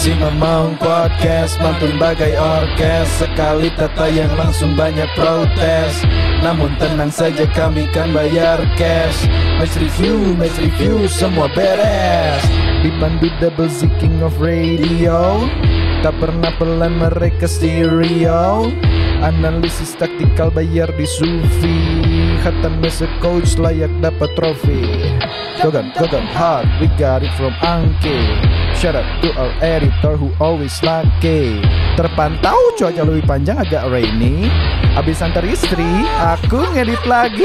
Si 0.00 0.16
Mamang 0.16 0.80
Podcast 0.80 1.60
mantun 1.60 2.00
bagai 2.00 2.32
orkes. 2.32 3.20
Sekali 3.20 3.68
tata 3.76 4.08
yang 4.08 4.32
langsung 4.32 4.72
banyak 4.72 5.04
protes. 5.12 6.00
Namun 6.40 6.72
tenang 6.80 7.12
saja 7.12 7.44
kami 7.52 7.84
kan 7.92 8.08
bayar 8.08 8.64
cash. 8.80 9.28
Match 9.60 9.76
review, 9.76 10.16
match 10.40 10.56
review 10.56 11.04
semua 11.04 11.52
beres. 11.52 12.40
Dipandu 12.80 13.28
double 13.44 13.68
Z 13.68 13.92
king 14.00 14.24
of 14.24 14.32
radio. 14.40 15.44
Tak 16.00 16.16
pernah 16.16 16.48
pelan 16.56 16.96
mereka 16.96 17.44
stereo. 17.44 18.72
Analisis 19.20 19.92
taktikal 20.00 20.48
bayar 20.48 20.88
di 20.96 21.04
Sufi 21.04 21.76
Hatam 22.40 22.80
as 22.80 23.04
a 23.04 23.08
coach 23.20 23.60
layak 23.60 23.92
dapat 24.00 24.32
trofi. 24.32 25.12
Gogan, 25.60 25.92
Gogan 25.92 26.24
hard, 26.24 26.64
we 26.80 26.88
got 26.96 27.20
it 27.20 27.28
from 27.36 27.52
Angke 27.60 28.16
Shout 28.80 28.96
out 28.96 29.04
to 29.20 29.28
our 29.36 29.52
editor 29.60 30.16
who 30.16 30.32
always 30.40 30.72
lucky. 30.80 31.60
Terpantau 32.00 32.56
cuaca 32.80 33.04
lebih 33.04 33.28
panjang 33.28 33.60
agak 33.60 33.92
rainy. 33.92 34.48
Abis 34.96 35.20
antar 35.20 35.44
istri, 35.44 35.84
aku 36.16 36.64
ngedit 36.72 37.04
lagi. 37.04 37.44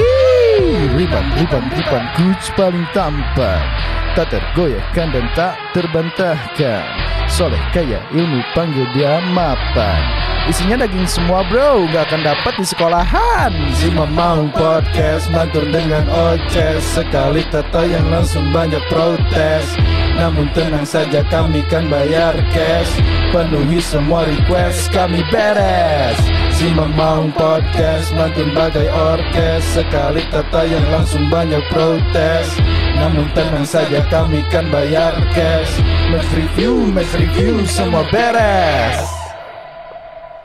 Riban, 0.95 1.27
riban, 1.35 1.67
riban, 1.75 2.07
coach 2.15 2.47
paling 2.55 2.87
tampan. 2.95 3.67
Tak 4.15 4.31
tergoyahkan 4.31 5.11
dan 5.11 5.25
tak 5.35 5.59
terbantahkan 5.75 6.87
Soleh 7.35 7.59
kaya 7.75 7.99
ilmu 8.15 8.39
panggil 8.55 8.87
dia 8.95 9.19
mapan. 9.35 9.99
Isinya 10.47 10.87
daging 10.87 11.03
semua 11.03 11.43
bro, 11.43 11.83
gak 11.91 12.07
akan 12.07 12.23
dapat 12.23 12.55
di 12.55 12.63
sekolahan. 12.63 13.51
Si 13.75 13.91
Mamang 13.91 14.55
Podcast 14.55 15.27
mantur 15.35 15.67
dengan 15.67 16.07
oces. 16.07 16.79
Sekali 16.95 17.43
tata 17.51 17.83
yang 17.83 18.07
langsung 18.07 18.55
banyak 18.55 18.79
protes. 18.87 19.67
Namun 20.15 20.47
tenang 20.55 20.87
saja 20.87 21.27
kami 21.27 21.59
kan 21.67 21.91
bayar 21.91 22.39
cash. 22.55 23.03
Penuhi 23.35 23.83
semua 23.83 24.23
request 24.23 24.95
kami 24.95 25.19
beres 25.27 26.44
Si 26.55 26.71
Mamang 26.71 27.35
Podcast 27.35 28.15
mantun 28.15 28.55
bagai 28.55 28.87
orkes 28.87 29.75
Sekali 29.75 30.23
tata 30.31 30.63
yang 30.63 30.87
langsung 30.87 31.27
banyak 31.27 31.59
protes 31.67 32.47
namun 32.95 33.27
tenang 33.35 33.67
saja 33.67 34.07
kami 34.07 34.39
kan 34.47 34.71
bayar 34.71 35.11
cash 35.35 35.83
Match 36.07 36.31
review, 36.31 36.87
match 36.95 37.11
review 37.11 37.59
semua 37.67 38.07
beres 38.07 39.03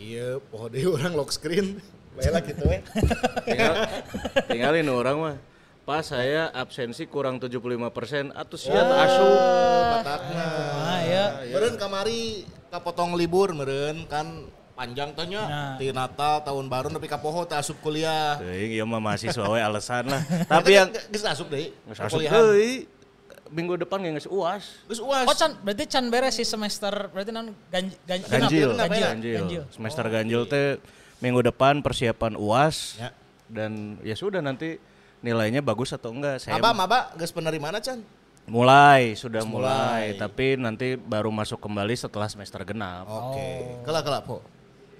Iya, 0.03 0.43
poho 0.51 0.67
deh 0.67 0.83
orang 0.91 1.15
lock 1.15 1.31
screen. 1.31 1.79
Baiklah 2.19 2.43
gitu 2.43 2.65
we. 2.67 2.83
tinggal 3.47 3.73
tinggalin 4.51 4.89
orang 4.91 5.17
mah 5.23 5.37
pas 5.87 6.03
saya 6.03 6.51
absensi 6.51 7.07
kurang 7.07 7.39
75% 7.39 8.35
atau 8.35 8.57
sia 8.59 8.83
teu 8.83 8.97
asup 8.99 9.39
Batakna. 9.95 10.49
Ah 10.83 11.01
ya. 11.07 11.25
Meureun 11.55 11.79
kamari 11.79 12.43
kapotong 12.75 13.15
libur 13.15 13.55
meureun 13.55 14.11
kan 14.11 14.51
panjang 14.81 15.13
tanya 15.13 15.43
Nah. 15.45 15.75
di 15.77 15.93
Natal 15.93 16.41
tahun 16.41 16.65
baru 16.67 16.89
tapi 16.89 17.05
kapoho 17.05 17.45
teh 17.45 17.53
asup 17.53 17.77
kuliah. 17.79 18.41
Teuing 18.41 18.73
ieu 18.73 18.85
mah 18.85 18.97
mahasiswa 18.99 19.45
we 19.45 19.61
alasan 19.69 20.09
lah 20.09 20.25
tapi 20.49 20.73
yang 20.73 20.89
geus 20.89 21.21
asup 21.23 21.47
deui. 21.47 21.69
geus 21.85 22.01
asup 22.01 22.17
deui 22.19 22.89
minggu 23.51 23.77
depan 23.77 24.01
geus 24.01 24.25
UAS 24.25 24.81
Geus 24.87 25.01
uas. 25.01 25.27
Oh 25.27 25.35
can 25.35 25.53
berarti 25.61 25.85
can 25.85 26.09
beres 26.09 26.33
sih 26.33 26.47
semester 26.47 26.89
berarti 27.09 27.29
non 27.29 27.53
ganjil 27.69 27.93
ganjil 28.03 28.29
ganjil 28.31 28.69
Kenapa 28.73 28.95
ya? 28.95 29.09
ganjil 29.11 29.35
ganjil. 29.37 29.63
semester 29.69 30.05
ganjil 30.07 30.43
teh 30.47 30.81
minggu 31.21 31.45
depan 31.45 31.79
persiapan 31.79 32.33
UAS 32.35 32.97
Ya. 32.97 33.13
dan 33.47 33.73
ya 34.01 34.15
sudah 34.15 34.41
nanti 34.41 34.81
nilainya 35.21 35.61
bagus 35.61 35.93
atau 35.93 36.09
enggak 36.09 36.41
saya 36.41 36.57
Maba 36.57 36.73
maba 36.73 36.99
geus 37.15 37.29
penerimaan 37.31 37.77
Chan. 37.77 38.01
mulai 38.47 39.13
sudah 39.15 39.45
mulai. 39.45 40.09
mulai. 40.09 40.17
tapi 40.17 40.57
nanti 40.57 40.97
baru 40.97 41.29
masuk 41.29 41.59
kembali 41.59 41.93
setelah 41.93 42.25
semester 42.25 42.65
genap 42.65 43.05
Oke. 43.05 43.77
Kelak 43.85 44.03
kelak 44.03 44.23
po. 44.25 44.41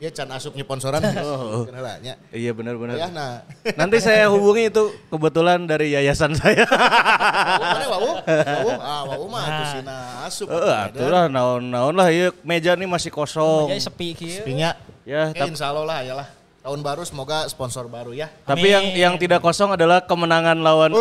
Ya 0.01 0.09
Chan 0.09 0.25
asup 0.27 0.57
nyponsoran. 0.57 1.05
Oh. 1.21 1.69
Kenapa 1.69 2.01
nya? 2.01 2.17
iya 2.33 2.51
benar-benar 2.51 2.97
Ya 2.97 3.09
nah. 3.09 3.45
nanti 3.77 4.01
saya 4.01 4.27
hubungi 4.27 4.67
itu 4.67 4.81
kebetulan 5.07 5.61
dari 5.63 5.93
yayasan 5.93 6.33
saya 6.33 6.65
Mana? 6.65 7.85
Wawu? 7.87 8.11
Ah, 8.81 9.03
wawu 9.05 9.27
mah 9.29 9.45
sina 9.71 9.97
asup. 10.25 10.49
Eh, 10.49 10.73
atulah 10.73 11.29
naon-naon 11.29 11.93
lah 11.93 12.09
iya 12.09 12.33
meja 12.41 12.73
nih 12.73 12.89
masih 12.89 13.11
kosong. 13.11 13.69
Jadi 13.69 13.83
sepi 13.83 14.09
kieu. 14.15 14.41
Pinya. 14.43 14.73
Ya, 15.05 15.29
Eh, 15.29 15.37
tap- 15.37 15.49
insya 15.49 15.69
Allah 15.69 15.85
lah 15.85 15.99
ya 16.01 16.15
lah. 16.15 16.29
Tahun 16.61 16.81
baru 16.81 17.05
semoga 17.05 17.45
sponsor 17.47 17.85
baru 17.87 18.13
ya. 18.13 18.29
tapi 18.43 18.69
yang 18.69 18.85
yang 18.95 19.15
tidak 19.17 19.41
kosong 19.41 19.73
adalah 19.73 20.01
kemenangan 20.01 20.57
lawan 20.57 20.93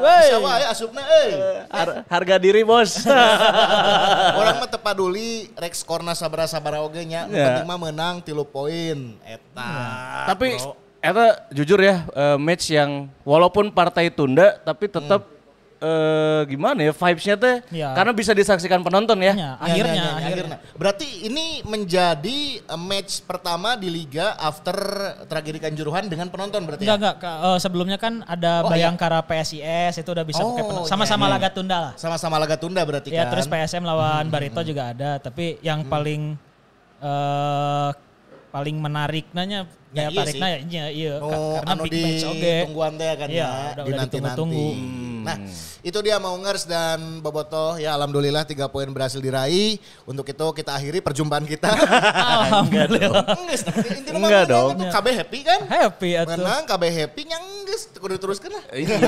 Bisa 0.00 0.36
wae 0.40 0.64
asupna 0.66 1.02
euy. 1.04 1.32
Har- 1.70 2.02
harga 2.08 2.36
diri, 2.40 2.62
Bos. 2.64 3.04
Orang 4.40 4.56
mah 4.62 4.70
tepaduli 4.70 5.50
rek 5.54 5.74
skorna 5.76 6.12
sabara-sabara 6.16 6.80
oge 6.82 7.04
nya. 7.04 7.28
Ya. 7.28 7.52
penting 7.52 7.66
mah 7.68 7.78
menang 7.78 8.24
3 8.24 8.32
poin. 8.48 8.98
Eta. 9.26 9.72
tapi 10.26 10.58
eta 11.00 11.26
jujur 11.54 11.78
ya 11.78 12.02
eh, 12.02 12.38
match 12.40 12.72
yang 12.72 13.06
walaupun 13.22 13.70
partai 13.70 14.10
tunda 14.10 14.58
tapi 14.64 14.90
tetap 14.90 15.35
eh, 15.78 16.40
gimana 16.46 16.80
ya 16.80 16.90
vibes-nya 16.90 17.36
teh 17.36 17.56
Ya. 17.68 17.92
karena 17.92 18.10
bisa 18.10 18.32
disaksikan 18.32 18.80
penonton 18.80 19.16
ya. 19.18 19.26
Ya, 19.26 19.34
Ya, 19.36 19.50
akhirnya, 19.58 19.92
ya, 19.92 20.00
ya, 20.00 20.12
ya, 20.16 20.26
akhirnya. 20.26 20.56
Berarti 20.72 21.06
ini 21.22 21.60
menjadi 21.62 22.38
eh, 22.60 22.80
match 22.80 23.20
pertama 23.22 23.74
di 23.74 23.86
liga 23.86 24.36
after 24.36 24.76
tragedi 25.24 25.58
Kanjuruhan 25.58 26.06
dengan 26.06 26.26
penonton 26.26 26.64
berarti 26.64 26.82
Enggak 26.82 26.96
ya? 26.96 27.12
enggak. 27.14 27.36
Eh, 27.46 27.58
sebelumnya 27.58 27.98
kan 27.98 28.24
ada 28.24 28.64
Oh, 28.64 28.70
Bayangkara 28.70 29.20
PSIS 29.22 29.94
itu 29.96 30.08
udah 30.08 30.24
bisa 30.24 30.40
Oh, 30.40 30.52
pakai 30.52 30.64
penuh. 30.64 30.82
iya, 30.82 30.90
Sama-sama 30.90 31.24
iya. 31.24 31.32
laga 31.36 31.48
tunda 31.50 31.76
lah. 31.78 31.92
Sama-sama 31.94 32.36
laga 32.36 32.56
tunda 32.56 32.80
berarti 32.80 33.08
Ya 33.10 33.24
kan. 33.24 33.36
terus 33.36 33.46
PSM 33.46 33.82
lawan 33.82 34.28
Barito 34.28 34.60
juga 34.60 34.90
ada, 34.90 35.18
tapi 35.18 35.60
yang 35.60 35.84
paling 35.84 36.36
eh 36.96 37.90
paling 38.56 38.76
menarik 38.78 39.28
nanya 39.30 39.68
Ya, 39.88 40.02
ya, 40.02 40.08
iya 40.10 40.18
tariknya 40.18 40.48
ya 40.48 40.58
iya, 40.60 40.84
iya 40.90 41.14
Oh, 41.18 41.30
Ka- 41.30 41.36
karena 41.62 41.72
anu 41.72 41.82
big 41.84 41.92
match 41.94 42.24
oge. 42.26 42.36
ditungguan 42.36 42.92
teh 42.94 43.12
kan 43.14 43.28
Iya, 43.28 43.36
ya, 43.38 43.48
udah- 43.48 43.56
di 43.56 43.72
udah 43.86 43.96
nanti-nanti. 43.96 44.12
ditunggu-tunggu. 44.28 44.68
Nah, 45.24 45.36
itu 45.82 45.98
dia 46.00 46.16
Maungers 46.18 46.62
dan 46.64 46.98
Boboto 47.18 47.66
ya 47.76 47.90
alhamdulillah 47.94 48.44
tiga 48.44 48.66
poin 48.66 48.86
berhasil 48.86 49.18
diraih. 49.18 49.74
Untuk 50.04 50.22
itu 50.24 50.46
kita 50.52 50.70
akhiri 50.70 51.00
perjumpaan 51.00 51.42
kita. 51.44 51.72
Alhamdulillah. 52.36 53.24
Enggak 54.06 54.12
menang 54.12 54.44
dong. 54.46 54.70
KB 54.86 55.06
happy 55.16 55.38
kan? 55.40 55.60
Happy 55.64 56.10
atuh. 56.14 56.30
Menang 56.36 56.62
KB 56.62 56.82
happy 56.86 57.20
nyangges 57.24 57.80
kudu 57.92 58.16
teruskan 58.16 58.52
lah. 58.52 58.64
Iya. 58.70 58.98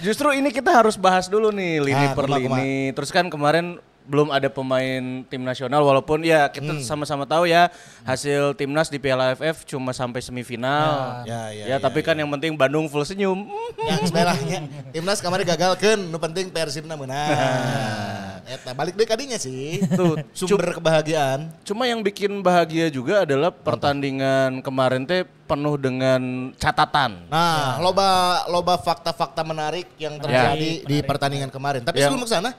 Justru 0.00 0.32
ini 0.32 0.48
kita 0.48 0.72
harus 0.72 0.96
bahas 0.96 1.26
dulu 1.26 1.50
nih 1.50 1.78
lini 1.78 2.06
Ah, 2.06 2.14
per 2.14 2.26
lini. 2.26 2.90
Terus 2.90 3.10
kan 3.10 3.28
kemarin 3.28 3.78
belum 4.10 4.28
ada 4.28 4.50
pemain 4.50 5.22
tim 5.24 5.38
nasional 5.38 5.80
walaupun 5.80 6.20
ya 6.20 6.50
kita 6.50 6.66
Hmm. 6.70 6.82
sama-sama 6.82 7.22
tahu 7.22 7.46
ya 7.46 7.70
hasil 8.02 8.58
timnas 8.58 8.90
di 8.90 8.98
Piala 8.98 9.30
AFF 9.30 9.62
cuma 9.64 9.94
sampai 9.94 10.18
semifinal. 10.18 11.22
Ya, 11.22 11.54
ya, 11.54 11.64
Ya, 11.64 11.64
ya, 11.70 11.76
tapi 11.78 12.02
kan 12.02 12.12
yang 12.12 12.26
penting 12.28 12.58
Bandung 12.58 12.90
full 12.90 13.04
senyum. 13.04 13.46
Yang 13.88 14.10
sebelahnya 14.10 14.58
timnas 14.90 15.22
kemarin 15.22 15.46
gagalkan, 15.46 15.98
nu 16.02 16.18
penting 16.18 16.50
Persibna 16.50 16.98
menang. 16.98 17.30
Eta 18.50 18.74
balik 18.74 18.98
deh 18.98 19.06
kadinya 19.06 19.38
sih. 19.38 19.78
Tuh, 19.88 20.18
Sumber 20.32 20.74
kebahagiaan. 20.74 21.54
Cuma 21.62 21.86
yang 21.86 22.02
bikin 22.02 22.42
bahagia 22.42 22.90
juga 22.90 23.22
adalah 23.22 23.54
pertandingan 23.54 24.58
kemarin 24.58 25.06
teh 25.06 25.22
penuh 25.46 25.76
dengan 25.76 26.18
catatan. 26.56 27.30
Nah, 27.30 27.78
loba 27.78 28.08
loba 28.46 28.74
fakta-fakta 28.74 29.42
menarik 29.42 29.86
yang 29.96 30.18
terjadi 30.18 30.82
di 30.82 30.96
pertandingan 31.00 31.46
kemarin. 31.46 31.82
Tapi 31.82 31.98
Yang- 31.98 32.10
sebelum 32.10 32.22
ke 32.22 32.30
sana, 32.30 32.50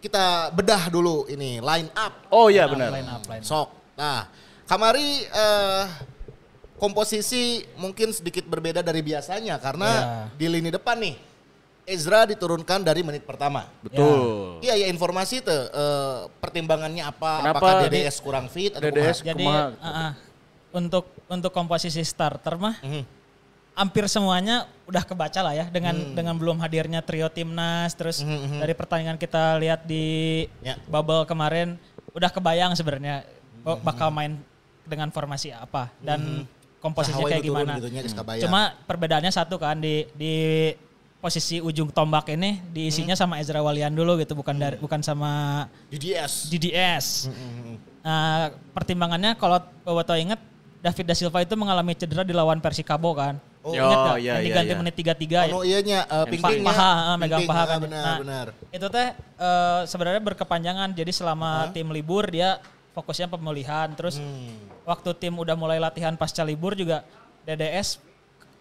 kita 0.00 0.48
bedah 0.50 0.88
dulu 0.88 1.28
ini 1.28 1.60
line 1.60 1.88
up. 1.92 2.26
Oh 2.32 2.48
iya 2.48 2.64
benar. 2.66 2.90
Line 2.90 3.08
up, 3.08 3.22
line 3.28 3.44
up. 3.44 3.46
Sok. 3.46 3.68
Nah, 4.00 4.24
kamari 4.64 5.28
eh, 5.28 5.84
komposisi 6.80 7.60
mungkin 7.76 8.10
sedikit 8.16 8.48
berbeda 8.48 8.80
dari 8.80 9.04
biasanya 9.04 9.60
karena 9.60 9.90
di 10.32 10.48
lini 10.48 10.72
depan 10.72 10.96
nih 10.96 11.16
Ezra 11.84 12.24
diturunkan 12.24 12.80
dari 12.80 13.04
menit 13.04 13.28
pertama. 13.28 13.68
Betul. 13.84 14.62
Iya 14.64 14.78
ya 14.78 14.86
informasi 14.88 15.44
tuh 15.44 15.62
eh, 15.68 16.18
pertimbangannya 16.40 17.04
apa? 17.04 17.44
Kenapa 17.44 17.58
Apakah 17.60 17.74
DDS 17.88 18.16
kurang 18.24 18.46
fit 18.48 18.72
atau 18.72 18.88
DDS 18.88 19.20
kumaha? 19.20 19.30
Jadi 19.36 19.46
uh, 19.46 19.86
uh, 19.86 20.10
untuk 20.70 21.04
untuk 21.28 21.52
komposisi 21.52 22.00
starter 22.06 22.56
mah 22.56 22.78
Mhm. 22.80 23.19
Hampir 23.80 24.04
semuanya 24.12 24.68
udah 24.84 25.00
kebaca 25.00 25.40
lah 25.40 25.56
ya 25.56 25.64
dengan 25.72 25.96
dengan 26.12 26.36
belum 26.36 26.60
hadirnya 26.60 27.00
trio 27.00 27.32
timnas 27.32 27.96
terus 27.96 28.20
dari 28.60 28.76
pertandingan 28.76 29.16
kita 29.16 29.56
lihat 29.56 29.88
di 29.88 30.44
Ya. 30.60 30.76
bubble 30.84 31.24
kemarin 31.24 31.80
udah 32.12 32.28
kebayang 32.28 32.76
sebenarnya 32.76 33.24
oh, 33.64 33.80
bakal 33.80 34.12
main 34.12 34.36
dengan 34.84 35.08
formasi 35.08 35.48
apa 35.54 35.88
dan 36.04 36.44
komposisinya 36.80 37.24
Sahawa 37.24 37.32
kayak 37.32 37.44
gimana. 37.44 37.72
gitu. 37.76 38.44
Cuma 38.48 38.72
perbedaannya 38.84 39.32
satu 39.32 39.56
kan 39.56 39.80
di 39.80 40.04
di 40.16 40.34
posisi 41.20 41.60
ujung 41.60 41.92
tombak 41.92 42.32
ini 42.32 42.60
diisinya 42.72 43.12
sama 43.12 43.36
Ezra 43.38 43.60
Walian 43.60 43.92
dulu 43.92 44.16
gitu 44.16 44.32
bukan 44.32 44.56
dari 44.56 44.76
bukan 44.80 45.04
sama 45.04 45.64
DDS. 45.92 46.48
DDS. 46.48 47.06
Nah, 48.00 48.48
pertimbangannya 48.72 49.36
kalau 49.36 49.60
Boboto 49.84 50.16
inget 50.16 50.40
David 50.80 51.04
da 51.04 51.14
Silva 51.14 51.44
itu 51.44 51.52
mengalami 51.60 51.92
cedera 51.92 52.24
di 52.24 52.32
lawan 52.32 52.58
Persikabo 52.64 53.12
kan. 53.12 53.36
Oh, 53.60 53.76
Ingat 53.76 53.92
nggak? 53.92 54.16
iya, 54.16 54.24
yang 54.24 54.40
iya, 54.40 54.46
diganti 54.48 54.72
iya. 54.72 54.78
menit 54.80 54.94
33 54.96 55.52
ya. 55.52 55.52
Oh 55.52 55.60
iya 55.60 55.78
nya 55.84 56.00
uh, 56.08 56.24
Pa- 56.24 56.32
pingping 56.32 56.64
paha, 56.64 56.92
ah, 57.12 57.16
megang 57.20 57.44
paha 57.44 57.64
kan. 57.68 57.78
benar 57.84 58.04
Nah, 58.04 58.16
benar. 58.16 58.46
Itu 58.72 58.86
teh 58.88 59.08
eh, 59.12 59.80
sebenarnya 59.84 60.22
berkepanjangan. 60.24 60.88
Jadi 60.96 61.12
selama 61.12 61.68
tim 61.68 61.84
libur 61.92 62.24
dia 62.24 62.56
fokusnya 62.96 63.28
pemulihan. 63.28 63.92
Terus 63.92 64.16
Hmm. 64.16 64.56
waktu 64.88 65.12
tim 65.14 65.36
udah 65.36 65.52
mulai 65.54 65.76
latihan 65.76 66.16
pasca 66.16 66.40
libur 66.40 66.72
juga 66.72 67.04
DDS 67.44 68.00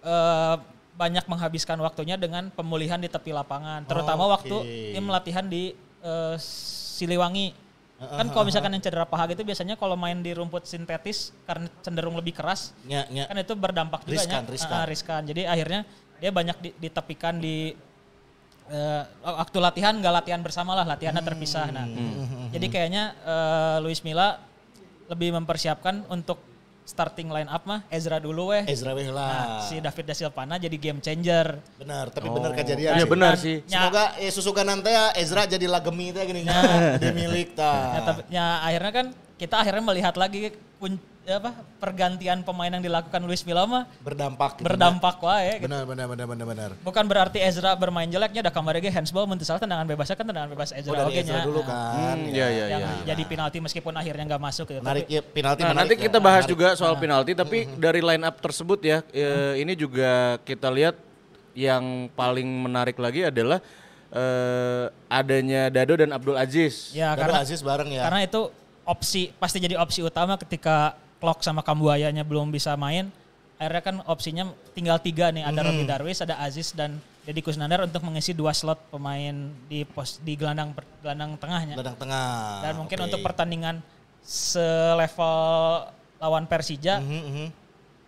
eh, 0.03 0.55
banyak 0.99 1.31
menghabiskan 1.31 1.79
waktunya 1.79 2.19
dengan 2.19 2.51
pemulihan 2.51 2.99
di 2.99 3.07
tepi 3.07 3.31
lapangan. 3.31 3.87
Terutama 3.87 4.27
Oke. 4.27 4.31
waktu 4.35 4.55
tim 4.99 5.05
latihan 5.07 5.47
di 5.47 5.71
eh, 6.03 6.35
Siliwangi. 6.35 7.68
Kan 7.99 8.31
kalau 8.31 8.47
misalkan 8.47 8.71
yang 8.71 8.79
cedera 8.79 9.03
paha 9.03 9.27
gitu 9.27 9.43
biasanya 9.43 9.75
kalau 9.75 9.93
main 9.93 10.23
di 10.23 10.31
rumput 10.31 10.63
sintetis 10.63 11.35
karena 11.43 11.67
cenderung 11.83 12.15
lebih 12.15 12.31
keras 12.31 12.71
kan 13.27 13.35
itu 13.35 13.53
berdampak 13.53 14.07
juga 14.07 14.23
Riskan, 14.23 14.43
ya. 14.43 14.49
riskan. 14.49 14.77
Ah, 14.79 14.85
riskan. 14.87 15.21
Jadi 15.27 15.43
akhirnya 15.43 15.83
dia 16.15 16.31
banyak 16.31 16.57
di- 16.63 16.75
ditepikan 16.79 17.37
di 17.37 17.75
eh, 18.69 19.03
waktu 19.19 19.57
latihan 19.57 19.93
nggak 19.93 20.13
latihan 20.15 20.39
bersama 20.39 20.73
lah 20.73 20.85
latihannya 20.87 21.19
terpisah. 21.21 21.67
Nah, 21.69 21.85
Hmm. 21.85 22.47
jadi 22.49 22.67
kayaknya 22.69 23.03
eh, 23.19 23.77
Luis 23.83 23.99
Milla 23.99 24.39
lebih 25.09 25.35
mempersiapkan 25.35 26.05
untuk 26.07 26.39
starting 26.89 27.29
line 27.29 27.45
up 27.45 27.61
mah 27.63 27.85
Ezra 27.87 28.17
dulu 28.17 28.49
weh. 28.49 28.65
Ezra 28.65 28.91
weh 28.91 29.05
Nah, 29.05 29.13
lah. 29.13 29.61
si 29.61 29.77
David 29.77 30.05
da 30.05 30.15
Silvana 30.15 30.57
jadi 30.57 30.73
game 30.75 30.97
changer. 30.97 31.61
Benar, 31.77 32.09
tapi 32.09 32.25
benar 32.27 32.51
kejadian 32.51 32.91
Iya 32.91 33.05
sih. 33.05 33.07
benar 33.07 33.33
sih. 33.35 33.55
Ya. 33.63 33.85
Semoga 33.85 34.03
eh, 34.17 34.31
susukan 34.31 34.65
nanti 34.65 34.89
ya 34.89 35.13
Ezra 35.13 35.45
jadi 35.45 35.65
lagemi 35.65 36.09
teh 36.09 36.25
gini 36.25 36.41
dia 37.01 37.11
milik 37.11 37.51
Ya, 37.51 37.55
ta. 37.55 37.73
tapi, 38.03 38.21
ya, 38.29 38.47
akhirnya 38.61 38.91
kan 38.91 39.07
kita 39.39 39.55
akhirnya 39.57 39.79
melihat 39.81 40.13
lagi 40.13 40.51
apa 41.29 41.53
pergantian 41.77 42.41
pemain 42.41 42.73
yang 42.73 42.81
dilakukan 42.81 43.21
Luis 43.21 43.45
Milla 43.45 43.61
mah 43.63 43.85
Berdampak 44.01 44.57
gitu. 44.57 44.65
berdampak 44.65 45.21
wae 45.21 45.61
gitu. 45.61 45.69
Benar 45.69 45.85
benar 45.85 46.05
benar 46.09 46.25
benar 46.25 46.45
benar. 46.49 46.69
Bukan 46.81 47.05
berarti 47.05 47.37
Ezra 47.37 47.77
bermain 47.77 48.09
jeleknya 48.09 48.41
udah 48.41 48.49
kamar 48.49 48.81
ge 48.81 48.89
handsball 48.89 49.29
mun 49.29 49.37
salah 49.39 49.61
tendangan 49.61 49.85
bebasnya 49.85 50.17
kan 50.17 50.25
tendangan 50.25 50.49
bebas 50.49 50.73
Ezra 50.73 50.89
Oh, 50.89 50.95
dari 50.97 51.11
oge 51.13 51.21
Ezra 51.21 51.37
nya. 51.37 51.45
dulu 51.45 51.61
Nah, 51.61 51.69
kan. 51.69 52.17
Hmm, 52.17 52.33
iya 52.33 52.47
iya 52.49 52.65
yang 52.67 52.81
iya. 52.81 52.93
jadi 53.13 53.23
penalti 53.23 53.57
meskipun 53.61 53.93
akhirnya 53.93 54.23
nggak 54.25 54.41
masuk 54.41 54.65
gitu. 54.67 54.81
Menarik 54.81 55.05
Tapi 55.05 55.13
ya 55.13 55.21
penalti 55.21 55.61
Nah, 55.61 55.69
menarik 55.69 55.79
nanti 55.79 55.93
ya. 55.93 56.01
kita 56.03 56.17
bahas 56.17 56.35
Menarik. 56.41 56.51
juga 56.51 56.67
soal 56.73 56.95
penalti, 56.97 57.31
tapi 57.37 57.57
dari 57.77 58.01
line 58.01 58.23
up 58.25 58.35
tersebut 58.35 58.79
ya, 58.81 58.97
eh, 59.13 59.53
ini 59.61 59.73
juga 59.77 60.11
kita 60.41 60.67
lihat 60.67 60.97
yang 61.53 62.09
paling 62.11 62.47
menarik 62.47 62.97
lagi 62.97 63.21
adalah 63.23 63.61
eh, 64.09 64.85
adanya 65.05 65.69
Dado 65.69 65.93
dan 65.93 66.09
Abdul 66.09 66.33
Aziz. 66.33 66.89
ya 66.91 67.13
Baru 67.13 67.21
karena 67.21 67.37
Aziz 67.45 67.61
bareng 67.61 67.89
ya. 67.93 68.01
karena 68.09 68.25
itu 68.25 68.41
opsi 68.89 69.29
pasti 69.37 69.61
jadi 69.61 69.77
opsi 69.77 70.01
utama 70.01 70.33
ketika 70.35 70.97
Clock 71.21 71.45
sama 71.45 71.61
Kambuayanya 71.61 72.25
belum 72.25 72.49
bisa 72.49 72.73
main. 72.73 73.13
Akhirnya 73.59 73.83
kan 73.83 73.95
opsinya 74.07 74.43
tinggal 74.71 74.97
tiga 74.97 75.29
nih, 75.29 75.43
ada 75.43 75.59
Robi 75.61 75.83
Darwis, 75.83 76.23
ada 76.23 76.39
Aziz 76.39 76.71
dan 76.71 76.95
Deddy 77.27 77.43
Kusnandar 77.43 77.83
untuk 77.83 77.99
mengisi 78.01 78.31
dua 78.31 78.55
slot 78.55 78.79
pemain 78.87 79.35
di 79.67 79.83
pos 79.83 80.17
di 80.23 80.39
gelandang 80.39 80.71
gelandang 81.03 81.35
tengahnya. 81.35 81.75
Gelandang 81.75 81.99
tengah. 81.99 82.63
Dan 82.63 82.73
mungkin 82.79 82.97
Oke. 82.97 83.05
untuk 83.11 83.19
pertandingan 83.19 83.75
selevel 84.23 85.35
lawan 86.19 86.47
Persija, 86.47 87.03
Mhm, 87.03 87.19
mhm. 87.21 87.45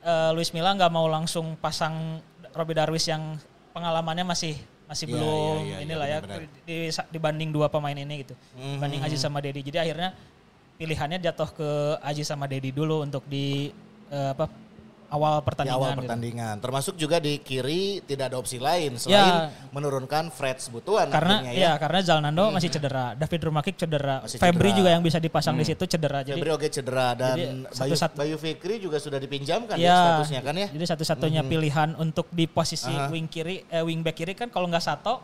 eh, 0.02 0.32
Luis 0.34 0.56
Milla 0.56 0.72
nggak 0.72 0.90
mau 0.90 1.06
langsung 1.06 1.60
pasang 1.60 2.24
Robi 2.52 2.72
Darwis 2.72 3.04
yang 3.06 3.36
pengalamannya 3.76 4.24
masih 4.24 4.56
masih 4.88 5.08
Iya, 5.08 5.14
belum 5.16 5.56
iya, 5.56 5.68
iya, 5.68 5.78
inilah 5.84 6.08
ya 6.08 6.18
benar-benar. 6.20 6.68
di- 6.68 6.92
dibanding 7.12 7.50
dua 7.52 7.68
pemain 7.68 7.96
ini 7.96 8.24
gitu. 8.24 8.36
Mhm. 8.56 8.80
Dibanding 8.80 9.02
Aji 9.04 9.16
sama 9.16 9.40
Dedi. 9.40 9.64
Jadi 9.64 9.80
akhirnya 9.80 10.16
pilihannya 10.82 11.22
jatuh 11.22 11.50
ke 11.54 11.70
Aji 12.02 12.26
sama 12.26 12.50
Dedi 12.50 12.74
dulu 12.74 13.06
untuk 13.06 13.22
di 13.26 13.70
eh, 14.10 14.30
apa 14.34 14.50
awal 15.12 15.38
Di 15.38 15.46
pertandingan. 15.46 15.76
awal 15.78 15.90
gitu. 15.92 16.00
pertandingan. 16.02 16.56
Termasuk 16.58 16.94
juga 16.96 17.20
di 17.20 17.36
kiri 17.38 18.00
tidak 18.02 18.32
ada 18.32 18.40
opsi 18.40 18.58
lain 18.58 18.96
selain 18.96 19.52
Ya. 19.52 19.52
menurunkan 19.70 20.32
Fred 20.32 20.56
Sebutuan 20.58 21.12
Karena 21.12 21.44
akhirnya 21.44 21.52
ya 21.54 21.72
karena 21.76 22.00
Zalnando 22.00 22.48
masih 22.50 22.72
cedera, 22.72 23.12
David 23.14 23.42
Rumakik 23.44 23.76
cedera, 23.76 24.24
Masih 24.24 24.40
Febri 24.40 24.72
cedera. 24.72 24.80
juga 24.80 24.90
yang 24.90 25.04
bisa 25.04 25.20
dipasang 25.20 25.54
di 25.54 25.68
situ 25.68 25.84
cedera. 25.86 26.24
Jadi 26.24 26.40
Febri 26.40 26.50
oke 26.50 26.68
cedera 26.72 27.08
dan 27.14 27.36
jadi 27.36 27.44
Bayu, 27.44 27.76
satu-satu- 27.92 28.18
Bayu 28.18 28.36
Fikri 28.40 28.76
juga 28.80 28.98
sudah 28.98 29.20
dipinjamkan 29.20 29.76
ya, 29.76 29.84
Ya, 29.86 30.00
statusnya 30.16 30.42
kan 30.42 30.56
ya. 30.56 30.68
Jadi 30.72 30.86
satu-satunya 30.88 31.42
pilihan 31.44 31.90
untuk 32.00 32.32
di 32.32 32.48
posisi 32.48 32.90
Aha. 32.90 33.12
wing 33.12 33.28
kiri, 33.28 33.68
eh, 33.68 33.84
wing 33.84 34.00
back 34.02 34.16
kiri 34.16 34.32
kan 34.32 34.48
kalau 34.48 34.66
nggak 34.66 34.80
Sato, 34.82 35.20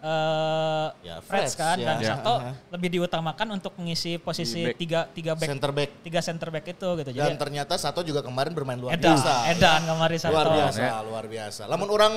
eh 0.00 0.86
Ya, 1.00 1.16
Freds 1.20 1.52
Freds, 1.52 1.54
kan 1.54 1.76
ya. 1.76 1.86
dan 1.86 1.96
Ya, 1.98 2.08
Sato 2.16 2.34
aha. 2.36 2.52
lebih 2.72 2.88
diutamakan 2.92 3.48
untuk 3.52 3.72
mengisi 3.76 4.16
posisi 4.16 4.66
back. 4.66 4.76
tiga 4.76 5.00
tiga 5.08 5.32
back 5.34 5.48
Center 5.48 5.70
back. 5.70 5.90
tiga 6.00 6.20
center 6.20 6.48
back 6.48 6.66
itu 6.66 6.88
gitu. 6.98 7.10
Dan 7.10 7.16
Jadi 7.16 7.34
ternyata 7.36 7.74
satu 7.76 8.00
juga 8.00 8.20
kemarin 8.20 8.52
bermain 8.52 8.76
luar 8.76 8.96
edan, 8.96 9.14
biasa. 9.14 9.32
edan 9.50 9.80
kemarin 9.84 10.18
Sato. 10.18 10.32
Luar 10.32 10.48
biasa, 10.48 10.82
luar 11.04 11.24
biasa. 11.26 11.62
Lamun 11.64 11.88
orang 11.88 12.14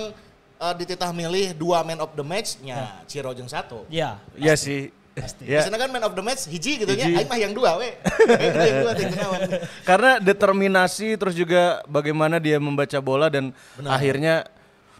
eh, 0.57 0.73
dititah 0.75 1.11
milih 1.11 1.53
dua 1.53 1.83
man 1.83 1.99
of 1.99 2.11
the 2.11 2.23
match-nya 2.23 3.03
Ciro 3.05 3.31
jeung 3.31 3.47
satu. 3.47 3.83
Iya. 3.87 4.19
Iya 4.35 4.55
sih. 4.55 4.89
Ya, 5.13 5.61
Biasanya 5.61 5.77
kan 5.77 5.89
man 5.93 6.03
of 6.03 6.17
the 6.17 6.25
match 6.25 6.49
hiji 6.49 6.81
gitu 6.81 6.89
ya. 6.89 7.05
Aing 7.05 7.29
mah 7.29 7.37
yang 7.37 7.53
dua 7.53 7.77
we. 7.77 7.93
Yang 8.65 9.13
dua 9.21 9.37
karena 9.85 10.17
determinasi 10.17 11.13
terus 11.21 11.37
juga 11.37 11.85
bagaimana 11.85 12.41
dia 12.41 12.57
membaca 12.57 12.97
bola 12.97 13.29
dan 13.29 13.53
akhirnya 13.85 14.49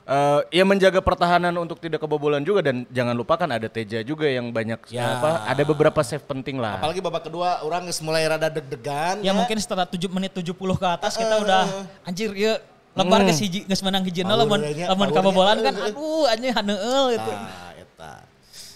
eh, 0.03 0.39
ya 0.51 0.63
menjaga 0.63 0.99
pertahanan 0.99 1.55
untuk 1.57 1.79
tidak 1.79 1.99
kebobolan 1.99 2.43
juga 2.43 2.59
dan 2.59 2.83
jangan 2.89 3.11
lupakan 3.11 3.47
ada 3.47 3.67
Teja 3.67 3.99
juga 4.01 4.27
yang 4.27 4.49
banyak 4.49 4.79
Ya. 4.87 5.17
apa 5.17 5.47
ada 5.47 5.63
beberapa 5.63 5.99
save 6.01 6.23
penting 6.23 6.59
lah. 6.59 6.77
Apalagi 6.77 6.99
babak 6.99 7.23
kedua 7.23 7.63
orang 7.63 7.87
geus 7.87 7.99
mulai 7.99 8.27
rada 8.27 8.47
deg-degan 8.47 9.19
Ya 9.19 9.31
mungkin 9.31 9.55
setelah 9.57 9.87
7 9.87 10.05
menit 10.11 10.35
70 10.35 10.53
ke 10.53 10.87
atas 10.87 11.15
kita 11.15 11.39
udah 11.39 11.63
anjir 12.03 12.29
ya 12.35 12.59
lebar 12.93 13.25
geus 13.25 13.39
hiji 13.41 13.65
geus 13.65 13.81
menang 13.81 14.03
hijina 14.03 14.35
lamun 14.35 14.61
lamun 14.61 15.09
kabobolan 15.09 15.57
kan 15.61 15.73
aduh 15.73 16.27
anjing 16.27 16.51
haneueul 16.51 17.15
gitu. 17.15 17.31
Nah, 17.31 17.71
eta. 17.73 18.11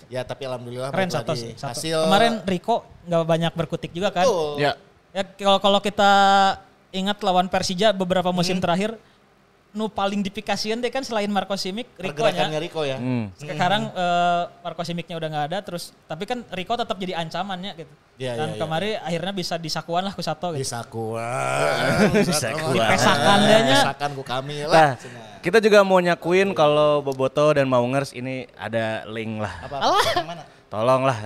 Ya 0.07 0.23
tapi 0.23 0.47
alhamdulillah 0.47 0.89
Keren 0.89 1.11
sih. 1.11 1.53
Sato. 1.53 1.75
Hasil 1.75 1.99
Kemarin 2.07 2.33
Rico 2.41 2.87
nggak 3.03 3.23
banyak 3.23 3.51
berkutik 3.53 3.91
juga 3.91 4.09
kan. 4.09 4.23
Betul. 4.23 4.63
Ya, 4.63 4.73
Ya 5.11 5.25
kalau 5.25 5.57
kalau 5.57 5.79
kita 5.81 6.11
ingat 6.93 7.17
lawan 7.19 7.49
Persija 7.49 7.89
beberapa 7.89 8.29
musim 8.29 8.61
terakhir 8.61 8.95
nu 9.71 9.91
paling 9.91 10.23
dipikasian 10.23 10.79
deh 10.79 10.89
kan 10.89 11.03
selain 11.03 11.27
Marco 11.27 11.53
Simic 11.53 11.91
Rico 11.99 12.23
nya. 12.25 12.47
Rico 12.57 12.81
ya. 12.81 12.97
hmm. 12.97 13.35
Sekarang 13.35 13.91
eh, 13.91 14.43
Marco 14.63 14.81
Simicnya 14.81 15.19
udah 15.19 15.27
nggak 15.29 15.45
ada 15.53 15.57
terus 15.61 15.91
tapi 16.07 16.23
kan 16.23 16.41
Rico 16.49 16.73
tetap 16.73 16.97
jadi 16.97 17.19
ancamannya 17.19 17.77
gitu. 17.77 17.93
Iya, 18.17 18.33
Dan 18.33 18.49
iya. 18.49 18.57
kemarin 18.57 18.91
akhirnya 19.05 19.33
bisa 19.35 19.55
disakuan 19.61 20.01
lah 20.01 20.13
ku 20.15 20.25
Sato 20.25 20.49
Di 20.49 20.65
gitu. 20.65 20.73
sakuan. 20.73 22.09
Disakuan. 22.25 22.73
Dipesakan 22.73 23.37
dia 23.45 23.59
nya. 23.61 23.77
Dipesakan 23.77 24.09
ku 24.17 24.23
kami 24.25 24.55
Nah, 24.65 24.69
lah. 24.73 24.89
kita 25.45 25.61
juga 25.61 25.85
mau 25.85 26.01
nyakuin 26.01 26.49
kalau 26.57 27.05
Boboto 27.05 27.53
dan 27.53 27.69
Maungers 27.69 28.17
ini 28.17 28.49
ada 28.57 29.05
link 29.05 29.37
lah. 29.37 29.53
Apa, 29.69 29.75
apa, 29.77 30.23
mana? 30.25 30.43
Tolonglah. 30.67 31.17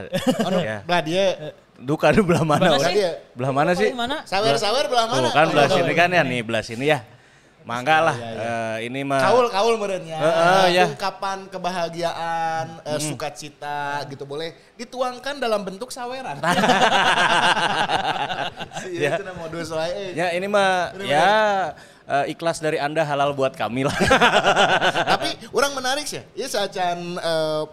Oh, 0.43 0.51
ya. 0.59 0.83
belah 0.83 1.01
dia. 1.01 1.25
Duka 1.81 2.13
aduh 2.13 2.21
belah 2.29 2.45
mana? 2.45 2.67
Mana 2.67 2.77
orang? 2.77 2.91
sih? 2.91 2.95
Dia. 2.99 3.11
Belah 3.33 3.51
mana 3.55 3.71
sih? 3.73 3.89
Sawer-sawer 4.27 4.85
belah 4.91 5.07
mana? 5.09 5.27
Tuh 5.29 5.33
kan 5.33 5.47
belah 5.49 5.67
sini 5.71 5.91
kan 5.95 6.09
ya 6.11 6.21
nih 6.21 6.41
belah 6.43 6.61
sini 6.61 6.91
ya. 6.91 6.99
Mangga 7.61 7.97
lah 8.01 8.15
eh, 8.17 8.89
ini 8.89 9.05
mah 9.05 9.21
Kaul 9.21 9.47
kaul 9.53 9.75
merenya. 9.77 10.17
Heeh, 10.17 10.65
ya. 10.73 10.85
Ungkapan 10.89 11.45
kebahagiaan, 11.45 12.81
eh, 12.83 12.97
sukacita 12.97 14.01
gitu 14.09 14.25
boleh 14.25 14.53
dituangkan 14.75 15.37
dalam 15.37 15.61
bentuk 15.61 15.93
saweran. 15.93 16.41
Iya, 18.81 18.97
Ya. 18.97 19.11
itu 19.17 19.23
nama 19.23 19.37
modus 19.37 19.69
wae. 19.69 20.17
Ya 20.17 20.27
ini 20.33 20.49
mah 20.49 20.95
ya 21.05 21.29
eh, 22.09 22.33
ikhlas 22.33 22.57
dari 22.57 22.81
Anda 22.81 23.05
halal 23.05 23.37
buat 23.37 23.53
kami 23.53 23.85
lah. 23.85 23.93
Tapi 25.13 25.29
orang 25.53 25.71
menarik 25.77 26.05
sih. 26.09 26.21
Ya 26.33 26.49
saat 26.49 26.73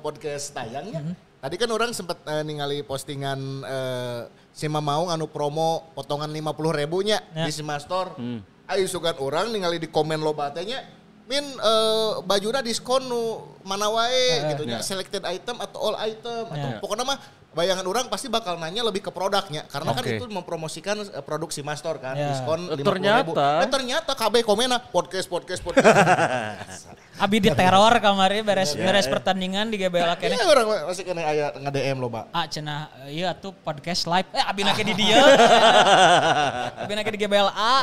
podcast 0.04 0.52
tayangnya. 0.52 1.00
Mhm. 1.00 1.14
Tadi 1.38 1.54
kan 1.54 1.70
orang 1.70 1.90
sempat 1.94 2.18
eh, 2.26 2.42
ningali 2.42 2.82
postingan 2.82 3.38
eh, 3.64 4.20
si 4.50 4.66
Mamaung 4.66 5.08
anu 5.08 5.30
promo 5.30 5.86
potongan 5.94 6.28
50 6.28 6.50
ribunya 6.74 7.22
Ya. 7.32 7.46
di 7.46 7.52
Sima 7.54 7.78
Store. 7.78 8.18
Hmm. 8.18 8.42
Ayo 8.68 8.84
sugan 8.84 9.16
orang 9.16 9.48
ningali 9.48 9.80
di 9.80 9.88
komen 9.88 10.20
lo 10.20 10.36
batanya 10.36 10.84
Min 11.28 11.44
eh, 11.44 12.10
bajunya 12.24 12.64
diskon 12.64 13.04
nu 13.04 13.20
mana 13.60 13.88
wae 13.88 14.48
gitu 14.48 14.64
nya 14.64 14.80
Ya. 14.80 14.84
selected 14.84 15.20
item 15.24 15.60
atau 15.60 15.92
all 15.92 15.96
item 16.04 16.44
atau 16.48 16.68
Ya. 16.72 16.80
pokoknya 16.80 17.04
mah 17.04 17.18
bayangan 17.58 17.82
orang 17.82 18.06
pasti 18.06 18.30
bakal 18.30 18.54
nanya 18.54 18.80
lebih 18.80 19.02
ke 19.02 19.10
produknya 19.10 19.66
karena 19.66 19.90
kan 19.90 20.00
Oke. 20.00 20.14
itu 20.14 20.24
mempromosikan 20.28 20.94
eh, 21.02 21.18
produk 21.18 21.50
si 21.50 21.58
Master 21.60 21.98
kan 21.98 22.14
Ya. 22.14 22.30
diskon 22.30 22.70
Eh, 22.70 22.78
50.000. 22.78 22.86
ternyata. 22.86 23.46
Eh, 23.58 23.68
ternyata 23.68 24.12
KB 24.14 24.34
komena 24.42 24.78
podcast 24.78 25.26
podcast 25.26 25.58
podcast 25.58 25.90
Abi 27.18 27.42
di 27.42 27.50
teror 27.50 27.98
kemarin 27.98 28.46
beres 28.46 28.78
beres 28.78 29.04
pertandingan 29.04 29.66
di 29.66 29.76
GBL 29.76 30.06
Iya 30.06 30.14
akhirnya. 30.14 30.38
orang 30.46 30.66
masih 30.86 31.02
kena 31.02 31.26
aya 31.26 31.50
nge-DM 31.50 31.98
lo, 31.98 32.06
Pak. 32.06 32.30
Ah 32.30 32.46
cenah 32.46 32.86
iya 33.10 33.34
tuh 33.34 33.50
podcast 33.50 34.06
live. 34.06 34.30
Eh 34.30 34.38
abi 34.40 34.62
nake 34.62 34.86
di 34.86 34.94
dia. 34.94 35.18
abi 36.78 36.92
nake 36.94 37.10
di 37.10 37.18
GBLA. 37.18 37.74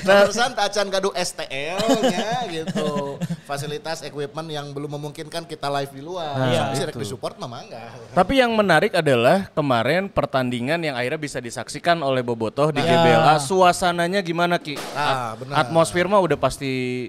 Terusan 0.00 0.54
tacan 0.54 0.86
gaduh 0.86 1.10
STL-nya 1.12 2.46
gitu. 2.48 3.18
Fasilitas 3.42 4.02
equipment 4.02 4.46
yang 4.46 4.70
belum 4.70 4.86
memungkinkan 4.92 5.44
kita 5.44 5.66
live 5.68 5.90
di 5.90 5.98
luar. 6.00 6.38
Iya. 6.46 6.62
Bisa 6.70 6.82
rek 6.84 6.94
di-support 6.94 7.34
mah 7.36 7.50
mangga. 7.50 7.90
Tapi 8.12 8.38
yang 8.38 8.54
menarik 8.54 8.94
adalah 9.00 9.48
kemarin 9.50 10.06
pertandingan 10.06 10.80
yang 10.80 10.94
akhirnya 10.94 11.18
bisa 11.18 11.38
disaksikan 11.38 12.00
oleh 12.00 12.20
Bobotoh 12.20 12.70
di 12.70 12.78
Ya. 12.78 12.88
GBLA. 12.94 13.36
Suasananya 13.40 14.20
gimana 14.20 14.60
Ki? 14.60 14.76
Ah, 14.92 15.34
benar. 15.34 15.64
Atmosfer 15.64 16.04
mah 16.04 16.20
udah 16.20 16.36
pasti 16.36 17.08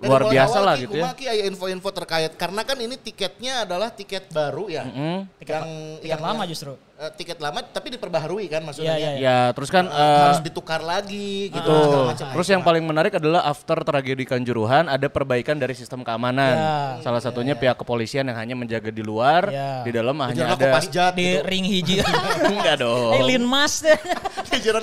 luar 0.00 0.22
biasa 0.26 0.56
awal, 0.56 0.64
lah 0.64 0.74
gitu 0.76 0.96
ya. 0.96 1.04
kumaha, 1.04 1.12
Ki, 1.12 1.24
aya 1.24 1.44
info-info 1.44 1.88
terkait 1.92 2.32
karena 2.34 2.60
kan 2.62 2.72
ini 2.74 2.96
tiketnya 2.96 3.62
adalah 3.62 3.88
tiket 3.88 4.28
baru 4.28 4.64
ya. 4.66 4.82
Hmm. 4.82 5.28
Tiket, 5.36 5.52
yang 5.54 5.68
tiket 6.00 6.10
yang- 6.10 6.24
lama 6.24 6.42
justru. 6.44 6.72
eh, 6.96 7.08
tiket 7.14 7.36
lama 7.36 7.60
tapi 7.62 7.88
diperbaharui 7.90 8.44
kan 8.46 8.60
maksudnya. 8.60 8.92
Iya, 8.92 8.96
iya, 8.96 9.10
ya. 9.10 9.20
Ya, 9.20 9.38
terus 9.52 9.68
kan 9.68 9.84
Eh, 9.84 9.92
eh, 9.94 10.20
harus 10.22 10.40
ditukar 10.40 10.80
lagi 10.80 11.48
gitu 11.48 11.72
macam. 12.06 12.28
Terus 12.30 12.48
yang 12.48 12.60
paling 12.60 12.80
menarik 12.82 13.12
adalah 13.14 13.40
after 13.42 13.80
tragedi 13.80 14.24
Kanjuruhan 14.24 14.84
ada 14.84 15.06
perbaikan 15.06 15.56
dari 15.56 15.72
sistem 15.72 16.00
keamanan. 16.00 16.52
Ya. 16.52 16.72
Salah 17.00 17.20
satunya 17.20 17.52
pihak 17.54 17.76
kepolisian 17.76 18.24
yang 18.24 18.36
hanya 18.36 18.52
menjaga 18.52 18.88
di 18.88 19.00
luar, 19.00 19.48
Ya. 19.48 19.80
di 19.80 19.90
dalam 19.90 20.12
hanya 20.18 20.52
Jarana 20.52 20.76
ada 20.76 20.80
Jat 20.82 21.12
Di 21.12 21.24
gitu. 21.26 21.44
ring 21.44 21.64
hiji. 21.64 21.94
enggak 22.52 22.76
dong. 22.78 23.16
Eh 23.16 23.22
Lin 23.26 23.44
Mas. 23.44 23.80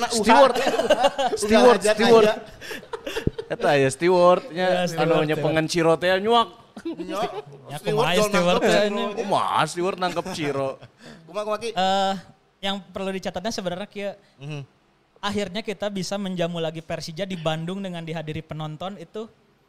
Steward. 0.09 0.57
Steward, 1.37 1.81
steward. 1.83 2.33
Eta 3.47 3.71
ya 3.73 3.87
stewardnya, 3.87 4.67
Ya, 4.83 4.85
steward, 4.85 5.07
anu 5.09 5.23
nya 5.23 5.33
steward. 5.33 5.43
pengenciro 5.43 5.91
teh 5.95 6.11
nyuak. 6.19 6.49
Ya, 6.99 7.17
Ya, 7.73 7.77
steward 7.79 8.61
kumaha 8.61 8.69
ya. 8.69 8.81
ini. 8.85 9.03
Kumaha 9.15 9.61
steward 9.65 9.97
nangkep 9.97 10.25
ciro. 10.31 10.77
Kumaha 11.25 11.43
kumaha 11.43 11.59
Ki? 11.59 11.69
Eh, 11.71 12.13
yang 12.59 12.83
perlu 12.83 13.09
dicatatnya 13.09 13.49
sebenarnya 13.49 13.87
kia 13.87 14.11
Mhm. 14.37 14.61
akhirnya 15.17 15.61
kita 15.61 15.87
bisa 15.87 16.15
menjamu 16.15 16.57
lagi 16.57 16.81
Persija 16.81 17.23
di 17.23 17.33
Bandung 17.35 17.79
dengan 17.79 18.01
dihadiri 18.01 18.41
penonton 18.41 18.97
itu 18.97 19.25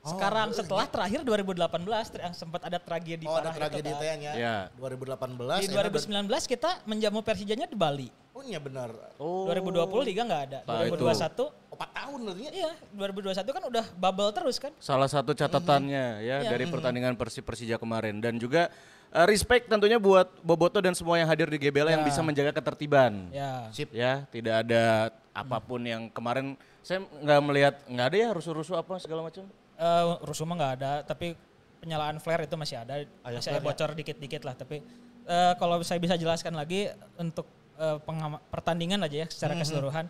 Oh, 0.08 0.12
sekarang 0.16 0.48
setelah 0.50 0.86
terakhir 0.86 1.20
2018 1.20 1.68
ter- 2.08 2.24
yang 2.24 2.32
sempat 2.32 2.64
ada 2.64 2.80
tragedi 2.80 3.24
Oh 3.24 3.36
ada 3.36 3.52
parah 3.52 3.68
tragedi 3.68 3.92
itu 3.92 4.00
kan. 4.00 4.18
Ya. 4.32 4.56
2018. 4.74 5.60
Di 5.60 5.68
enak 5.68 5.92
2019 5.92 6.48
kita 6.48 6.70
menjamu 6.82 7.20
Persijanya 7.20 7.68
di 7.68 7.76
Bali. 7.76 8.08
Oh 8.32 8.40
iya 8.40 8.56
benar. 8.56 8.88
Oh. 9.18 9.44
2020 9.44 10.08
liga 10.08 10.22
nggak 10.22 10.42
ada. 10.46 10.58
Nah, 10.64 10.86
itu. 10.86 10.96
2021 10.96 11.52
Empat 11.68 11.90
tahun 11.92 12.18
berarti 12.24 12.42
ya. 12.42 12.52
iya 12.52 12.70
2021 12.90 13.44
kan 13.52 13.62
udah 13.68 13.84
bubble 13.92 14.30
terus 14.32 14.56
kan. 14.56 14.72
Salah 14.78 15.06
satu 15.06 15.30
catatannya 15.30 16.04
ya 16.22 16.36
Iya. 16.40 16.48
dari 16.48 16.64
pertandingan 16.64 17.14
Persib 17.14 17.44
Persija 17.44 17.76
kemarin 17.76 18.18
dan 18.18 18.34
juga 18.34 18.72
eh, 19.08 19.24
respect 19.24 19.66
tentunya 19.66 19.96
buat 19.96 20.28
Boboto 20.40 20.78
dan 20.78 20.92
semua 20.92 21.16
yang 21.16 21.24
hadir 21.24 21.46
di 21.46 21.56
GBL 21.56 21.88
yang 21.90 22.02
Ya. 22.02 22.08
bisa 22.08 22.20
menjaga 22.20 22.52
ketertiban. 22.52 23.30
Ya. 23.30 23.70
Sip. 23.70 23.88
Ya, 23.90 24.26
tidak 24.28 24.64
ada 24.64 25.08
apa 25.32 25.58
pun 25.58 25.80
yang 25.80 26.06
kemarin 26.08 26.58
saya 26.80 27.00
nggak 27.00 27.40
melihat 27.42 27.74
nggak 27.84 28.06
ada 28.06 28.16
ya 28.18 28.28
rusuh-rusuh 28.30 28.76
apa 28.76 28.98
segala 28.98 29.22
macam. 29.22 29.46
Eh, 29.78 30.04
rusuh 30.26 30.42
mah 30.42 30.58
nggak 30.58 30.74
ada, 30.76 30.92
tapi 31.06 31.38
penyalaan 31.78 32.18
flare 32.18 32.44
itu 32.44 32.58
masih 32.58 32.82
ada, 32.82 32.98
Ada 33.22 33.38
masih 33.38 33.50
ada 33.54 33.60
ya? 33.62 33.64
bocor 33.64 33.90
dikit-dikit 33.94 34.42
lah. 34.42 34.58
Tapi 34.58 34.82
eh, 35.24 35.52
kalau 35.54 35.78
saya 35.86 36.00
bisa 36.00 36.16
jelaskan 36.16 36.52
lagi 36.52 36.90
untuk 37.14 37.46
pengama- 37.78 38.42
pertandingan 38.50 38.98
aja 39.06 39.22
ya 39.22 39.26
secara 39.28 39.54
Mhm. 39.54 39.60
keseluruhan, 39.62 40.06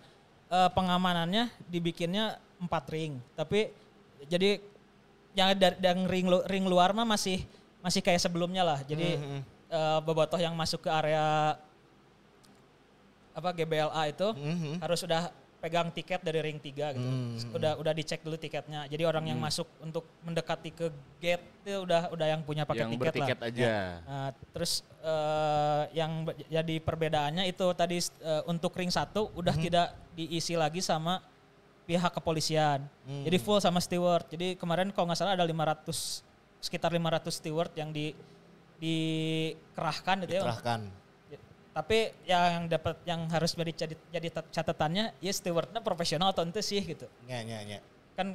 eh, 0.49 0.71
pengamanannya 0.73 1.53
dibikinnya 1.67 2.41
empat 2.57 2.89
ring, 2.89 3.21
tapi 3.35 3.69
jadi 4.25 4.57
yang 5.35 5.53
dari 5.53 5.77
yang 5.79 6.09
ring 6.09 6.27
lu- 6.27 6.47
ring 6.47 6.65
luar 6.65 6.91
mah 6.91 7.05
masih 7.05 7.45
masih 7.79 8.01
kayak 8.01 8.19
sebelumnya 8.19 8.65
lah. 8.65 8.81
Jadi 8.83 9.21
Mhm. 9.21 9.41
eh, 9.69 9.99
bobotoh 10.01 10.41
yang 10.41 10.57
masuk 10.57 10.81
ke 10.81 10.91
area 10.91 11.61
apa 13.31 13.49
GBLA 13.53 14.03
itu 14.09 14.29
Mhm. 14.33 14.81
harus 14.81 14.99
sudah 14.99 15.29
pegang 15.59 15.91
tiket 15.91 16.23
dari 16.23 16.39
ring 16.39 16.63
3 16.63 16.95
gitu. 16.95 17.11
Udah 17.51 17.75
udah 17.79 17.93
dicek 17.95 18.23
dulu 18.23 18.39
tiketnya. 18.39 18.87
Jadi 18.87 19.03
orang 19.03 19.27
yang 19.27 19.39
masuk 19.43 19.67
untuk 19.83 20.07
mendekati 20.23 20.71
ke 20.71 20.87
gate 21.19 21.45
itu 21.67 21.83
udah 21.83 22.15
udah 22.15 22.27
yang 22.31 22.41
punya 22.47 22.63
paket 22.63 22.87
yang 22.87 22.91
tiket 22.95 23.03
bertiket 23.11 23.39
lah. 23.43 23.49
aja. 23.51 23.73
Nah, 24.07 24.29
terus 24.55 24.73
eh, 25.03 25.83
yang 25.99 26.31
jadi 26.47 26.77
perbedaannya 26.79 27.45
itu 27.51 27.67
tadi 27.75 27.99
eh, 27.99 28.43
untuk 28.47 28.71
ring 28.79 28.91
satu 28.91 29.35
udah 29.35 29.55
tidak 29.59 29.99
diisi 30.15 30.55
lagi 30.55 30.79
sama 30.79 31.19
pihak 31.91 32.13
kepolisian. 32.15 32.87
Jadi 33.09 33.37
full 33.43 33.59
sama 33.59 33.83
steward. 33.83 34.31
Jadi 34.31 34.55
kemarin 34.55 34.95
kalau 34.95 35.11
nggak 35.11 35.19
salah 35.19 35.35
ada 35.35 35.43
500 35.43 36.23
sekitar 36.63 36.91
500 36.95 37.33
steward 37.33 37.73
yang 37.75 37.91
di 37.91 38.15
dikerahkan 38.79 40.23
gitu 40.23 40.39
ya. 40.39 40.43
Kerahkan. 40.47 40.81
Ya, 40.87 41.08
Tapi 41.73 42.11
yang 42.27 42.67
dapat 42.67 42.99
yang 43.07 43.29
harus 43.31 43.55
jadi 43.55 43.73
jadi, 43.87 43.95
jadi 44.11 44.29
tat- 44.35 44.51
catatannya 44.51 45.15
ya 45.23 45.33
stewardnya 45.33 45.79
profesional 45.79 46.35
atau 46.35 46.43
ente 46.43 46.59
sih 46.65 46.83
gitu. 46.83 47.07
Nya 47.29 47.45
nya 47.47 47.63
nya. 47.63 47.79
Kan 48.19 48.35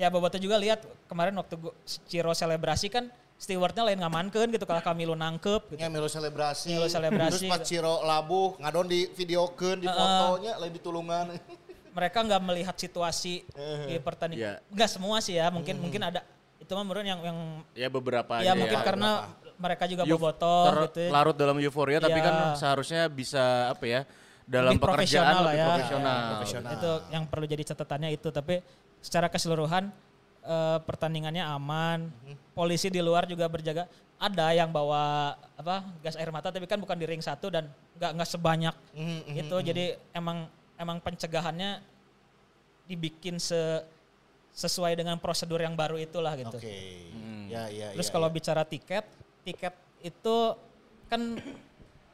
ya 0.00 0.08
Boboto 0.08 0.40
juga 0.40 0.56
lihat 0.56 0.86
kemarin 1.10 1.36
waktu 1.36 1.58
gua, 1.60 1.74
Ciro 1.84 2.32
selebrasi 2.32 2.88
kan 2.88 3.12
stewardnya 3.38 3.86
lain 3.86 4.00
ngamankeun 4.02 4.50
gitu 4.50 4.64
kalau 4.64 4.80
kami 4.80 5.04
lu 5.04 5.14
nangkep 5.14 5.74
gitu. 5.74 5.78
Nya 5.78 5.92
milu 5.92 6.08
selebrasi. 6.08 6.74
Milu 6.74 6.88
selebrasi. 6.88 7.44
Terus 7.44 7.52
pas 7.52 7.60
Ciro 7.66 8.00
labuh 8.02 8.56
ngadon 8.56 8.86
di 8.88 9.04
videokeun, 9.12 9.84
di 9.84 9.88
fotonya 9.90 10.56
lain 10.56 10.72
ditulungan. 10.72 11.24
Mereka 11.98 12.18
nggak 12.24 12.42
melihat 12.46 12.76
situasi 12.78 13.42
di 13.84 13.94
pertandingan. 14.00 14.62
Iya. 14.62 14.70
Nggak 14.70 14.90
semua 14.90 15.18
sih 15.18 15.34
ya, 15.36 15.50
mungkin 15.50 15.76
mungkin 15.82 15.98
ada 16.08 16.22
itu 16.58 16.70
mah 16.74 16.84
menurut 16.84 17.06
yang 17.06 17.20
yang 17.22 17.38
Ya 17.72 17.88
beberapa 17.88 18.42
ya 18.42 18.52
aja 18.52 18.58
mungkin 18.58 18.78
ya. 18.78 18.84
karena 18.86 19.10
mereka 19.58 19.84
juga 19.84 20.06
Euf- 20.06 20.22
gitu. 20.22 20.54
ya. 20.96 21.10
larut 21.10 21.34
dalam 21.34 21.58
euforia 21.58 21.98
tapi 21.98 22.14
Iya. 22.14 22.24
kan 22.24 22.34
seharusnya 22.54 23.02
bisa 23.06 23.42
apa 23.68 23.84
ya 23.84 24.00
dalam 24.48 24.72
Lebih 24.72 24.80
pekerjaan 24.80 24.96
profesional 24.96 25.36
lah 25.36 25.44
lebih 25.44 25.58
ya. 25.58 25.66
profesional. 25.68 26.18
Profesional. 26.32 26.70
Itu 26.72 26.90
yang 27.12 27.24
perlu 27.26 27.44
jadi 27.44 27.62
catatannya 27.66 28.10
itu. 28.10 28.28
Tapi 28.30 28.54
secara 28.98 29.26
keseluruhan 29.28 29.92
eh, 30.40 30.78
pertandingannya 30.80 31.44
aman. 31.44 32.08
Polisi 32.54 32.88
di 32.88 33.04
luar 33.04 33.28
juga 33.28 33.44
berjaga. 33.44 33.84
Ada 34.16 34.50
yang 34.50 34.72
bawa 34.72 35.36
apa 35.54 35.84
gas 36.00 36.16
air 36.16 36.32
mata 36.32 36.48
tapi 36.48 36.64
kan 36.64 36.80
bukan 36.80 36.96
di 36.96 37.04
ring 37.04 37.20
satu 37.20 37.52
dan 37.52 37.68
nggak 37.94 38.10
nggak 38.16 38.28
sebanyak 38.28 38.74
Mhm, 38.96 39.04
mhm, 39.28 39.34
itu. 39.36 39.56
Jadi 39.60 39.84
emang 40.10 40.48
emang 40.74 40.98
pencegahannya 40.98 41.78
dibikin 42.86 43.36
se 43.36 43.84
sesuai 44.48 44.96
dengan 44.96 45.20
prosedur 45.20 45.60
yang 45.60 45.76
baru 45.76 46.00
itulah 46.00 46.32
gitu. 46.34 46.56
Oke. 46.56 47.04
Ya 47.46 47.68
ya 47.68 47.92
Terus 47.94 48.08
ya, 48.08 48.12
kalau 48.12 48.26
ya. 48.26 48.34
bicara 48.34 48.62
tiket, 48.64 49.04
tiket 49.48 49.74
itu 50.04 50.36
kan 51.08 51.40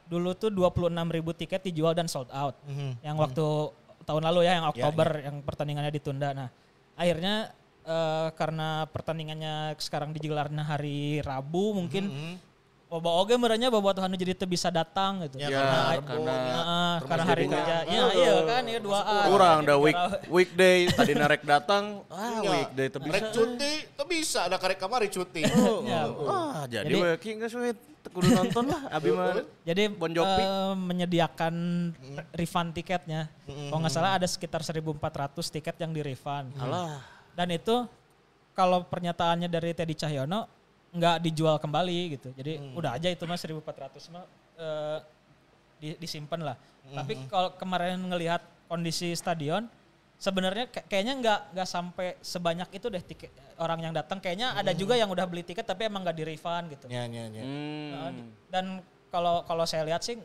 dulu 0.07 0.31
tuh 0.37 0.53
26 0.53 1.11
ribu 1.11 1.31
tiket 1.35 1.65
dijual 1.67 1.91
dan 1.91 2.07
sold 2.07 2.31
out. 2.31 2.55
Mhm. 2.63 3.03
Yang 3.03 3.17
waktu 3.19 3.47
tahun 4.05 4.23
lalu 4.31 4.39
ya, 4.47 4.51
yang 4.61 4.65
Ya, 4.65 4.71
Oktober 4.71 5.09
yang 5.19 5.35
pertandingannya 5.43 5.91
ditunda. 5.91 6.29
Nah 6.31 6.49
akhirnya 6.95 7.51
eh, 7.85 8.29
karena 8.33 8.87
pertandingannya 8.89 9.75
sekarang 9.77 10.15
digelarnya 10.15 10.63
hari 10.65 11.19
Rabu 11.21 11.75
mungkin 11.75 12.09
Mhm. 12.09 12.33
Boba 12.85 13.09
oge 13.17 13.33
merenya 13.33 13.67
boba 13.67 13.91
Tuhan 13.91 14.13
jadi 14.13 14.31
teu 14.31 14.45
bisa 14.45 14.69
datang 14.69 15.25
gitu. 15.25 15.41
Ya, 15.41 15.49
Ya, 15.49 15.57
karena 15.57 15.99
karena- 15.99 16.37
terus 16.95 17.09
karena 17.09 17.23
hari 17.25 17.45
kerja. 17.45 17.75
Iya, 17.83 18.03
iya 18.13 18.33
kan 18.45 18.63
ya 18.63 18.79
dua 18.79 18.99
Kurang 19.25 19.57
ada 19.61 19.75
week 19.75 19.97
weekday 20.29 20.77
tadi 20.87 21.13
narek 21.13 21.41
datang, 21.43 21.83
ah 22.13 22.39
Iya. 22.39 22.49
weekday 22.53 22.87
teu 22.87 22.99
Rek 23.01 23.09
bisa. 23.19 23.33
cuti, 23.33 23.73
tuh 23.91 24.05
bisa 24.05 24.39
ada 24.45 24.55
karek 24.55 24.77
kamari 24.77 25.09
cuti. 25.09 25.41
Ya, 25.85 26.07
Ah, 26.25 26.63
jadi, 26.65 26.87
Jadi- 26.87 27.19
ki 27.19 27.29
geus 27.37 27.53
we 27.53 27.73
teu 27.73 28.09
kudu 28.13 28.29
nonton 28.31 28.63
lah 28.69 28.81
abi 28.87 29.09
mah. 29.09 29.33
Jadi 29.65 29.83
Bon 29.89 30.07
Jovi. 30.07 30.39
eh, 30.39 30.73
menyediakan 30.77 31.53
refund 32.31 32.69
tiketnya. 32.71 33.33
Kalau 33.43 33.81
nggak 33.81 33.91
salah 33.91 34.13
ada 34.13 34.29
sekitar 34.29 34.61
1.400 34.61 35.01
tiket 35.49 35.73
yang 35.75 35.89
di 35.89 35.99
refund. 35.99 36.53
Alah. 36.55 37.01
Dan 37.33 37.49
itu 37.49 37.89
kalau 38.53 38.85
pernyataannya 38.85 39.49
dari 39.49 39.73
Teddy 39.73 39.97
Cahyono 39.97 40.45
nggak 40.95 41.17
dijual 41.21 41.55
kembali 41.57 42.15
gitu. 42.15 42.31
Jadi 42.31 42.71
udah 42.73 42.95
aja 42.95 43.07
itu 43.07 43.23
mah 43.23 43.35
1.400 43.35 43.59
mah 44.09 44.23
eh, 44.55 44.97
di- 45.77 45.97
disimpan 45.99 46.41
lah. 46.41 46.55
Tapi 46.87 47.27
kalau 47.27 47.51
kemarin 47.53 47.99
ngelihat 47.99 48.39
kondisi 48.65 49.11
stadion 49.11 49.67
sebenarnya 50.15 50.71
kayak- 50.71 50.87
kayaknya 50.87 51.13
nggak 51.19 51.39
nggak 51.51 51.67
sampai 51.67 52.07
sebanyak 52.23 52.69
itu 52.71 52.87
deh 52.87 53.03
tiket 53.03 53.31
orang 53.57 53.79
yang 53.81 53.93
datang. 53.93 54.17
Kayaknya 54.17 54.55
ada 54.55 54.71
juga 54.71 54.95
yang 54.95 55.11
udah 55.11 55.27
beli 55.27 55.43
tiket 55.43 55.63
tapi 55.63 55.85
emang 55.85 56.01
nggak 56.01 56.15
di 56.15 56.23
refund 56.25 56.65
gitu. 56.71 56.85
Nya 56.87 57.03
nya. 57.05 57.27
Nah, 57.27 57.43
Hmm. 58.09 58.31
dan 58.47 58.65
kalau 59.11 59.43
kalau 59.43 59.67
saya 59.67 59.83
lihat 59.83 59.99
sih 59.99 60.15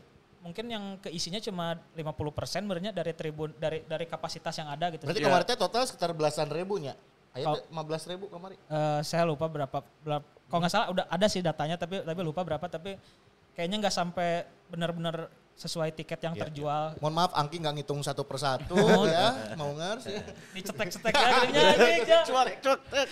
mungkin 0.41 0.65
yang 0.65 0.97
keisinya 0.97 1.37
cuma 1.37 1.77
50% 1.93 2.65
sebenarnya 2.65 2.89
dari 2.89 3.13
tribun 3.13 3.53
dari 3.59 3.83
dari 3.83 4.07
kapasitas 4.07 4.55
yang 4.55 4.71
ada 4.71 4.89
gitu. 4.89 5.05
Berarti 5.05 5.19
Iya. 5.19 5.27
kemarin 5.29 5.45
total 5.59 5.83
sekitar 5.85 6.15
belasan 6.15 6.49
ribu 6.49 6.79
nya. 6.79 6.95
Ayo 7.31 7.55
teh 7.55 7.63
15 7.69 8.03
ribu 8.07 8.25
kemarin. 8.27 8.57
Eh, 8.57 8.99
saya 9.03 9.23
lupa 9.23 9.47
berapa, 9.47 9.79
berapa 10.01 10.27
kalau 10.51 10.59
nggak 10.67 10.73
salah 10.75 10.87
udah 10.91 11.05
ada 11.07 11.27
sih 11.31 11.39
datanya 11.39 11.79
tapi 11.79 12.03
tapi 12.03 12.19
lupa 12.21 12.43
berapa 12.43 12.67
tapi 12.67 12.99
kayaknya 13.55 13.87
nggak 13.87 13.95
sampai 13.95 14.43
benar-benar 14.67 15.31
sesuai 15.61 15.93
tiket 15.93 16.17
yang 16.19 16.33
Iya, 16.33 16.41
terjual. 16.43 16.97
Mohon 16.97 17.13
maaf 17.15 17.31
Angki 17.33 17.61
nggak 17.61 17.73
ngitung 17.77 18.01
satu 18.01 18.25
persatu 18.25 18.73
Oh. 18.73 19.05
ya, 19.05 19.53
mau 19.53 19.69
ngers 19.71 20.09
ya. 20.09 20.21
Dicetek-cetek 20.51 21.13
ya 21.13 21.27
gitunya, 21.45 21.89
gitu. 22.01 22.71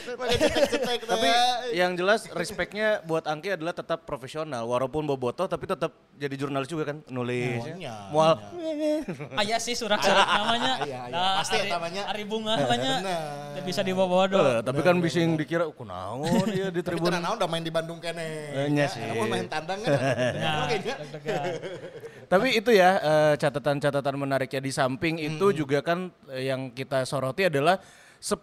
Cetek-cetek 0.10 1.00
Tapi 1.06 1.30
yang 1.72 1.94
jelas 1.94 2.26
respectnya 2.28 3.06
buat 3.06 3.24
Angki 3.24 3.54
adalah 3.54 3.72
tetap 3.72 4.04
profesional 4.04 4.66
walaupun 4.66 5.06
bobotoh 5.06 5.46
tapi 5.46 5.70
tetap 5.70 5.94
jadi 6.18 6.36
jurnalis 6.36 6.66
juga 6.66 6.90
kan 6.90 6.98
nulis. 7.08 7.62
Mualnya, 7.62 7.96
Mual. 8.10 8.34
Aya 9.38 9.58
sih 9.62 9.78
surat-surat 9.78 10.26
namanya. 10.26 10.74
Iya, 10.84 11.00
iya. 11.06 11.14
Nah, 11.14 11.34
Pasti 11.40 11.56
Ari- 11.56 11.70
namanya. 11.70 12.02
Ari 12.10 12.24
bunga 12.26 12.54
namanya. 12.58 12.94
Bisa 13.62 13.82
dibawa 13.82 14.26
do. 14.26 14.36
Eh, 14.36 14.60
tapi 14.60 14.82
kan 14.82 14.98
bising 14.98 15.38
dikira 15.38 15.70
kunaon 15.70 16.26
dia 16.56 16.74
di 16.74 16.82
tribun. 16.82 17.14
udah 17.14 17.48
main 17.48 17.62
di 17.62 17.70
Bandung 17.70 18.02
kene. 18.02 18.26
Eh, 18.52 18.68
nya 18.74 18.90
sih. 18.90 19.00
Mau 19.14 19.30
main 19.30 19.46
tandang 19.46 19.80
kan. 19.80 19.94
Nah. 20.40 20.66
Tapi 22.40 22.50
itu 22.56 22.72
ya 22.72 22.92
eh, 23.00 23.34
catatan-catatan 23.36 24.16
menariknya 24.16 24.62
di 24.64 24.72
samping 24.72 25.20
itu 25.20 25.52
juga 25.52 25.84
kan 25.84 26.08
eh, 26.32 26.48
yang 26.48 26.72
kita 26.72 27.04
soroti 27.04 27.52
adalah 27.52 27.84
10 28.20 28.36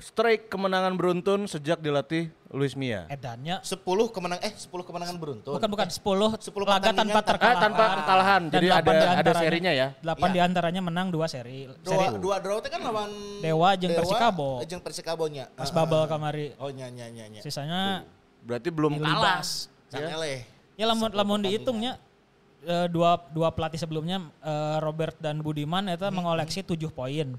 strike 0.00 0.48
kemenangan 0.48 0.96
beruntun 0.96 1.44
sejak 1.44 1.76
dilatih 1.84 2.32
Luis 2.56 2.72
Mia. 2.72 3.04
Edannya 3.12 3.60
10 3.60 3.84
kemenang 4.12 4.40
eh 4.40 4.48
10 4.48 4.72
kemenangan 4.80 5.16
beruntun. 5.20 5.60
bukan 5.60 5.68
bukan 5.68 5.88
10, 5.92 6.40
10 6.40 6.64
laga 6.64 6.88
tanpa 6.88 7.20
Ah, 7.20 7.24
terkalahkan. 7.28 7.60
tanpa 7.60 7.84
kekalahan. 8.00 8.42
Dan 8.48 8.60
Jadi 8.60 8.68
ada 8.72 8.92
ada 9.20 9.32
serinya 9.36 9.72
ya. 9.76 9.88
Delapan 10.00 10.28
Iya. 10.28 10.34
di 10.34 10.40
antaranya 10.40 10.80
menang 10.80 11.12
dua 11.12 11.28
seri. 11.28 11.68
Dua 11.84 12.00
seri 12.00 12.16
dua 12.16 12.36
draw 12.40 12.64
teh 12.64 12.72
kan 12.72 12.80
lawan 12.80 13.12
Dewa 13.44 13.70
jeung 13.76 13.92
Persikabo. 13.92 14.64
Jeung 14.64 14.80
Persikabonya. 14.80 15.52
pas 15.52 15.68
bubble 15.68 16.00
ah. 16.00 16.08
kamari. 16.08 16.56
Oh 16.56 16.72
nya 16.72 16.88
nya 16.88 17.12
nya 17.12 17.28
nya. 17.28 17.40
Sisanya 17.44 18.08
Berarti 18.40 18.72
belum 18.72 18.96
kalah. 18.96 19.44
Ilibas. 19.44 19.68
Can 19.92 20.00
eleh. 20.00 20.48
Ya 20.80 20.88
lamun 20.88 21.12
lamun 21.12 21.44
dihitungnya 21.44 22.00
eh, 22.62 22.86
dua 22.86 23.20
dua 23.28 23.48
pelatih 23.50 23.76
sebelumnya 23.76 24.20
eh, 24.40 24.76
Robert 24.78 25.16
dan 25.16 25.38
Budiman 25.38 25.86
itu 25.86 26.02
Hmm. 26.02 26.14
mengoleksi 26.14 26.60
7 26.60 26.90
poin. 26.90 27.36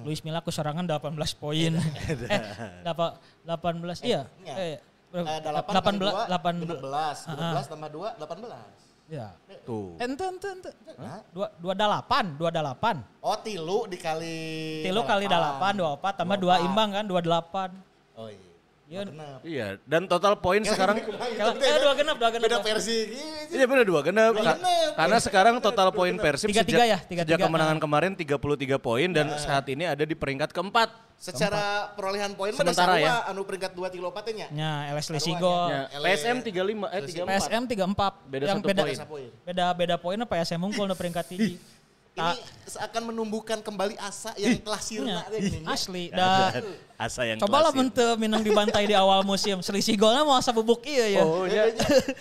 Luis 0.00 0.24
Milla 0.24 0.40
kesorangan 0.40 0.86
18 0.86 1.12
poin. 1.34 1.72
eh, 2.32 2.40
dapa- 2.80 3.20
18 3.44 4.00
iya. 4.02 4.24
Iya. 4.40 4.54
Eh, 4.56 4.78
Eh, 5.12 5.22
8 5.22 5.64
18 5.72 6.28
18 6.28 6.66
18 6.66 7.24
15 7.24 7.66
tambah 7.66 7.88
2 7.88 8.20
18. 8.20 9.08
ya. 9.08 9.28
Tuh. 9.62 9.94
Ente 9.96 10.24
ente 10.26 10.48
ente. 10.50 10.70
Hah? 10.98 11.22
Dua 11.30 11.46
dua 11.56 11.72
delapan, 11.72 12.24
dua 12.34 12.50
delapan. 12.50 13.00
Oh 13.22 13.38
tilu 13.38 13.86
dikali 13.86 14.82
Tilu 14.82 15.00
kali 15.04 15.24
delapan, 15.26 15.72
dua 15.72 15.94
empat, 15.94 16.14
tambah 16.16 16.36
dua 16.36 16.58
imbang 16.60 16.90
kan, 16.90 17.04
dua 17.06 17.20
delapan. 17.22 17.70
Oh 18.12 18.26
iya. 18.28 18.45
Iya. 18.86 19.02
Iya, 19.42 19.66
dan 19.82 20.06
total 20.06 20.38
poin 20.38 20.62
sekarang 20.62 21.02
Kalau- 21.02 21.58
eh 21.58 21.78
dua 21.82 21.94
genap, 21.98 22.16
dua 22.22 22.30
genap. 22.30 22.46
Beda 22.46 22.58
versi. 22.62 23.10
Iya 23.50 23.66
benar 23.66 23.82
dua 23.82 24.00
genap. 24.06 24.30
Dua 24.30 24.54
genap. 24.54 24.94
Karena 24.94 25.18
sekarang 25.18 25.54
total 25.58 25.90
poin 25.90 26.14
Persib 26.14 26.54
Tiga-tiga 26.54 26.78
sejak, 26.78 26.86
ya, 26.86 26.98
tiga-tiga. 27.02 27.34
sejak 27.34 27.50
kemenangan 27.50 27.78
kemarin 27.82 28.14
33 28.14 28.78
poin 28.78 29.10
dan 29.10 29.34
Nah. 29.34 29.42
saat 29.42 29.66
ini 29.66 29.90
ada 29.90 30.06
di 30.06 30.14
peringkat 30.14 30.54
keempat. 30.54 31.02
Secara 31.16 31.96
perolehan 31.96 32.36
poin 32.36 32.52
mah 32.52 32.60
Sementara 32.60 32.94
dasar 32.94 33.24
ya. 33.24 33.32
anu 33.32 33.42
peringkat 33.42 33.72
2 33.72 33.88
tilu 33.88 34.12
nya. 34.36 34.46
Ya, 34.52 34.72
LS 34.92 35.08
Sarua 35.08 35.16
Lesigol. 35.16 35.66
Ya. 35.66 35.82
PSM 35.96 36.36
35 36.44 36.86
eh 36.92 37.00
34. 37.02 37.26
PSM 37.26 37.62
34. 37.66 38.12
Beda 38.28 38.44
yang 38.44 38.58
satu 38.60 38.68
beda, 38.68 38.82
poin. 38.84 38.94
Satu 38.94 39.08
poin. 39.10 39.28
Beda 39.42 39.64
beda 39.72 39.94
poinnya 39.96 40.26
PSM 40.28 40.60
unggul 40.60 40.86
di 40.86 40.94
peringkat 40.94 41.24
tinggi. 41.26 41.54
Ini 42.16 42.40
seakan 42.64 43.12
menumbuhkan 43.12 43.60
kembali 43.60 44.00
asa 44.00 44.32
yang 44.40 44.56
telah 44.64 44.80
sirna 44.80 45.20
gini. 45.28 45.60
asli. 45.68 46.08
Da, 46.08 46.64
Asa 46.96 47.28
yang 47.28 47.36
coba 47.36 47.68
lah 47.68 47.72
mente 47.76 48.16
minang 48.16 48.40
dibantai 48.40 48.88
di 48.88 48.96
awal 48.96 49.20
musim. 49.20 49.60
Selisih 49.60 50.00
golnya 50.00 50.24
mau 50.24 50.32
asa 50.32 50.48
bubuk 50.48 50.80
iya 50.88 51.20
ya. 51.20 51.22
Oh, 51.28 51.44
ya. 51.44 51.68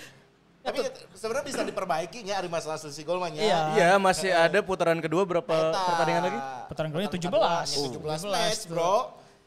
Tapi 0.65 0.81
sebenarnya 1.15 1.45
bisa 1.47 1.61
diperbaiki 1.63 2.25
ya 2.27 2.43
ada 2.43 2.49
masalah 2.51 2.75
selisih 2.75 3.07
gol 3.07 3.23
mah 3.23 3.31
nya. 3.31 3.39
Iya. 3.39 3.59
Iya, 3.71 3.89
masih 3.95 4.35
ada 4.35 4.59
putaran 4.59 4.99
kedua 4.99 5.23
berapa 5.23 5.47
Eta. 5.71 5.79
pertandingan 5.87 6.23
lagi? 6.27 6.39
Pertandingan 6.67 6.93
kedua 7.07 7.63
17. 7.63 7.95
17 7.95 8.33
match, 8.33 8.61
Bro. 8.67 8.95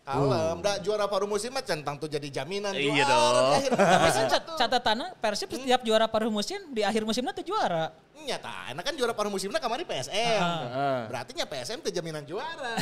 Kalem, 0.09 0.57
dah 0.59 0.77
juara 0.79 1.05
paruh 1.05 1.27
musim 1.27 1.51
mah 1.51 1.61
centang 1.61 1.95
tuh 1.95 2.09
jadi 2.09 2.25
jaminan 2.33 2.73
Iya 2.73 3.05
juara. 3.05 3.13
dong. 3.13 3.29
di 3.29 3.57
akhir 3.59 3.73
Tapi 3.75 4.01
musim. 4.01 4.17
kan 4.19 4.31
cat- 4.31 4.57
catatannya 4.57 5.09
Persib 5.15 5.49
setiap 5.51 5.81
juara 5.83 6.07
paruh 6.07 6.29
musim 6.29 6.57
di 6.69 6.81
akhir 6.81 7.03
musimnya 7.03 7.31
tuh 7.31 7.45
juara. 7.45 7.93
Nyata, 8.19 8.73
enak 8.73 8.83
kan 8.83 8.95
juara 8.95 9.13
paruh 9.13 9.29
musimnya 9.29 9.57
kemarin 9.57 9.85
PSM. 9.85 10.43
Ah. 10.43 11.07
Berarti 11.07 11.33
nya 11.33 11.45
PSM 11.45 11.79
tuh 11.81 11.89
jaminan 11.89 12.25
juara. 12.25 12.75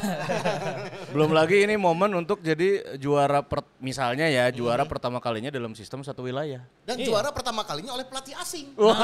Belum 1.13 1.29
lagi 1.31 1.61
ini 1.61 1.77
momen 1.77 2.15
untuk 2.17 2.41
jadi 2.41 2.97
juara 2.97 3.43
per- 3.43 3.69
misalnya 3.77 4.27
ya, 4.27 4.49
juara 4.49 4.83
pertama 4.83 5.19
kalinya 5.19 5.51
dalam 5.51 5.75
sistem 5.75 6.01
satu 6.01 6.23
wilayah. 6.23 6.63
Dan 6.83 6.97
Iya. 6.97 7.07
juara 7.07 7.31
pertama 7.31 7.63
kalinya 7.63 7.93
oleh 7.93 8.03
pelatih 8.03 8.33
asing. 8.35 8.73
Bener. 8.73 8.97